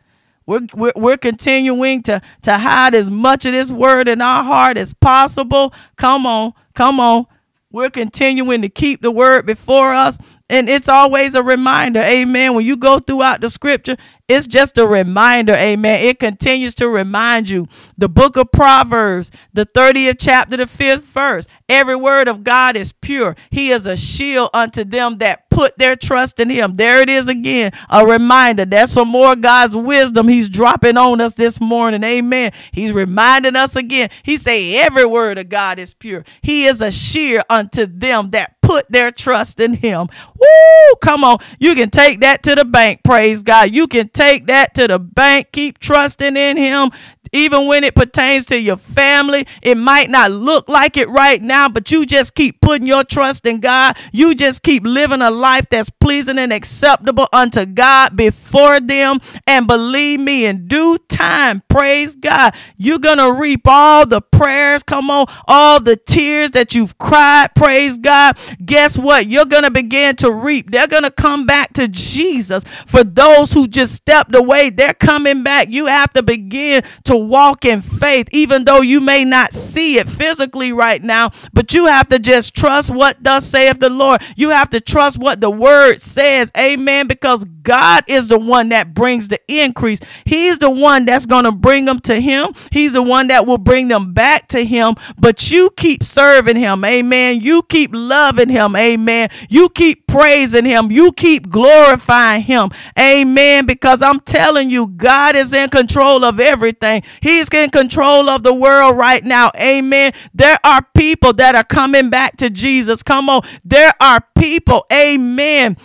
We're, 0.45 0.61
we're, 0.73 0.93
we're 0.95 1.17
continuing 1.17 2.03
to, 2.03 2.21
to 2.43 2.57
hide 2.57 2.95
as 2.95 3.11
much 3.11 3.45
of 3.45 3.51
this 3.51 3.69
word 3.69 4.07
in 4.07 4.21
our 4.21 4.45
heart 4.45 4.77
as 4.77 4.93
possible. 4.93 5.73
Come 5.97 6.25
on, 6.25 6.53
come 6.73 7.01
on. 7.01 7.25
We're 7.69 7.89
continuing 7.89 8.61
to 8.61 8.69
keep 8.69 9.01
the 9.01 9.11
word 9.11 9.45
before 9.45 9.93
us. 9.93 10.17
And 10.47 10.69
it's 10.69 10.87
always 10.87 11.33
a 11.33 11.41
reminder, 11.41 12.01
amen. 12.01 12.53
When 12.53 12.65
you 12.65 12.77
go 12.77 12.99
throughout 12.99 13.41
the 13.41 13.49
scripture, 13.49 13.97
it's 14.27 14.45
just 14.45 14.77
a 14.77 14.85
reminder, 14.85 15.53
amen. 15.53 16.03
It 16.03 16.19
continues 16.19 16.75
to 16.75 16.87
remind 16.87 17.49
you. 17.49 17.67
The 17.97 18.09
book 18.09 18.37
of 18.37 18.51
Proverbs, 18.51 19.31
the 19.53 19.65
30th 19.65 20.17
chapter, 20.19 20.57
the 20.57 20.65
5th 20.65 21.01
verse. 21.01 21.47
Every 21.67 21.95
word 21.95 22.27
of 22.27 22.43
God 22.43 22.75
is 22.77 22.91
pure. 22.91 23.35
He 23.49 23.71
is 23.71 23.87
a 23.87 23.97
shield 23.97 24.51
unto 24.53 24.83
them 24.83 25.17
that 25.17 25.49
put 25.49 25.77
their 25.77 25.95
trust 25.95 26.39
in 26.39 26.49
him. 26.49 26.73
There 26.73 27.01
it 27.01 27.09
is 27.09 27.27
again, 27.27 27.71
a 27.89 28.05
reminder. 28.05 28.65
That's 28.65 28.91
some 28.91 29.07
more 29.07 29.35
God's 29.35 29.75
wisdom 29.75 30.27
he's 30.27 30.49
dropping 30.49 30.97
on 30.97 31.21
us 31.21 31.33
this 31.33 31.59
morning. 31.61 32.03
Amen. 32.03 32.51
He's 32.71 32.91
reminding 32.91 33.55
us 33.55 33.75
again. 33.75 34.09
He 34.23 34.37
say 34.37 34.79
every 34.79 35.05
word 35.05 35.37
of 35.39 35.49
God 35.49 35.79
is 35.79 35.93
pure. 35.93 36.23
He 36.41 36.65
is 36.65 36.81
a 36.81 36.91
shield 36.91 37.45
unto 37.49 37.85
them 37.85 38.31
that 38.31 38.54
put 38.65 38.91
their 38.91 39.11
trust 39.11 39.59
in 39.59 39.73
him. 39.73 40.07
Woo! 40.37 40.95
Come 41.01 41.23
on. 41.23 41.37
You 41.59 41.75
can 41.75 41.89
take 41.89 42.21
that 42.21 42.43
to 42.43 42.55
the 42.55 42.65
bank. 42.65 43.03
Praise 43.03 43.43
God. 43.43 43.71
You 43.73 43.87
can 43.87 44.09
take 44.09 44.47
that 44.47 44.73
to 44.75 44.87
the 44.87 44.99
bank. 44.99 45.51
Keep 45.51 45.79
trusting 45.79 46.35
in 46.35 46.57
him 46.57 46.91
even 47.35 47.67
when 47.67 47.83
it 47.83 47.95
pertains 47.95 48.45
to 48.47 48.59
your 48.59 48.77
family. 48.77 49.45
It 49.61 49.77
might 49.77 50.09
not 50.09 50.31
look 50.31 50.69
like 50.69 50.97
it 50.97 51.09
right 51.09 51.41
now, 51.41 51.69
but 51.69 51.91
you 51.91 52.05
just 52.05 52.35
keep 52.35 52.61
putting 52.61 52.87
your 52.87 53.03
trust 53.03 53.45
in 53.45 53.59
God. 53.59 53.97
You 54.11 54.35
just 54.35 54.63
keep 54.63 54.85
living 54.85 55.21
a 55.21 55.31
life 55.31 55.65
that's 55.69 55.89
pleasing 55.89 56.39
and 56.39 56.53
acceptable 56.53 57.27
unto 57.33 57.65
God 57.65 58.15
before 58.15 58.79
them. 58.79 59.19
And 59.47 59.67
believe 59.67 60.19
me, 60.19 60.45
in 60.45 60.67
due 60.67 60.97
time, 61.09 61.61
praise 61.69 62.15
God, 62.15 62.55
you're 62.77 62.99
going 62.99 63.17
to 63.17 63.33
reap 63.33 63.61
all 63.65 64.05
the 64.05 64.21
prayers. 64.21 64.83
Come 64.83 65.09
on, 65.09 65.27
all 65.47 65.79
the 65.79 65.95
tears 65.95 66.51
that 66.51 66.75
you've 66.75 66.97
cried. 66.97 67.49
Praise 67.55 67.97
God. 67.97 68.37
Guess 68.63 68.97
what? 68.97 69.27
You're 69.27 69.45
going 69.45 69.63
to 69.63 69.71
begin 69.71 70.15
to 70.17 70.31
reap. 70.31 70.71
They're 70.71 70.87
going 70.87 71.03
to 71.03 71.11
come 71.11 71.45
back 71.45 71.73
to 71.73 71.87
Jesus. 71.87 72.63
For 72.63 73.03
those 73.03 73.51
who 73.53 73.67
just 73.67 73.93
stepped 73.93 74.35
away, 74.35 74.69
they're 74.69 74.93
coming 74.93 75.43
back. 75.43 75.69
You 75.69 75.87
have 75.87 76.13
to 76.13 76.23
begin 76.23 76.83
to 77.05 77.15
walk 77.29 77.65
in 77.65 77.81
faith, 77.81 78.27
even 78.31 78.63
though 78.63 78.81
you 78.81 78.99
may 78.99 79.25
not 79.25 79.53
see 79.53 79.97
it 79.97 80.09
physically 80.09 80.71
right 80.71 81.01
now, 81.01 81.31
but 81.53 81.73
you 81.73 81.87
have 81.87 82.07
to 82.09 82.19
just 82.19 82.55
trust 82.55 82.89
what 82.89 83.21
does 83.23 83.45
saith 83.45 83.79
the 83.79 83.89
Lord. 83.89 84.21
You 84.35 84.49
have 84.49 84.69
to 84.71 84.79
trust 84.79 85.17
what 85.17 85.41
the 85.41 85.49
word 85.49 86.01
says. 86.01 86.51
Amen. 86.57 87.07
Because 87.07 87.43
God 87.43 88.03
is 88.07 88.27
the 88.27 88.37
one 88.37 88.69
that 88.69 88.93
brings 88.93 89.27
the 89.27 89.39
increase. 89.47 89.99
He's 90.25 90.59
the 90.59 90.69
one 90.69 91.05
that's 91.05 91.25
going 91.25 91.45
to 91.45 91.51
bring 91.51 91.85
them 91.85 91.99
to 92.01 92.19
him. 92.19 92.53
He's 92.71 92.93
the 92.93 93.01
one 93.01 93.27
that 93.27 93.45
will 93.45 93.57
bring 93.57 93.87
them 93.87 94.13
back 94.13 94.47
to 94.49 94.63
him. 94.63 94.95
But 95.17 95.51
you 95.51 95.71
keep 95.75 96.03
serving 96.03 96.57
him. 96.57 96.85
Amen. 96.85 97.41
You 97.41 97.63
keep 97.63 97.91
loving 97.93 98.49
him. 98.49 98.75
Amen. 98.75 99.29
You 99.49 99.69
keep 99.69 100.07
praising 100.07 100.65
him. 100.65 100.91
You 100.91 101.11
keep 101.11 101.49
glorifying 101.49 102.41
him. 102.41 102.69
Amen. 102.99 103.65
Because 103.65 104.01
I'm 104.01 104.19
telling 104.19 104.69
you, 104.69 104.87
God 104.87 105.35
is 105.35 105.53
in 105.53 105.69
control 105.69 106.23
of 106.23 106.39
everything. 106.39 107.03
He's 107.21 107.49
in 107.49 107.69
control 107.69 108.29
of 108.29 108.43
the 108.43 108.53
world 108.53 108.97
right 108.97 109.23
now. 109.23 109.51
Amen. 109.57 110.13
There 110.33 110.57
are 110.63 110.81
people 110.95 111.33
that 111.33 111.55
are 111.55 111.63
coming 111.63 112.09
back 112.09 112.37
to 112.37 112.49
Jesus. 112.49 113.03
Come 113.03 113.29
on. 113.29 113.43
There 113.63 113.93
are 113.99 114.21
people, 114.35 114.85
amen, 114.91 115.77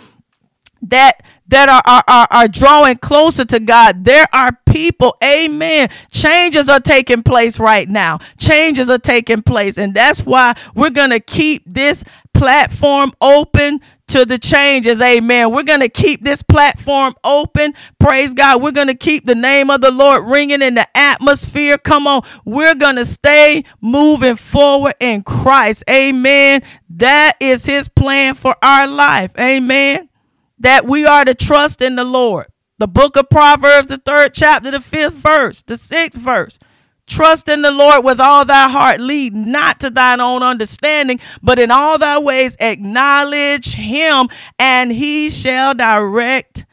that 0.81 1.21
that 1.51 1.67
are, 1.67 1.83
are, 1.85 2.03
are, 2.07 2.27
are 2.31 2.47
drawing 2.47 2.97
closer 2.97 3.43
to 3.43 3.59
God. 3.59 4.05
There 4.05 4.25
are 4.31 4.51
people, 4.65 5.17
amen. 5.21 5.89
Changes 6.09 6.69
are 6.69 6.79
taking 6.79 7.23
place 7.23 7.59
right 7.59 7.87
now. 7.89 8.19
Changes 8.37 8.89
are 8.89 8.97
taking 8.97 9.41
place. 9.41 9.77
And 9.77 9.93
that's 9.93 10.21
why 10.21 10.55
we're 10.73 10.89
going 10.89 11.09
to 11.09 11.19
keep 11.19 11.63
this 11.65 12.05
platform 12.33 13.11
open 13.19 13.81
to 14.11 14.25
the 14.25 14.37
changes. 14.37 15.01
Amen. 15.01 15.53
We're 15.53 15.63
going 15.63 15.79
to 15.79 15.89
keep 15.89 16.21
this 16.21 16.41
platform 16.41 17.15
open. 17.23 17.73
Praise 17.99 18.33
God. 18.33 18.61
We're 18.61 18.71
going 18.71 18.87
to 18.87 18.95
keep 18.95 19.25
the 19.25 19.35
name 19.35 19.69
of 19.69 19.81
the 19.81 19.91
Lord 19.91 20.25
ringing 20.25 20.61
in 20.61 20.75
the 20.75 20.87
atmosphere. 20.97 21.77
Come 21.77 22.07
on. 22.07 22.23
We're 22.43 22.75
going 22.75 22.97
to 22.97 23.05
stay 23.05 23.63
moving 23.79 24.35
forward 24.35 24.95
in 24.99 25.23
Christ. 25.23 25.85
Amen. 25.89 26.61
That 26.89 27.37
is 27.39 27.65
his 27.65 27.87
plan 27.87 28.35
for 28.35 28.55
our 28.61 28.87
life. 28.87 29.31
Amen. 29.39 30.09
That 30.59 30.85
we 30.85 31.05
are 31.05 31.23
to 31.23 31.33
trust 31.33 31.81
in 31.81 31.95
the 31.95 32.03
Lord. 32.03 32.47
The 32.79 32.87
book 32.87 33.15
of 33.15 33.29
Proverbs, 33.29 33.87
the 33.87 33.97
third 33.97 34.33
chapter, 34.33 34.71
the 34.71 34.81
fifth 34.81 35.13
verse, 35.13 35.61
the 35.61 35.77
sixth 35.77 36.19
verse. 36.19 36.59
Trust 37.11 37.49
in 37.49 37.61
the 37.61 37.71
Lord 37.71 38.05
with 38.05 38.21
all 38.21 38.45
thy 38.45 38.69
heart. 38.69 39.01
Lead 39.01 39.35
not 39.35 39.81
to 39.81 39.89
thine 39.89 40.21
own 40.21 40.43
understanding, 40.43 41.19
but 41.43 41.59
in 41.59 41.69
all 41.69 41.97
thy 41.97 42.17
ways 42.17 42.55
acknowledge 42.57 43.73
him, 43.73 44.29
and 44.57 44.93
he 44.93 45.29
shall 45.29 45.73
direct 45.73 46.63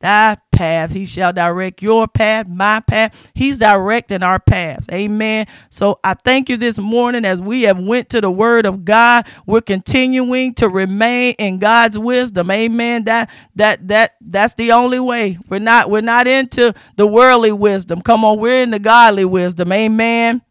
thy 0.00 0.36
path. 0.52 0.92
He 0.92 1.06
shall 1.06 1.32
direct 1.32 1.82
your 1.82 2.08
path, 2.08 2.48
my 2.48 2.80
path. 2.80 3.30
He's 3.34 3.58
directing 3.58 4.22
our 4.22 4.38
paths. 4.38 4.88
Amen. 4.92 5.46
So 5.70 5.98
I 6.02 6.14
thank 6.14 6.48
you 6.48 6.56
this 6.56 6.78
morning 6.78 7.24
as 7.24 7.40
we 7.40 7.62
have 7.62 7.78
went 7.78 8.08
to 8.10 8.20
the 8.20 8.30
word 8.30 8.66
of 8.66 8.84
God. 8.84 9.26
We're 9.46 9.60
continuing 9.60 10.54
to 10.54 10.68
remain 10.68 11.34
in 11.38 11.58
God's 11.58 11.98
wisdom. 11.98 12.50
Amen. 12.50 13.04
That 13.04 13.30
that 13.56 13.86
that 13.88 14.16
that's 14.20 14.54
the 14.54 14.72
only 14.72 15.00
way. 15.00 15.38
We're 15.48 15.58
not 15.58 15.90
we're 15.90 16.00
not 16.00 16.26
into 16.26 16.74
the 16.96 17.06
worldly 17.06 17.52
wisdom. 17.52 18.02
Come 18.02 18.24
on, 18.24 18.38
we're 18.38 18.62
in 18.62 18.70
the 18.70 18.78
godly 18.78 19.24
wisdom. 19.24 19.72
Amen. 19.72 20.42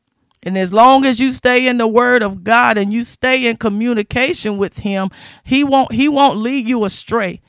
And 0.44 0.58
as 0.58 0.72
long 0.72 1.04
as 1.04 1.20
you 1.20 1.32
stay 1.32 1.68
in 1.68 1.78
the 1.78 1.88
word 1.88 2.24
of 2.24 2.44
God 2.44 2.78
and 2.78 2.94
you 2.94 3.04
stay 3.04 3.48
in 3.48 3.58
communication 3.58 4.58
with 4.58 4.80
him, 4.80 5.10
he 5.44 5.64
won't 5.64 5.92
he 5.92 6.08
won't 6.08 6.38
lead 6.38 6.68
you 6.68 6.86
astray. 6.86 7.42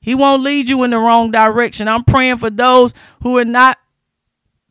He 0.00 0.14
won't 0.14 0.42
lead 0.42 0.68
you 0.68 0.82
in 0.82 0.90
the 0.90 0.98
wrong 0.98 1.30
direction. 1.30 1.88
I'm 1.88 2.04
praying 2.04 2.38
for 2.38 2.50
those 2.50 2.94
who 3.22 3.38
are 3.38 3.44
not 3.44 3.78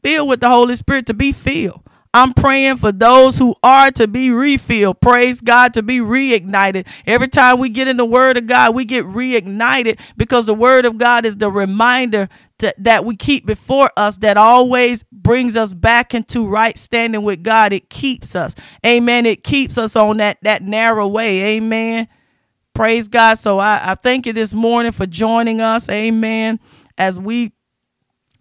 filled 0.03 0.29
with 0.29 0.39
the 0.39 0.49
Holy 0.49 0.75
Spirit 0.75 1.05
to 1.07 1.13
be 1.13 1.31
filled. 1.31 1.81
I'm 2.11 2.33
praying 2.33 2.77
for 2.77 2.91
those 2.91 3.37
who 3.37 3.55
are 3.61 3.91
to 3.91 4.07
be 4.07 4.31
refilled. 4.31 4.99
Praise 4.99 5.41
God 5.41 5.75
to 5.75 5.83
be 5.83 5.99
reignited. 5.99 6.87
Every 7.05 7.27
time 7.27 7.59
we 7.59 7.69
get 7.69 7.87
in 7.87 7.97
the 7.97 8.05
Word 8.05 8.35
of 8.35 8.47
God, 8.47 8.73
we 8.73 8.83
get 8.83 9.05
reignited 9.05 9.99
because 10.17 10.47
the 10.47 10.55
Word 10.55 10.85
of 10.85 10.97
God 10.97 11.23
is 11.25 11.37
the 11.37 11.51
reminder 11.51 12.27
to, 12.57 12.73
that 12.79 13.05
we 13.05 13.15
keep 13.15 13.45
before 13.45 13.91
us 13.95 14.17
that 14.17 14.37
always 14.37 15.03
brings 15.11 15.55
us 15.55 15.73
back 15.73 16.15
into 16.15 16.47
right 16.47 16.79
standing 16.79 17.21
with 17.21 17.43
God. 17.43 17.73
It 17.73 17.91
keeps 17.91 18.35
us. 18.35 18.55
Amen. 18.83 19.27
It 19.27 19.43
keeps 19.43 19.77
us 19.77 19.95
on 19.95 20.17
that, 20.17 20.39
that 20.41 20.63
narrow 20.63 21.07
way. 21.07 21.57
Amen. 21.57 22.07
Praise 22.79 23.09
God. 23.09 23.33
So 23.33 23.59
I, 23.59 23.91
I 23.91 23.95
thank 23.95 24.25
you 24.25 24.31
this 24.31 24.53
morning 24.53 24.93
for 24.93 25.05
joining 25.05 25.59
us. 25.59 25.89
Amen. 25.89 26.61
As 26.97 27.19
we 27.19 27.51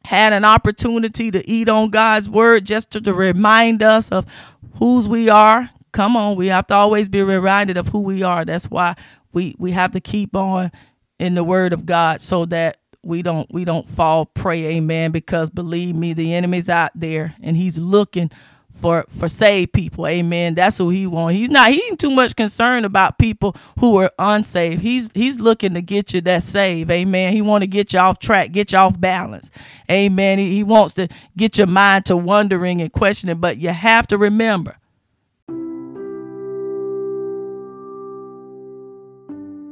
had 0.04 0.32
an 0.32 0.44
opportunity 0.44 1.32
to 1.32 1.50
eat 1.50 1.68
on 1.68 1.90
God's 1.90 2.30
word 2.30 2.64
just 2.64 2.92
to, 2.92 3.00
to 3.00 3.12
remind 3.12 3.82
us 3.82 4.10
of 4.10 4.26
whose 4.74 5.08
we 5.08 5.28
are. 5.28 5.68
Come 5.90 6.16
on, 6.16 6.36
we 6.36 6.46
have 6.46 6.68
to 6.68 6.74
always 6.74 7.08
be 7.08 7.20
reminded 7.20 7.76
of 7.76 7.88
who 7.88 8.02
we 8.02 8.22
are. 8.22 8.44
That's 8.44 8.66
why 8.66 8.94
we 9.32 9.56
we 9.58 9.72
have 9.72 9.90
to 9.90 10.00
keep 10.00 10.36
on 10.36 10.70
in 11.18 11.34
the 11.34 11.42
word 11.42 11.72
of 11.72 11.84
God 11.84 12.22
so 12.22 12.44
that 12.44 12.76
we 13.02 13.22
don't 13.22 13.52
we 13.52 13.64
don't 13.64 13.88
fall 13.88 14.24
prey 14.24 14.76
amen 14.76 15.10
because 15.10 15.50
believe 15.50 15.96
me 15.96 16.12
the 16.12 16.32
enemy's 16.34 16.68
out 16.68 16.92
there 16.94 17.34
and 17.42 17.56
he's 17.56 17.76
looking 17.76 18.30
for 18.78 19.04
for 19.08 19.28
saved 19.28 19.72
people. 19.72 20.06
Amen. 20.06 20.54
That's 20.54 20.78
who 20.78 20.90
he 20.90 21.06
wants. 21.06 21.38
He's 21.38 21.50
not 21.50 21.70
he 21.70 21.82
ain't 21.88 21.98
too 21.98 22.10
much 22.10 22.36
concerned 22.36 22.86
about 22.86 23.18
people 23.18 23.56
who 23.80 23.96
are 23.96 24.12
unsaved. 24.18 24.80
He's 24.80 25.10
he's 25.14 25.40
looking 25.40 25.74
to 25.74 25.82
get 25.82 26.14
you 26.14 26.20
that 26.22 26.42
saved. 26.42 26.90
Amen. 26.90 27.32
He 27.32 27.42
want 27.42 27.62
to 27.62 27.66
get 27.66 27.92
you 27.92 27.98
off 27.98 28.18
track, 28.18 28.52
get 28.52 28.72
you 28.72 28.78
off 28.78 28.98
balance. 29.00 29.50
Amen. 29.90 30.38
He, 30.38 30.54
he 30.54 30.62
wants 30.62 30.94
to 30.94 31.08
get 31.36 31.58
your 31.58 31.66
mind 31.66 32.06
to 32.06 32.16
wondering 32.16 32.80
and 32.80 32.92
questioning, 32.92 33.38
but 33.38 33.58
you 33.58 33.70
have 33.70 34.06
to 34.08 34.18
remember 34.18 34.76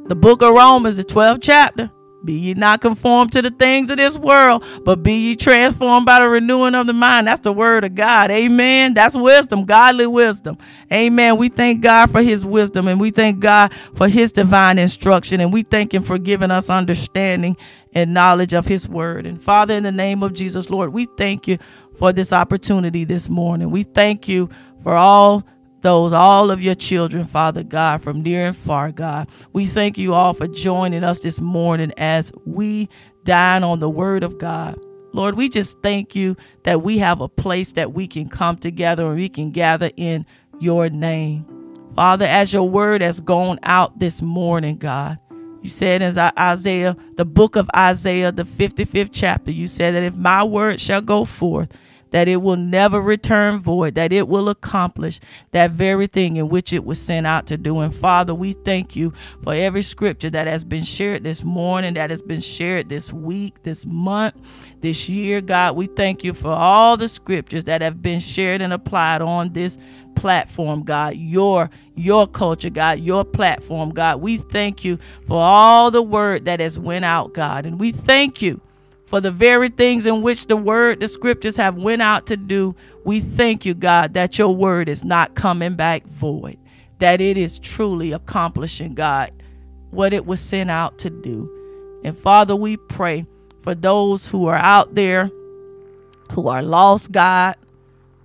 the 0.07 0.15
book 0.15 0.41
of 0.41 0.53
Romans, 0.53 0.97
the 0.97 1.03
12th 1.03 1.39
chapter. 1.41 1.91
Be 2.27 2.33
ye 2.33 2.53
not 2.55 2.81
conformed 2.81 3.31
to 3.31 3.41
the 3.41 3.51
things 3.51 3.89
of 3.89 3.95
this 3.95 4.17
world, 4.17 4.65
but 4.83 5.01
be 5.01 5.29
ye 5.29 5.35
transformed 5.37 6.05
by 6.05 6.19
the 6.19 6.27
renewing 6.27 6.75
of 6.75 6.85
the 6.85 6.91
mind. 6.91 7.25
That's 7.25 7.39
the 7.39 7.53
word 7.53 7.85
of 7.85 7.95
God. 7.95 8.29
Amen. 8.31 8.93
That's 8.93 9.15
wisdom, 9.15 9.63
godly 9.63 10.07
wisdom. 10.07 10.57
Amen. 10.91 11.37
We 11.37 11.47
thank 11.47 11.79
God 11.79 12.11
for 12.11 12.21
his 12.21 12.45
wisdom 12.45 12.89
and 12.89 12.99
we 12.99 13.11
thank 13.11 13.39
God 13.39 13.73
for 13.95 14.09
his 14.09 14.33
divine 14.33 14.77
instruction 14.77 15.39
and 15.39 15.53
we 15.53 15.63
thank 15.63 15.93
him 15.93 16.03
for 16.03 16.17
giving 16.17 16.51
us 16.51 16.69
understanding 16.69 17.55
and 17.93 18.13
knowledge 18.13 18.51
of 18.51 18.67
his 18.67 18.89
word. 18.89 19.25
And 19.25 19.41
Father, 19.41 19.75
in 19.75 19.83
the 19.83 19.91
name 19.93 20.21
of 20.21 20.33
Jesus, 20.33 20.69
Lord, 20.69 20.91
we 20.91 21.07
thank 21.17 21.47
you 21.47 21.57
for 21.97 22.11
this 22.11 22.33
opportunity 22.33 23.05
this 23.05 23.29
morning. 23.29 23.71
We 23.71 23.83
thank 23.83 24.27
you 24.27 24.49
for 24.83 24.97
all 24.97 25.45
those, 25.81 26.13
all 26.13 26.51
of 26.51 26.61
your 26.61 26.75
children, 26.75 27.23
Father 27.25 27.63
God, 27.63 28.01
from 28.01 28.21
near 28.21 28.45
and 28.45 28.55
far, 28.55 28.91
God. 28.91 29.29
We 29.53 29.65
thank 29.65 29.97
you 29.97 30.13
all 30.13 30.33
for 30.33 30.47
joining 30.47 31.03
us 31.03 31.21
this 31.21 31.39
morning 31.39 31.93
as 31.97 32.31
we 32.45 32.89
dine 33.23 33.63
on 33.63 33.79
the 33.79 33.89
word 33.89 34.23
of 34.23 34.37
God. 34.37 34.79
Lord, 35.13 35.35
we 35.35 35.49
just 35.49 35.81
thank 35.81 36.15
you 36.15 36.35
that 36.63 36.81
we 36.81 36.97
have 36.99 37.21
a 37.21 37.29
place 37.29 37.73
that 37.73 37.93
we 37.93 38.07
can 38.07 38.29
come 38.29 38.57
together 38.57 39.07
and 39.07 39.15
we 39.15 39.29
can 39.29 39.51
gather 39.51 39.91
in 39.97 40.25
your 40.59 40.89
name. 40.89 41.45
Father, 41.95 42.25
as 42.25 42.53
your 42.53 42.69
word 42.69 43.01
has 43.01 43.19
gone 43.19 43.59
out 43.63 43.99
this 43.99 44.21
morning, 44.21 44.77
God, 44.77 45.17
you 45.61 45.69
said 45.69 46.01
in 46.01 46.17
Isaiah, 46.37 46.95
the 47.15 47.25
book 47.25 47.55
of 47.55 47.69
Isaiah, 47.75 48.31
the 48.31 48.43
55th 48.43 49.09
chapter, 49.11 49.51
you 49.51 49.65
said 49.65 49.95
that 49.95 50.03
if 50.03 50.15
my 50.15 50.43
word 50.43 50.79
shall 50.79 51.01
go 51.01 51.25
forth, 51.25 51.75
that 52.11 52.27
it 52.27 52.37
will 52.37 52.55
never 52.55 53.01
return 53.01 53.59
void, 53.59 53.95
that 53.95 54.13
it 54.13 54.27
will 54.27 54.49
accomplish 54.49 55.19
that 55.51 55.71
very 55.71 56.07
thing 56.07 56.35
in 56.37 56.49
which 56.49 56.73
it 56.73 56.85
was 56.85 57.01
sent 57.01 57.27
out 57.27 57.47
to 57.47 57.57
do. 57.57 57.79
And 57.79 57.93
Father, 57.93 58.33
we 58.33 58.53
thank 58.53 58.95
you 58.95 59.13
for 59.43 59.53
every 59.53 59.81
scripture 59.81 60.29
that 60.29 60.47
has 60.47 60.63
been 60.63 60.83
shared 60.83 61.23
this 61.23 61.43
morning, 61.43 61.95
that 61.95 62.09
has 62.09 62.21
been 62.21 62.41
shared 62.41 62.89
this 62.89 63.11
week, 63.11 63.63
this 63.63 63.85
month, 63.85 64.35
this 64.81 65.09
year. 65.09 65.41
God, 65.41 65.75
we 65.75 65.87
thank 65.87 66.23
you 66.23 66.33
for 66.33 66.51
all 66.51 66.97
the 66.97 67.07
scriptures 67.07 67.65
that 67.65 67.81
have 67.81 68.01
been 68.01 68.19
shared 68.19 68.61
and 68.61 68.73
applied 68.73 69.21
on 69.21 69.53
this 69.53 69.77
platform, 70.15 70.83
God, 70.83 71.15
your 71.15 71.69
your 71.95 72.27
culture, 72.27 72.69
God, 72.69 72.99
your 72.99 73.23
platform, 73.23 73.91
God. 73.91 74.21
We 74.21 74.37
thank 74.37 74.83
you 74.83 74.97
for 75.25 75.37
all 75.37 75.91
the 75.91 76.01
word 76.01 76.45
that 76.45 76.59
has 76.59 76.77
went 76.77 77.05
out, 77.05 77.33
God. 77.33 77.65
And 77.65 77.79
we 77.79 77.91
thank 77.91 78.41
you 78.41 78.61
for 79.07 79.21
the 79.21 79.31
very 79.31 79.69
things 79.69 80.05
in 80.05 80.21
which 80.21 80.47
the 80.47 80.57
word, 80.57 80.99
the 80.99 81.07
scriptures 81.07 81.55
have 81.55 81.75
went 81.77 82.01
out 82.01 82.27
to 82.27 82.37
do. 82.37 82.75
We 83.05 83.21
thank 83.21 83.65
you, 83.65 83.73
God, 83.73 84.13
that 84.13 84.37
your 84.37 84.53
word 84.53 84.89
is 84.89 85.03
not 85.03 85.33
coming 85.33 85.75
back 85.75 86.05
void, 86.05 86.57
that 86.99 87.21
it 87.21 87.37
is 87.37 87.57
truly 87.57 88.11
accomplishing, 88.11 88.93
God, 88.93 89.31
what 89.91 90.13
it 90.13 90.25
was 90.25 90.39
sent 90.39 90.69
out 90.69 90.99
to 90.99 91.09
do. 91.09 91.49
And 92.03 92.15
Father, 92.15 92.55
we 92.55 92.77
pray 92.77 93.25
for 93.61 93.73
those 93.73 94.29
who 94.29 94.45
are 94.47 94.57
out 94.57 94.93
there 94.93 95.31
who 96.33 96.47
are 96.49 96.61
lost, 96.61 97.11
God, 97.11 97.55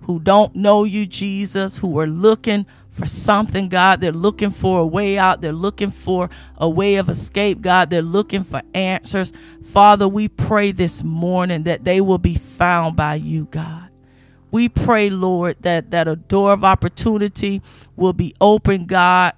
who 0.01 0.19
don't 0.19 0.55
know 0.55 0.83
you, 0.83 1.05
Jesus, 1.05 1.77
who 1.77 1.97
are 1.99 2.07
looking 2.07 2.65
for 2.93 3.07
something, 3.07 3.69
God. 3.69 4.01
They're 4.01 4.11
looking 4.11 4.51
for 4.51 4.79
a 4.79 4.85
way 4.85 5.17
out. 5.17 5.41
They're 5.41 5.51
looking 5.51 5.89
for 5.89 6.29
a 6.57 6.69
way 6.69 6.95
of 6.95 7.09
escape, 7.09 7.59
God. 7.59 7.89
They're 7.89 8.03
looking 8.03 8.43
for 8.43 8.61
answers. 8.73 9.33
Father, 9.63 10.07
we 10.07 10.27
pray 10.27 10.71
this 10.71 11.03
morning 11.03 11.63
that 11.63 11.83
they 11.83 11.99
will 12.01 12.19
be 12.19 12.35
found 12.35 12.95
by 12.95 13.15
you, 13.15 13.47
God. 13.49 13.89
We 14.51 14.69
pray, 14.69 15.09
Lord, 15.09 15.57
that, 15.61 15.89
that 15.89 16.07
a 16.07 16.15
door 16.15 16.53
of 16.53 16.63
opportunity 16.63 17.63
will 17.95 18.13
be 18.13 18.35
open, 18.39 18.85
God, 18.85 19.33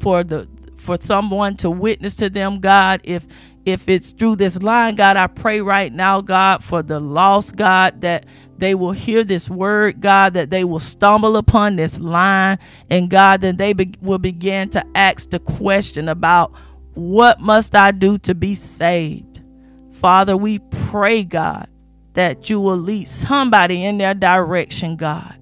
for 0.00 0.24
the 0.24 0.48
for 0.76 0.96
someone 1.00 1.56
to 1.58 1.70
witness 1.70 2.16
to 2.16 2.30
them, 2.30 2.58
God. 2.58 3.02
If 3.04 3.26
if 3.64 3.88
it's 3.88 4.12
through 4.12 4.36
this 4.36 4.62
line, 4.62 4.94
God, 4.94 5.16
I 5.16 5.26
pray 5.26 5.60
right 5.60 5.92
now, 5.92 6.20
God, 6.20 6.64
for 6.64 6.82
the 6.82 6.98
lost, 6.98 7.56
God, 7.56 8.00
that 8.00 8.26
they 8.58 8.74
will 8.74 8.92
hear 8.92 9.24
this 9.24 9.50
word, 9.50 10.00
God, 10.00 10.34
that 10.34 10.50
they 10.50 10.64
will 10.64 10.80
stumble 10.80 11.36
upon 11.36 11.76
this 11.76 12.00
line, 12.00 12.58
and 12.88 13.10
God, 13.10 13.40
then 13.40 13.56
they 13.56 13.72
be- 13.72 13.94
will 14.00 14.18
begin 14.18 14.70
to 14.70 14.84
ask 14.94 15.30
the 15.30 15.38
question 15.38 16.08
about 16.08 16.52
what 16.94 17.40
must 17.40 17.74
I 17.74 17.92
do 17.92 18.18
to 18.18 18.34
be 18.34 18.54
saved? 18.54 19.42
Father, 19.90 20.36
we 20.36 20.58
pray, 20.58 21.22
God, 21.22 21.68
that 22.14 22.50
you 22.50 22.60
will 22.60 22.76
lead 22.76 23.08
somebody 23.08 23.84
in 23.84 23.98
their 23.98 24.14
direction, 24.14 24.96
God, 24.96 25.34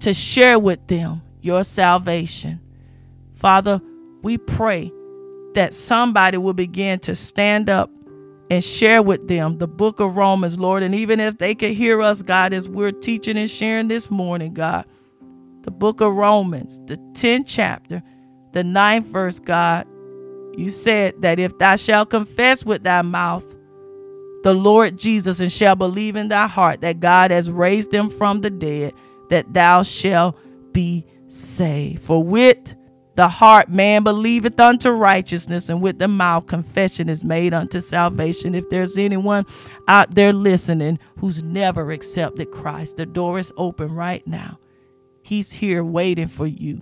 to 0.00 0.14
share 0.14 0.58
with 0.58 0.86
them 0.86 1.22
your 1.40 1.64
salvation. 1.64 2.60
Father, 3.34 3.80
we 4.22 4.38
pray 4.38 4.92
that 5.54 5.74
somebody 5.74 6.36
will 6.38 6.54
begin 6.54 6.98
to 7.00 7.14
stand 7.14 7.68
up 7.68 7.90
and 8.50 8.64
share 8.64 9.02
with 9.02 9.28
them 9.28 9.58
the 9.58 9.68
book 9.68 10.00
of 10.00 10.16
Romans, 10.16 10.58
Lord. 10.58 10.82
And 10.82 10.94
even 10.94 11.20
if 11.20 11.38
they 11.38 11.54
could 11.54 11.72
hear 11.72 12.02
us, 12.02 12.22
God, 12.22 12.52
as 12.52 12.68
we're 12.68 12.92
teaching 12.92 13.36
and 13.36 13.50
sharing 13.50 13.88
this 13.88 14.10
morning, 14.10 14.54
God, 14.54 14.86
the 15.62 15.70
book 15.70 16.00
of 16.00 16.14
Romans, 16.14 16.80
the 16.86 16.96
10th 17.12 17.44
chapter, 17.46 18.02
the 18.52 18.64
ninth 18.64 19.06
verse, 19.06 19.38
God, 19.38 19.86
you 20.56 20.70
said 20.70 21.22
that 21.22 21.38
if 21.38 21.56
thou 21.58 21.76
shalt 21.76 22.10
confess 22.10 22.64
with 22.64 22.82
thy 22.82 23.02
mouth 23.02 23.56
the 24.42 24.54
Lord 24.54 24.98
Jesus 24.98 25.40
and 25.40 25.52
shall 25.52 25.76
believe 25.76 26.16
in 26.16 26.28
thy 26.28 26.46
heart 26.46 26.80
that 26.80 26.98
God 26.98 27.30
has 27.30 27.50
raised 27.50 27.92
him 27.92 28.08
from 28.10 28.40
the 28.40 28.50
dead, 28.50 28.94
that 29.28 29.52
thou 29.52 29.82
shalt 29.82 30.36
be 30.72 31.04
saved. 31.28 32.02
For 32.02 32.22
with 32.22 32.74
the 33.20 33.28
heart 33.28 33.68
man 33.68 34.02
believeth 34.02 34.58
unto 34.58 34.88
righteousness, 34.88 35.68
and 35.68 35.82
with 35.82 35.98
the 35.98 36.08
mouth 36.08 36.46
confession 36.46 37.10
is 37.10 37.22
made 37.22 37.52
unto 37.52 37.78
salvation. 37.78 38.54
If 38.54 38.70
there's 38.70 38.96
anyone 38.96 39.44
out 39.88 40.14
there 40.14 40.32
listening 40.32 40.98
who's 41.18 41.42
never 41.42 41.90
accepted 41.90 42.50
Christ, 42.50 42.96
the 42.96 43.04
door 43.04 43.38
is 43.38 43.52
open 43.58 43.94
right 43.94 44.26
now. 44.26 44.58
He's 45.22 45.52
here 45.52 45.84
waiting 45.84 46.28
for 46.28 46.46
you. 46.46 46.80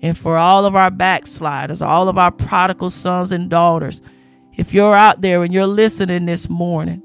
And 0.00 0.16
for 0.16 0.38
all 0.38 0.64
of 0.64 0.74
our 0.74 0.90
backsliders, 0.90 1.82
all 1.82 2.08
of 2.08 2.16
our 2.16 2.32
prodigal 2.32 2.88
sons 2.88 3.30
and 3.30 3.50
daughters, 3.50 4.00
if 4.56 4.72
you're 4.72 4.96
out 4.96 5.20
there 5.20 5.42
and 5.42 5.52
you're 5.52 5.66
listening 5.66 6.24
this 6.24 6.48
morning 6.48 7.02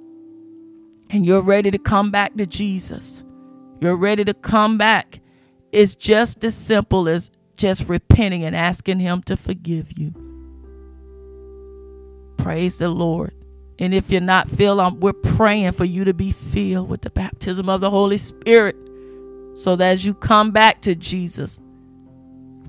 and 1.10 1.26
you're 1.26 1.42
ready 1.42 1.70
to 1.70 1.78
come 1.78 2.12
back 2.12 2.34
to 2.36 2.46
Jesus, 2.46 3.26
you're 3.82 3.98
ready 3.98 4.24
to 4.24 4.34
come 4.34 4.78
back, 4.78 5.20
it's 5.74 5.96
just 5.96 6.46
as 6.46 6.56
simple 6.56 7.10
as 7.10 7.30
just 7.58 7.88
repenting 7.88 8.44
and 8.44 8.56
asking 8.56 9.00
Him 9.00 9.22
to 9.24 9.38
forgive 9.38 9.98
you. 9.98 10.14
Praise 12.38 12.78
the 12.78 12.90
Lord. 12.90 13.34
And 13.80 13.94
if 13.94 14.12
you're 14.12 14.22
not 14.22 14.50
filled, 14.50 14.80
um, 14.80 15.00
we're 15.00 15.14
praying 15.14 15.72
for 15.72 15.86
you 15.86 16.04
to 16.06 16.14
be 16.14 16.32
filled 16.32 16.90
with 16.90 17.02
the 17.02 17.10
baptism 17.10 17.70
of 17.70 17.82
the 17.82 17.90
Holy 17.90 18.18
Spirit 18.18 18.76
so 19.56 19.76
that 19.76 19.92
as 19.92 20.06
you 20.06 20.14
come 20.14 20.52
back 20.52 20.82
to 20.82 20.96
Jesus, 20.96 21.60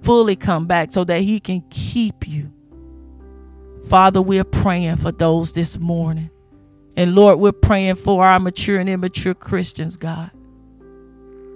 fully 0.02 0.36
come 0.36 0.66
back 0.66 0.92
so 0.92 1.04
that 1.04 1.20
He 1.22 1.40
can 1.40 1.62
keep 1.70 2.26
you. 2.26 2.52
Father, 3.88 4.22
we're 4.22 4.44
praying 4.44 4.96
for 4.96 5.12
those 5.12 5.52
this 5.52 5.78
morning. 5.78 6.30
And 6.96 7.14
Lord, 7.14 7.38
we're 7.38 7.52
praying 7.52 7.96
for 7.96 8.24
our 8.24 8.38
mature 8.38 8.78
and 8.78 8.88
immature 8.88 9.34
Christians, 9.34 9.96
God. 9.96 10.30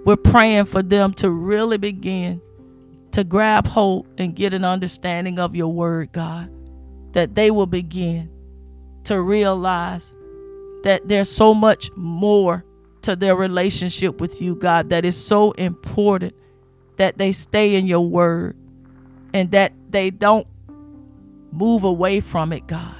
We're 0.05 0.17
praying 0.17 0.65
for 0.65 0.83
them 0.83 1.13
to 1.15 1.29
really 1.29 1.77
begin 1.77 2.41
to 3.11 3.23
grab 3.23 3.67
hold 3.67 4.07
and 4.17 4.35
get 4.35 4.53
an 4.53 4.63
understanding 4.63 5.39
of 5.39 5.55
your 5.55 5.71
word, 5.71 6.11
God, 6.11 6.51
that 7.13 7.35
they 7.35 7.51
will 7.51 7.65
begin 7.65 8.29
to 9.05 9.21
realize 9.21 10.13
that 10.83 11.07
there's 11.07 11.29
so 11.29 11.53
much 11.53 11.89
more 11.95 12.63
to 13.01 13.15
their 13.15 13.35
relationship 13.35 14.21
with 14.21 14.41
you, 14.41 14.55
God, 14.55 14.89
that 14.89 15.05
is 15.05 15.17
so 15.17 15.51
important 15.53 16.35
that 16.97 17.17
they 17.17 17.31
stay 17.31 17.75
in 17.75 17.87
your 17.87 18.07
word 18.07 18.55
and 19.33 19.51
that 19.51 19.73
they 19.89 20.09
don't 20.09 20.47
move 21.51 21.83
away 21.83 22.19
from 22.19 22.53
it, 22.53 22.67
God 22.67 22.98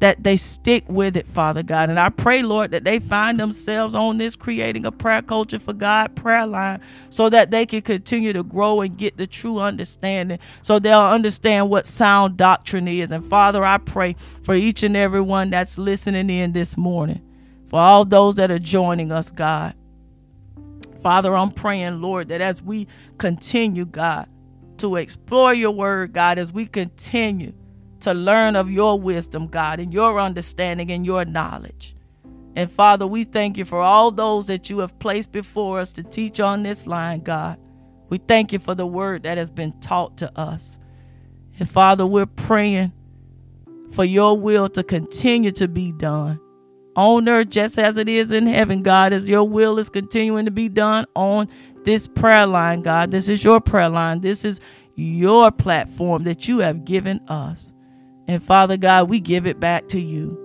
that 0.00 0.24
they 0.24 0.36
stick 0.36 0.84
with 0.88 1.16
it, 1.16 1.26
Father 1.26 1.62
God. 1.62 1.90
And 1.90 2.00
I 2.00 2.08
pray, 2.08 2.42
Lord, 2.42 2.70
that 2.72 2.84
they 2.84 2.98
find 2.98 3.38
themselves 3.38 3.94
on 3.94 4.18
this 4.18 4.34
creating 4.34 4.86
a 4.86 4.92
prayer 4.92 5.22
culture 5.22 5.58
for 5.58 5.72
God 5.72 6.16
prayer 6.16 6.46
line 6.46 6.80
so 7.10 7.28
that 7.28 7.50
they 7.50 7.66
can 7.66 7.82
continue 7.82 8.32
to 8.32 8.42
grow 8.42 8.80
and 8.80 8.96
get 8.96 9.16
the 9.18 9.26
true 9.26 9.58
understanding 9.58 10.38
so 10.62 10.78
they'll 10.78 11.00
understand 11.00 11.70
what 11.70 11.86
sound 11.86 12.36
doctrine 12.36 12.88
is. 12.88 13.12
And 13.12 13.24
Father, 13.24 13.62
I 13.62 13.78
pray 13.78 14.16
for 14.42 14.54
each 14.54 14.82
and 14.82 14.96
every 14.96 15.20
one 15.20 15.50
that's 15.50 15.78
listening 15.78 16.30
in 16.30 16.52
this 16.52 16.76
morning, 16.76 17.22
for 17.68 17.78
all 17.78 18.04
those 18.04 18.36
that 18.36 18.50
are 18.50 18.58
joining 18.58 19.12
us, 19.12 19.30
God. 19.30 19.74
Father, 21.02 21.34
I'm 21.34 21.50
praying, 21.50 22.00
Lord, 22.00 22.28
that 22.28 22.40
as 22.40 22.62
we 22.62 22.86
continue, 23.18 23.86
God, 23.86 24.28
to 24.78 24.96
explore 24.96 25.54
your 25.54 25.70
word, 25.70 26.12
God, 26.12 26.38
as 26.38 26.52
we 26.52 26.66
continue 26.66 27.52
to 28.00 28.14
learn 28.14 28.56
of 28.56 28.70
your 28.70 28.98
wisdom, 28.98 29.46
God, 29.46 29.80
and 29.80 29.92
your 29.92 30.18
understanding 30.20 30.90
and 30.90 31.04
your 31.04 31.24
knowledge. 31.24 31.94
And 32.56 32.70
Father, 32.70 33.06
we 33.06 33.24
thank 33.24 33.56
you 33.56 33.64
for 33.64 33.80
all 33.80 34.10
those 34.10 34.46
that 34.48 34.70
you 34.70 34.80
have 34.80 34.98
placed 34.98 35.32
before 35.32 35.78
us 35.78 35.92
to 35.92 36.02
teach 36.02 36.40
on 36.40 36.62
this 36.62 36.86
line, 36.86 37.20
God. 37.20 37.58
We 38.08 38.18
thank 38.18 38.52
you 38.52 38.58
for 38.58 38.74
the 38.74 38.86
word 38.86 39.22
that 39.22 39.38
has 39.38 39.50
been 39.50 39.78
taught 39.80 40.18
to 40.18 40.38
us. 40.38 40.78
And 41.58 41.68
Father, 41.68 42.04
we're 42.06 42.26
praying 42.26 42.92
for 43.92 44.04
your 44.04 44.36
will 44.36 44.68
to 44.70 44.82
continue 44.82 45.52
to 45.52 45.68
be 45.68 45.92
done 45.92 46.40
on 46.96 47.28
earth 47.28 47.50
just 47.50 47.78
as 47.78 47.96
it 47.96 48.08
is 48.08 48.32
in 48.32 48.46
heaven, 48.46 48.82
God, 48.82 49.12
as 49.12 49.28
your 49.28 49.44
will 49.44 49.78
is 49.78 49.88
continuing 49.88 50.44
to 50.46 50.50
be 50.50 50.68
done 50.68 51.06
on 51.14 51.48
this 51.84 52.08
prayer 52.08 52.46
line, 52.46 52.82
God. 52.82 53.10
This 53.10 53.28
is 53.28 53.44
your 53.44 53.60
prayer 53.60 53.88
line. 53.88 54.20
This 54.20 54.44
is 54.44 54.60
your 54.96 55.50
platform 55.50 56.24
that 56.24 56.48
you 56.48 56.58
have 56.58 56.84
given 56.84 57.20
us. 57.28 57.72
And 58.30 58.40
Father 58.40 58.76
God, 58.76 59.08
we 59.08 59.18
give 59.18 59.44
it 59.44 59.58
back 59.58 59.88
to 59.88 59.98
you. 59.98 60.38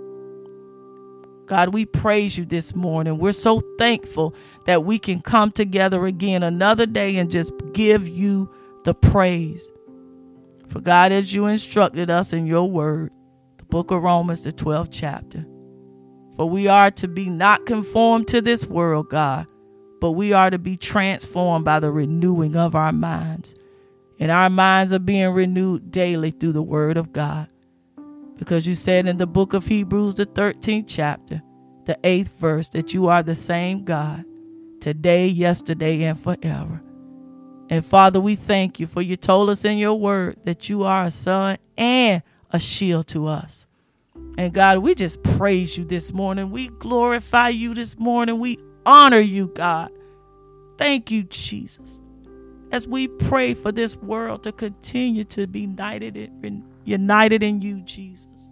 God, 1.46 1.72
we 1.72 1.86
praise 1.86 2.36
you 2.36 2.44
this 2.44 2.74
morning. 2.74 3.20
We're 3.20 3.32
so 3.32 3.60
thankful 3.78 4.34
that 4.66 4.84
we 4.84 4.98
can 4.98 5.22
come 5.22 5.52
together 5.52 6.08
again 6.08 6.42
another 6.42 6.88
day 6.88 7.16
and 7.18 7.30
just 7.30 7.52
give 7.74 8.08
you 8.08 8.52
the 8.86 8.96
praise. 8.96 9.70
For 10.70 10.80
God, 10.82 11.12
as 11.12 11.32
you 11.32 11.46
instructed 11.46 12.10
us 12.10 12.34
in 12.34 12.48
your 12.48 12.68
word, 12.68 13.12
the 13.58 13.66
book 13.66 13.92
of 13.92 14.02
Romans, 14.02 14.42
the 14.42 14.52
12th 14.52 14.90
chapter. 14.92 15.46
For 16.38 16.50
we 16.50 16.68
are 16.68 16.90
to 16.90 17.08
be 17.08 17.30
not 17.30 17.68
conformed 17.68 18.28
to 18.30 18.42
this 18.42 18.66
world, 18.66 19.12
God, 19.12 19.46
but 20.02 20.14
we 20.14 20.34
are 20.34 20.50
to 20.50 20.58
be 20.58 20.76
transformed 20.76 21.66
by 21.66 21.80
the 21.80 21.92
renewing 21.92 22.58
of 22.58 22.76
our 22.76 22.92
minds. 22.92 23.54
And 24.18 24.32
our 24.32 24.50
minds 24.50 24.92
are 24.92 24.98
being 24.98 25.30
renewed 25.36 25.92
daily 25.92 26.32
through 26.32 26.54
the 26.54 26.64
word 26.64 26.98
of 26.98 27.14
God. 27.14 27.48
Because 28.38 28.68
you 28.68 28.76
said 28.76 29.08
in 29.08 29.18
the 29.18 29.28
book 29.28 29.54
of 29.54 29.66
Hebrews, 29.66 30.16
the 30.16 30.26
13th 30.26 30.86
chapter, 30.88 31.42
the 31.86 31.98
eighth 32.04 32.40
verse, 32.40 32.70
that 32.70 32.94
you 32.94 33.08
are 33.08 33.24
the 33.24 33.36
same 33.36 33.86
God 33.86 34.26
today, 34.82 35.28
yesterday, 35.28 36.04
and 36.04 36.20
forever. 36.20 36.82
And 37.70 37.84
Father, 37.84 38.20
we 38.20 38.36
thank 38.36 38.80
you 38.80 38.88
for 38.88 39.02
you 39.02 39.16
told 39.16 39.50
us 39.50 39.66
in 39.66 39.78
your 39.78 39.96
word 39.96 40.38
that 40.44 40.70
you 40.70 40.84
are 40.84 41.06
a 41.06 41.12
sun 41.12 41.58
and 41.78 42.22
a 42.52 42.60
shield 42.60 43.08
to 43.08 43.28
us. 43.28 43.66
And 44.38 44.54
God, 44.54 44.80
we 44.80 44.96
just 44.96 45.24
praise 45.24 45.78
you 45.78 45.86
this 45.86 46.12
morning. 46.14 46.52
We 46.52 46.68
glorify 46.68 47.50
you 47.50 47.74
this 47.74 47.98
morning. 47.98 48.40
We 48.40 48.60
honor 48.86 49.20
you, 49.20 49.48
God. 49.56 49.90
Thank 50.78 51.10
you, 51.10 51.24
Jesus. 51.24 52.02
As 52.72 52.88
we 52.88 53.08
pray 53.08 53.54
for 53.54 53.72
this 53.72 53.96
world 53.96 54.44
to 54.44 54.52
continue 54.52 55.24
to 55.26 55.48
be 55.48 55.62
united 55.62 56.18
in 56.18 56.64
united 56.86 57.44
in 57.44 57.62
you, 57.62 57.82
Jesus. 57.82 58.52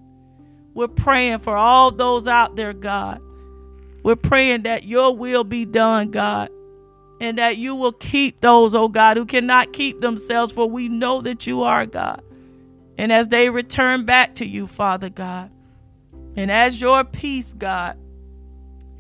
We're 0.74 0.88
praying 0.88 1.40
for 1.40 1.56
all 1.56 1.92
those 1.92 2.28
out 2.28 2.56
there, 2.56 2.74
God. 2.74 3.22
We're 4.04 4.16
praying 4.16 4.64
that 4.64 4.84
your 4.84 5.16
will 5.16 5.44
be 5.44 5.66
done, 5.66 6.12
God, 6.12 6.50
and 7.22 7.38
that 7.38 7.58
you 7.58 7.76
will 7.76 7.94
keep 7.94 8.42
those, 8.42 8.76
oh 8.76 8.90
God, 8.90 9.16
who 9.18 9.26
cannot 9.26 9.72
keep 9.72 10.02
themselves, 10.02 10.52
for 10.52 10.70
we 10.70 10.90
know 10.90 11.22
that 11.22 11.48
you 11.48 11.64
are 11.64 11.86
God. 11.86 12.22
And 12.98 13.12
as 13.12 13.30
they 13.30 13.50
return 13.50 14.06
back 14.06 14.36
to 14.36 14.46
you, 14.46 14.68
Father 14.68 15.10
God, 15.10 15.52
and 16.36 16.52
as 16.52 16.82
your 16.82 17.04
peace, 17.04 17.54
God, 17.54 17.98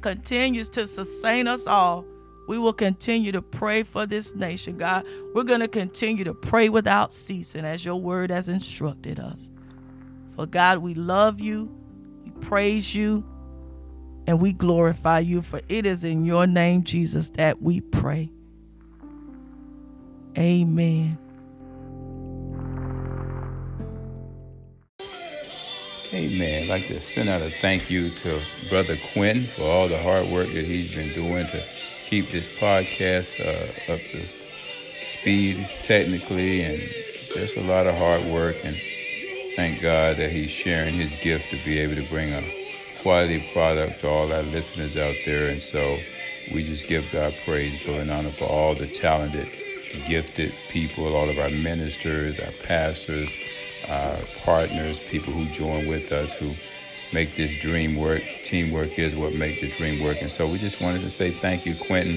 continues 0.01 0.69
to 0.69 0.85
sustain 0.85 1.47
us 1.47 1.67
all, 1.67 2.05
we 2.47 2.57
will 2.57 2.73
continue 2.73 3.31
to 3.31 3.41
pray 3.41 3.83
for 3.83 4.05
this 4.05 4.35
nation, 4.35 4.77
God. 4.77 5.05
We're 5.33 5.43
going 5.43 5.61
to 5.61 5.67
continue 5.67 6.23
to 6.25 6.33
pray 6.33 6.69
without 6.69 7.13
ceasing 7.13 7.65
as 7.65 7.85
your 7.85 7.95
word 7.95 8.31
has 8.31 8.49
instructed 8.49 9.19
us. 9.19 9.49
For 10.35 10.45
God, 10.45 10.79
we 10.79 10.93
love 10.93 11.39
you, 11.39 11.71
we 12.23 12.31
praise 12.31 12.93
you, 12.93 13.25
and 14.27 14.41
we 14.41 14.51
glorify 14.51 15.19
you. 15.19 15.41
For 15.41 15.61
it 15.69 15.85
is 15.85 16.03
in 16.03 16.25
your 16.25 16.47
name, 16.47 16.83
Jesus, 16.83 17.29
that 17.31 17.61
we 17.61 17.81
pray. 17.81 18.29
Amen. 20.37 21.17
Amen. 26.13 26.63
I'd 26.63 26.69
like 26.69 26.85
to 26.87 26.99
send 26.99 27.29
out 27.29 27.41
a 27.41 27.49
thank 27.49 27.89
you 27.89 28.09
to 28.09 28.39
Brother 28.69 28.95
Quinn 29.13 29.39
for 29.39 29.63
all 29.63 29.87
the 29.87 29.97
hard 29.97 30.27
work 30.27 30.47
that 30.49 30.63
he's 30.63 30.93
been 30.93 31.11
doing 31.13 31.47
to 31.47 31.59
keep 32.13 32.29
this 32.29 32.59
podcast 32.59 33.41
uh, 33.41 33.91
up 33.91 33.99
to 33.99 34.21
speed 34.21 35.57
technically 35.81 36.61
and 36.61 36.77
just 36.77 37.57
a 37.57 37.61
lot 37.61 37.87
of 37.87 37.97
hard 37.97 38.21
work. 38.31 38.55
And 38.63 38.75
thank 39.55 39.81
God 39.81 40.17
that 40.17 40.29
He's 40.29 40.51
sharing 40.51 40.93
His 40.93 41.19
gift 41.23 41.49
to 41.49 41.57
be 41.65 41.79
able 41.79 41.99
to 41.99 42.07
bring 42.11 42.31
a 42.31 42.43
quality 43.01 43.43
product 43.51 44.01
to 44.01 44.09
all 44.09 44.31
our 44.31 44.43
listeners 44.43 44.95
out 44.95 45.15
there. 45.25 45.49
And 45.49 45.59
so 45.59 45.97
we 46.53 46.61
just 46.61 46.87
give 46.87 47.09
God 47.11 47.33
praise, 47.47 47.83
and 47.87 48.11
honor 48.11 48.29
for 48.29 48.45
all 48.45 48.75
the 48.75 48.85
talented, 48.85 49.47
gifted 50.07 50.53
people, 50.69 51.15
all 51.15 51.27
of 51.27 51.39
our 51.39 51.49
ministers, 51.49 52.39
our 52.39 52.53
pastors, 52.67 53.35
our 53.89 54.17
partners, 54.45 54.99
people 55.09 55.33
who 55.33 55.45
join 55.55 55.87
with 55.87 56.11
us, 56.11 56.37
who 56.37 56.53
make 57.13 57.35
this 57.35 57.61
dream 57.61 57.95
work. 57.95 58.21
Teamwork 58.45 58.97
is 58.97 59.15
what 59.15 59.33
makes 59.35 59.61
the 59.61 59.69
dream 59.71 60.03
work. 60.03 60.21
And 60.21 60.31
so 60.31 60.47
we 60.47 60.57
just 60.57 60.81
wanted 60.81 61.01
to 61.01 61.09
say 61.09 61.29
thank 61.29 61.65
you, 61.65 61.75
Quentin, 61.75 62.15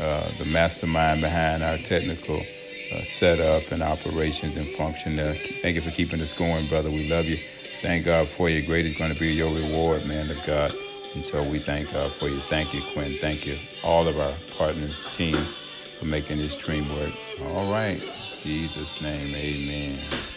uh, 0.00 0.30
the 0.38 0.46
mastermind 0.46 1.20
behind 1.20 1.62
our 1.62 1.76
technical 1.78 2.36
uh, 2.36 3.00
set 3.02 3.40
up 3.40 3.70
and 3.72 3.82
operations 3.82 4.56
and 4.56 4.66
function. 4.66 5.18
Uh, 5.18 5.34
thank 5.62 5.74
you 5.74 5.82
for 5.82 5.90
keeping 5.90 6.20
us 6.20 6.36
going, 6.36 6.66
brother. 6.66 6.90
We 6.90 7.08
love 7.08 7.26
you. 7.26 7.36
Thank 7.36 8.06
God 8.06 8.26
for 8.26 8.48
you. 8.48 8.64
Great 8.64 8.86
is 8.86 8.96
going 8.96 9.12
to 9.12 9.18
be 9.18 9.32
your 9.32 9.52
reward, 9.52 10.06
man 10.06 10.30
of 10.30 10.40
God. 10.46 10.70
And 11.14 11.24
so 11.24 11.42
we 11.50 11.58
thank 11.58 11.92
God 11.92 12.10
for 12.12 12.28
you. 12.28 12.36
Thank 12.36 12.74
you, 12.74 12.80
Quinn. 12.92 13.12
Thank 13.20 13.46
you, 13.46 13.56
all 13.84 14.06
of 14.06 14.18
our 14.18 14.32
partners, 14.58 15.14
team, 15.16 15.34
for 15.34 16.06
making 16.06 16.38
this 16.38 16.56
dream 16.56 16.84
work. 16.96 17.12
All 17.42 17.70
right. 17.72 17.98
Jesus' 18.42 19.02
name, 19.02 19.34
amen. 19.34 20.35